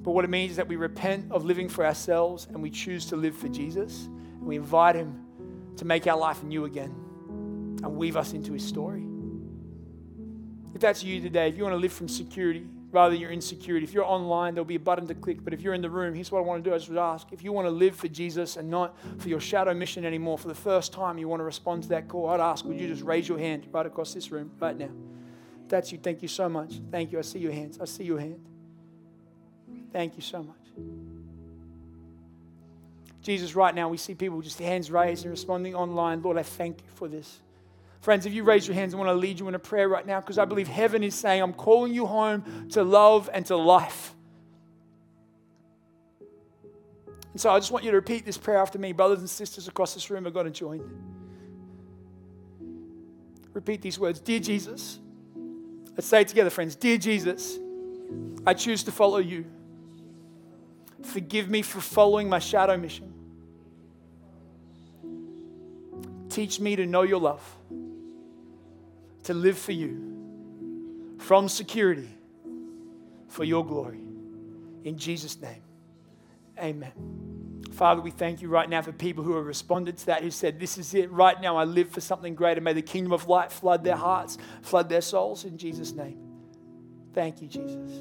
But 0.02 0.12
what 0.12 0.24
it 0.24 0.30
means 0.30 0.52
is 0.52 0.56
that 0.56 0.68
we 0.68 0.76
repent 0.76 1.32
of 1.32 1.44
living 1.44 1.68
for 1.68 1.84
ourselves 1.84 2.46
and 2.50 2.62
we 2.62 2.70
choose 2.70 3.06
to 3.06 3.16
live 3.16 3.36
for 3.36 3.48
Jesus. 3.48 4.04
And 4.04 4.42
we 4.42 4.56
invite 4.56 4.94
Him 4.94 5.24
to 5.76 5.84
make 5.84 6.06
our 6.06 6.16
life 6.16 6.42
new 6.42 6.64
again 6.64 6.94
and 7.82 7.96
weave 7.96 8.16
us 8.16 8.32
into 8.32 8.52
His 8.52 8.64
story. 8.64 9.04
If 10.74 10.80
that's 10.80 11.02
you 11.02 11.20
today, 11.20 11.48
if 11.48 11.56
you 11.56 11.62
want 11.62 11.74
to 11.74 11.78
live 11.78 11.92
from 11.92 12.08
security, 12.08 12.66
rather 12.96 13.12
than 13.12 13.20
your 13.20 13.30
insecurity. 13.30 13.84
If 13.84 13.92
you're 13.92 14.04
online, 14.04 14.54
there'll 14.54 14.64
be 14.64 14.76
a 14.76 14.80
button 14.80 15.06
to 15.08 15.14
click. 15.14 15.44
But 15.44 15.52
if 15.52 15.60
you're 15.60 15.74
in 15.74 15.82
the 15.82 15.90
room, 15.90 16.14
here's 16.14 16.32
what 16.32 16.38
I 16.38 16.42
want 16.42 16.64
to 16.64 16.70
do. 16.70 16.74
I 16.74 16.78
just 16.78 16.90
ask 16.90 17.28
if 17.30 17.42
you 17.42 17.52
want 17.52 17.66
to 17.66 17.70
live 17.70 17.94
for 17.94 18.08
Jesus 18.08 18.56
and 18.56 18.70
not 18.70 18.96
for 19.18 19.28
your 19.28 19.40
shadow 19.40 19.74
mission 19.74 20.04
anymore, 20.04 20.38
for 20.38 20.48
the 20.48 20.54
first 20.54 20.92
time 20.92 21.18
you 21.18 21.28
want 21.28 21.40
to 21.40 21.44
respond 21.44 21.82
to 21.84 21.88
that 21.90 22.08
call, 22.08 22.28
I'd 22.28 22.40
ask, 22.40 22.64
would 22.64 22.80
you 22.80 22.88
just 22.88 23.02
raise 23.02 23.28
your 23.28 23.38
hand 23.38 23.66
right 23.70 23.86
across 23.86 24.14
this 24.14 24.30
room 24.30 24.50
right 24.60 24.76
now? 24.76 24.90
That's 25.68 25.90
you. 25.92 25.98
Thank 25.98 26.22
you 26.22 26.28
so 26.28 26.48
much. 26.48 26.80
Thank 26.90 27.12
you. 27.12 27.18
I 27.18 27.22
see 27.22 27.38
your 27.38 27.52
hands. 27.52 27.78
I 27.80 27.84
see 27.84 28.04
your 28.04 28.18
hand. 28.18 28.40
Thank 29.92 30.16
you 30.16 30.22
so 30.22 30.42
much. 30.42 30.56
Jesus, 33.22 33.56
right 33.56 33.74
now, 33.74 33.88
we 33.88 33.96
see 33.96 34.14
people 34.14 34.40
just 34.40 34.58
hands 34.58 34.90
raised 34.90 35.24
and 35.24 35.30
responding 35.32 35.74
online. 35.74 36.22
Lord, 36.22 36.38
I 36.38 36.44
thank 36.44 36.78
you 36.78 36.88
for 36.94 37.08
this. 37.08 37.40
Friends, 38.00 38.24
if 38.24 38.32
you 38.32 38.44
raise 38.44 38.68
your 38.68 38.76
hands, 38.76 38.94
I 38.94 38.98
want 38.98 39.08
to 39.08 39.14
lead 39.14 39.40
you 39.40 39.48
in 39.48 39.56
a 39.56 39.58
prayer 39.58 39.88
right 39.88 40.06
now 40.06 40.20
because 40.20 40.38
I 40.38 40.44
believe 40.44 40.68
heaven 40.68 41.02
is 41.02 41.14
saying, 41.16 41.42
I'm 41.42 41.52
calling 41.52 41.92
you 41.92 42.06
home 42.06 42.68
to 42.70 42.84
love 42.84 43.28
and 43.32 43.44
to 43.46 43.56
life. 43.56 44.14
And 47.32 47.40
so 47.40 47.50
I 47.50 47.58
just 47.58 47.72
want 47.72 47.84
you 47.84 47.90
to 47.90 47.96
repeat 47.96 48.24
this 48.24 48.38
prayer 48.38 48.58
after 48.58 48.78
me. 48.78 48.92
Brothers 48.92 49.18
and 49.18 49.28
sisters 49.28 49.66
across 49.66 49.92
this 49.92 50.08
room 50.08 50.26
are 50.26 50.30
going 50.30 50.46
to 50.46 50.52
join. 50.52 50.88
Repeat 53.52 53.82
these 53.82 53.98
words 53.98 54.20
Dear 54.20 54.38
Jesus, 54.38 55.00
let's 55.96 56.06
say 56.06 56.20
it 56.20 56.28
together, 56.28 56.50
friends. 56.50 56.76
Dear 56.76 56.98
Jesus, 56.98 57.58
I 58.46 58.54
choose 58.54 58.84
to 58.84 58.92
follow 58.92 59.18
you. 59.18 59.44
Forgive 61.02 61.48
me 61.48 61.62
for 61.62 61.80
following 61.80 62.28
my 62.28 62.38
shadow 62.38 62.76
mission. 62.76 63.12
Teach 66.28 66.60
me 66.60 66.76
to 66.76 66.86
know 66.86 67.02
your 67.02 67.20
love 67.20 67.42
to 69.26 69.34
live 69.34 69.58
for 69.58 69.72
you 69.72 71.16
from 71.18 71.48
security 71.48 72.08
for 73.26 73.42
your 73.42 73.66
glory. 73.66 73.98
In 74.84 74.96
Jesus' 74.96 75.40
name, 75.40 75.62
amen. 76.58 77.45
Father, 77.76 78.00
we 78.00 78.10
thank 78.10 78.40
you 78.40 78.48
right 78.48 78.70
now 78.70 78.80
for 78.80 78.90
people 78.90 79.22
who 79.22 79.36
have 79.36 79.44
responded 79.44 79.98
to 79.98 80.06
that, 80.06 80.22
who 80.22 80.30
said, 80.30 80.58
This 80.58 80.78
is 80.78 80.94
it. 80.94 81.12
Right 81.12 81.38
now, 81.42 81.58
I 81.58 81.64
live 81.64 81.90
for 81.90 82.00
something 82.00 82.34
greater. 82.34 82.58
May 82.62 82.72
the 82.72 82.80
kingdom 82.80 83.12
of 83.12 83.28
light 83.28 83.52
flood 83.52 83.84
their 83.84 83.96
hearts, 83.96 84.38
flood 84.62 84.88
their 84.88 85.02
souls 85.02 85.44
in 85.44 85.58
Jesus' 85.58 85.92
name. 85.92 86.18
Thank 87.12 87.42
you, 87.42 87.48
Jesus. 87.48 88.00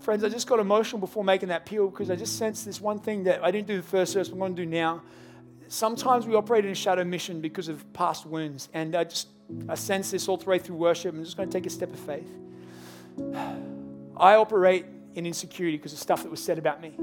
Friends, 0.00 0.24
I 0.24 0.30
just 0.30 0.46
got 0.46 0.58
emotional 0.58 0.98
before 1.00 1.22
making 1.22 1.50
that 1.50 1.62
appeal 1.62 1.90
because 1.90 2.10
I 2.10 2.16
just 2.16 2.38
sensed 2.38 2.64
this 2.64 2.80
one 2.80 2.98
thing 2.98 3.24
that 3.24 3.44
I 3.44 3.50
didn't 3.50 3.66
do 3.66 3.76
the 3.76 3.82
first 3.82 4.14
service, 4.14 4.30
I'm 4.30 4.38
going 4.38 4.56
to 4.56 4.64
do 4.64 4.70
now. 4.70 5.02
Sometimes 5.68 6.26
we 6.26 6.34
operate 6.34 6.64
in 6.64 6.70
a 6.70 6.74
shadow 6.74 7.04
mission 7.04 7.42
because 7.42 7.68
of 7.68 7.92
past 7.92 8.24
wounds. 8.24 8.70
And 8.72 8.96
I 8.96 9.04
just 9.04 9.28
I 9.68 9.74
sense 9.74 10.12
this 10.12 10.28
all 10.28 10.38
the 10.38 10.48
way 10.48 10.58
through 10.58 10.76
worship. 10.76 11.14
I'm 11.14 11.22
just 11.22 11.36
going 11.36 11.50
to 11.50 11.52
take 11.52 11.66
a 11.66 11.70
step 11.70 11.92
of 11.92 12.00
faith. 12.00 12.30
I 14.16 14.36
operate 14.36 14.86
in 15.14 15.26
insecurity 15.26 15.76
because 15.76 15.92
of 15.92 15.98
stuff 15.98 16.22
that 16.22 16.30
was 16.30 16.42
said 16.42 16.56
about 16.56 16.80
me. 16.80 16.96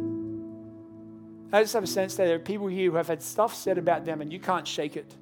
I 1.54 1.62
just 1.62 1.74
have 1.74 1.84
a 1.84 1.88
sense 1.88 2.16
that 2.16 2.26
there 2.26 2.36
are 2.36 2.40
people 2.40 2.66
here 2.66 2.90
who 2.90 2.98
have 2.98 3.08
had 3.08 3.22
stuff 3.22 3.54
said 3.54 3.78
about 3.78 4.06
them 4.06 4.22
and 4.22 4.34
you 4.34 4.40
can't 4.40 4.68
shake 4.68 4.98
it. 4.98 5.16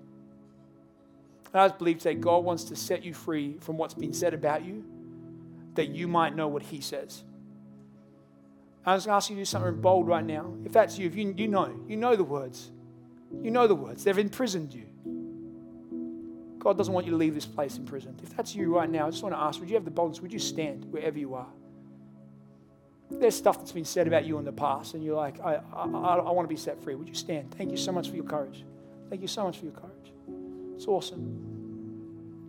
And 1.54 1.62
I 1.62 1.68
just 1.68 1.78
believe 1.78 2.02
that 2.04 2.22
God 2.22 2.46
wants 2.46 2.64
to 2.66 2.76
set 2.78 3.04
you 3.04 3.14
free 3.14 3.58
from 3.60 3.78
what's 3.78 3.94
been 3.94 4.14
said 4.14 4.34
about 4.34 4.64
you, 4.64 4.86
that 5.76 5.90
you 5.90 6.08
might 6.08 6.34
know 6.34 6.48
what 6.48 6.64
He 6.64 6.80
says. 6.80 7.26
I 8.86 8.96
was 8.96 9.06
going 9.06 9.12
to 9.12 9.18
ask 9.18 9.30
you 9.30 9.36
to 9.36 9.42
do 9.42 9.46
something 9.46 9.82
bold 9.82 10.08
right 10.08 10.26
now. 10.26 10.54
If 10.66 10.72
that's 10.72 10.98
you, 10.98 11.06
if 11.06 11.16
you, 11.16 11.36
you 11.38 11.50
know, 11.50 11.78
you 11.88 11.98
know 11.98 12.16
the 12.16 12.24
words. 12.24 12.72
You 13.42 13.52
know 13.52 13.68
the 13.68 13.76
words. 13.76 14.06
They've 14.06 14.18
imprisoned 14.18 14.74
you. 14.74 14.86
God 16.60 16.78
doesn't 16.78 16.94
want 16.94 17.06
you 17.06 17.12
to 17.12 17.18
leave 17.18 17.36
this 17.36 17.46
place 17.46 17.78
imprisoned. 17.78 18.22
If 18.24 18.36
that's 18.38 18.56
you 18.56 18.74
right 18.74 18.90
now, 18.90 19.08
I 19.08 19.10
just 19.10 19.22
want 19.22 19.36
to 19.36 19.40
ask 19.40 19.60
would 19.60 19.70
you 19.70 19.76
have 19.76 19.86
the 19.86 19.92
boldness? 19.92 20.22
Would 20.22 20.32
you 20.32 20.40
stand 20.40 20.86
wherever 20.86 21.20
you 21.20 21.34
are? 21.36 21.48
There's 23.20 23.36
stuff 23.36 23.60
that's 23.60 23.72
been 23.72 23.86
said 23.86 24.08
about 24.08 24.26
you 24.26 24.38
in 24.40 24.46
the 24.46 24.52
past, 24.52 24.94
and 24.94 25.04
you're 25.04 25.16
like, 25.16 25.40
I, 25.42 25.56
I, 25.74 25.86
I, 25.86 26.32
want 26.32 26.48
to 26.48 26.54
be 26.54 26.60
set 26.60 26.82
free. 26.84 26.96
Would 26.96 27.08
you 27.08 27.16
stand? 27.16 27.54
Thank 27.56 27.72
you 27.72 27.78
so 27.78 27.92
much 27.92 28.10
for 28.10 28.16
your 28.16 28.26
courage. 28.26 28.64
Thank 29.10 29.22
you 29.22 29.28
so 29.28 29.44
much 29.44 29.58
for 29.58 29.66
your 29.66 29.74
courage. 29.74 30.14
It's 30.76 30.88
awesome. 30.88 31.20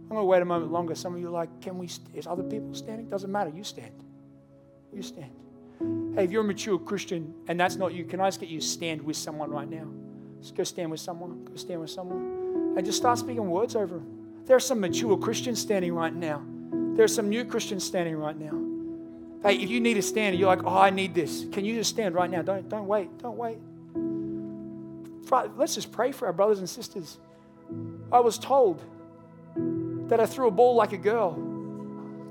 I'm 0.04 0.08
going 0.08 0.20
to 0.20 0.26
wait 0.26 0.42
a 0.42 0.44
moment 0.44 0.72
longer. 0.72 0.94
Some 0.94 1.14
of 1.14 1.20
you 1.20 1.28
are 1.28 1.30
like, 1.30 1.60
can 1.60 1.78
we, 1.78 1.88
is 2.14 2.26
other 2.26 2.42
people 2.42 2.74
standing? 2.74 3.08
Doesn't 3.08 3.30
matter. 3.30 3.50
You 3.50 3.64
stand. 3.64 3.92
You 4.92 5.02
stand. 5.02 5.32
Hey, 6.14 6.24
if 6.24 6.30
you're 6.30 6.42
a 6.42 6.44
mature 6.44 6.78
Christian 6.78 7.34
and 7.48 7.58
that's 7.58 7.76
not 7.76 7.94
you, 7.94 8.04
can 8.04 8.20
I 8.20 8.28
just 8.28 8.40
get 8.40 8.48
you 8.48 8.60
to 8.60 8.66
stand 8.66 9.02
with 9.02 9.16
someone 9.16 9.50
right 9.50 9.68
now? 9.68 9.88
Just 10.40 10.54
go 10.54 10.64
stand 10.64 10.90
with 10.90 11.00
someone. 11.00 11.44
Go 11.44 11.56
stand 11.56 11.80
with 11.80 11.90
someone 11.90 12.74
and 12.76 12.84
just 12.84 12.98
start 12.98 13.18
speaking 13.18 13.48
words 13.48 13.74
over 13.74 13.94
them. 13.94 14.44
There 14.44 14.56
are 14.56 14.60
some 14.60 14.80
mature 14.80 15.16
Christians 15.16 15.60
standing 15.60 15.94
right 15.94 16.14
now. 16.14 16.42
There 16.94 17.04
are 17.04 17.08
some 17.08 17.28
new 17.28 17.44
Christians 17.44 17.84
standing 17.84 18.16
right 18.16 18.38
now. 18.38 18.71
Hey, 19.42 19.56
if 19.56 19.70
you 19.70 19.80
need 19.80 19.94
to 19.94 20.02
stand, 20.02 20.38
you're 20.38 20.46
like, 20.46 20.64
oh, 20.64 20.76
I 20.76 20.90
need 20.90 21.14
this. 21.14 21.46
Can 21.50 21.64
you 21.64 21.74
just 21.74 21.90
stand 21.90 22.14
right 22.14 22.30
now? 22.30 22.42
Don't, 22.42 22.68
don't 22.68 22.86
wait. 22.86 23.16
Don't 23.18 23.36
wait. 23.36 23.58
Let's 25.56 25.74
just 25.74 25.90
pray 25.90 26.12
for 26.12 26.26
our 26.26 26.32
brothers 26.32 26.58
and 26.58 26.68
sisters. 26.68 27.18
I 28.12 28.20
was 28.20 28.38
told 28.38 28.82
that 30.08 30.20
I 30.20 30.26
threw 30.26 30.46
a 30.46 30.50
ball 30.50 30.76
like 30.76 30.92
a 30.92 30.98
girl. 30.98 31.34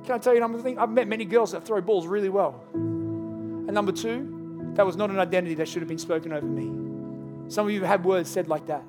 Can 0.06 0.16
I 0.16 0.18
tell 0.20 0.36
you 0.36 0.62
thing? 0.62 0.78
I've 0.78 0.90
met 0.90 1.08
many 1.08 1.26
girls 1.26 1.52
that 1.52 1.66
throw 1.66 1.82
balls 1.82 2.08
really 2.08 2.30
well. 2.30 2.64
And 2.74 3.74
number 3.74 3.92
two, 3.92 4.72
that 4.76 4.86
was 4.86 4.96
not 4.96 5.10
an 5.10 5.20
identity 5.20 5.56
that 5.56 5.68
should 5.68 5.82
have 5.82 5.90
been 5.90 5.98
spoken 5.98 6.32
over 6.32 6.46
me. 6.46 7.50
Some 7.50 7.66
of 7.66 7.74
you 7.74 7.82
have 7.82 7.90
had 7.90 8.06
words 8.06 8.30
said 8.30 8.48
like 8.48 8.68
that. 8.68 8.84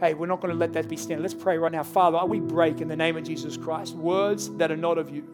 Hey, 0.00 0.14
we're 0.14 0.26
not 0.26 0.40
going 0.40 0.52
to 0.52 0.58
let 0.58 0.72
that 0.74 0.88
be 0.88 0.96
standard. 0.96 1.22
Let's 1.22 1.34
pray 1.34 1.58
right 1.58 1.72
now. 1.72 1.82
Father, 1.82 2.24
we 2.24 2.40
break 2.40 2.80
in 2.80 2.88
the 2.88 2.96
name 2.96 3.16
of 3.16 3.24
Jesus 3.24 3.56
Christ 3.56 3.94
words 3.94 4.50
that 4.56 4.70
are 4.70 4.76
not 4.76 4.98
of 4.98 5.10
you, 5.10 5.24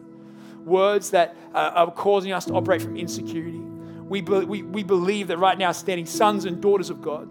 words 0.65 1.11
that 1.11 1.37
uh, 1.53 1.71
are 1.75 1.91
causing 1.91 2.31
us 2.31 2.45
to 2.45 2.53
operate 2.53 2.81
from 2.81 2.97
insecurity. 2.97 3.59
We, 3.59 4.21
be, 4.21 4.39
we, 4.39 4.63
we 4.63 4.83
believe 4.83 5.27
that 5.27 5.37
right 5.37 5.57
now, 5.57 5.71
standing 5.71 6.05
sons 6.05 6.45
and 6.45 6.61
daughters 6.61 6.89
of 6.89 7.01
God, 7.01 7.29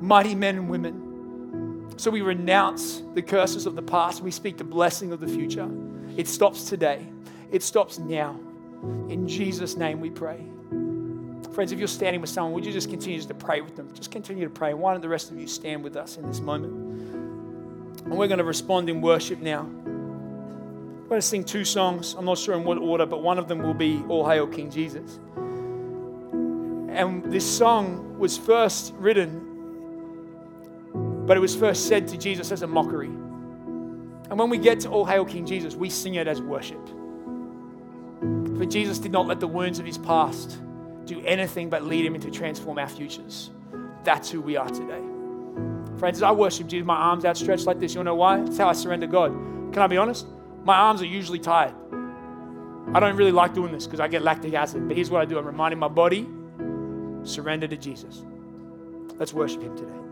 mighty 0.00 0.34
men 0.34 0.56
and 0.56 0.68
women. 0.68 1.94
So 1.96 2.10
we 2.10 2.20
renounce 2.20 3.02
the 3.14 3.22
curses 3.22 3.66
of 3.66 3.76
the 3.76 3.82
past. 3.82 4.22
We 4.22 4.30
speak 4.30 4.56
the 4.56 4.64
blessing 4.64 5.12
of 5.12 5.20
the 5.20 5.28
future. 5.28 5.68
It 6.16 6.28
stops 6.28 6.68
today, 6.68 7.06
it 7.50 7.62
stops 7.62 7.98
now. 7.98 8.38
In 9.08 9.26
Jesus' 9.26 9.76
name 9.76 10.00
we 10.00 10.10
pray. 10.10 10.44
Friends, 11.52 11.72
if 11.72 11.78
you're 11.78 11.88
standing 11.88 12.20
with 12.20 12.30
someone, 12.30 12.52
would 12.52 12.66
you 12.66 12.72
just 12.72 12.90
continue 12.90 13.20
to 13.20 13.34
pray 13.34 13.60
with 13.60 13.76
them? 13.76 13.88
Just 13.94 14.10
continue 14.10 14.44
to 14.44 14.50
pray. 14.50 14.74
Why 14.74 14.92
don't 14.92 15.00
the 15.00 15.08
rest 15.08 15.30
of 15.30 15.38
you 15.38 15.46
stand 15.46 15.84
with 15.84 15.96
us 15.96 16.16
in 16.16 16.26
this 16.26 16.40
moment? 16.40 16.74
And 18.04 18.18
we're 18.18 18.26
going 18.26 18.38
to 18.38 18.44
respond 18.44 18.90
in 18.90 19.00
worship 19.00 19.38
now. 19.38 19.66
Going 21.14 21.22
to 21.22 21.28
sing 21.28 21.44
two 21.44 21.64
songs. 21.64 22.16
I'm 22.18 22.24
not 22.24 22.38
sure 22.38 22.56
in 22.56 22.64
what 22.64 22.76
order, 22.76 23.06
but 23.06 23.22
one 23.22 23.38
of 23.38 23.46
them 23.46 23.60
will 23.62 23.72
be 23.72 24.02
All 24.08 24.28
Hail 24.28 24.48
King 24.48 24.68
Jesus. 24.68 25.20
And 26.92 27.24
this 27.32 27.46
song 27.48 28.18
was 28.18 28.36
first 28.36 28.92
written, 28.96 29.38
but 31.24 31.36
it 31.36 31.40
was 31.40 31.54
first 31.54 31.86
said 31.86 32.08
to 32.08 32.18
Jesus 32.18 32.50
as 32.50 32.62
a 32.62 32.66
mockery. 32.66 33.06
And 33.06 34.36
when 34.36 34.50
we 34.50 34.58
get 34.58 34.80
to 34.80 34.88
All 34.88 35.04
Hail 35.04 35.24
King 35.24 35.46
Jesus, 35.46 35.76
we 35.76 35.88
sing 35.88 36.16
it 36.16 36.26
as 36.26 36.42
worship. 36.42 36.84
For 38.58 38.64
Jesus 38.64 38.98
did 38.98 39.12
not 39.12 39.28
let 39.28 39.38
the 39.38 39.46
wounds 39.46 39.78
of 39.78 39.86
his 39.86 39.98
past 39.98 40.58
do 41.04 41.24
anything 41.24 41.70
but 41.70 41.84
lead 41.84 42.04
Him 42.04 42.16
into 42.16 42.28
transform 42.28 42.80
our 42.80 42.88
futures. 42.88 43.50
That's 44.02 44.32
who 44.32 44.40
we 44.40 44.56
are 44.56 44.68
today. 44.68 45.00
Friends, 45.96 46.22
I 46.22 46.32
worship 46.32 46.66
Jesus, 46.66 46.84
my 46.84 46.96
arms 46.96 47.24
outstretched 47.24 47.66
like 47.66 47.78
this. 47.78 47.94
You 47.94 48.02
know 48.02 48.16
why? 48.16 48.40
It's 48.40 48.58
how 48.58 48.68
I 48.68 48.72
surrender 48.72 49.06
God. 49.06 49.30
Can 49.72 49.80
I 49.80 49.86
be 49.86 49.96
honest? 49.96 50.26
My 50.64 50.76
arms 50.76 51.02
are 51.02 51.06
usually 51.06 51.38
tired. 51.38 51.74
I 52.94 53.00
don't 53.00 53.16
really 53.16 53.32
like 53.32 53.54
doing 53.54 53.72
this 53.72 53.86
because 53.86 54.00
I 54.00 54.08
get 54.08 54.22
lactic 54.22 54.54
acid. 54.54 54.88
But 54.88 54.96
here's 54.96 55.10
what 55.10 55.20
I 55.20 55.24
do 55.24 55.38
I'm 55.38 55.46
reminding 55.46 55.78
my 55.78 55.88
body 55.88 56.28
surrender 57.22 57.66
to 57.68 57.76
Jesus. 57.76 58.24
Let's 59.16 59.32
worship 59.32 59.62
Him 59.62 59.76
today. 59.76 59.94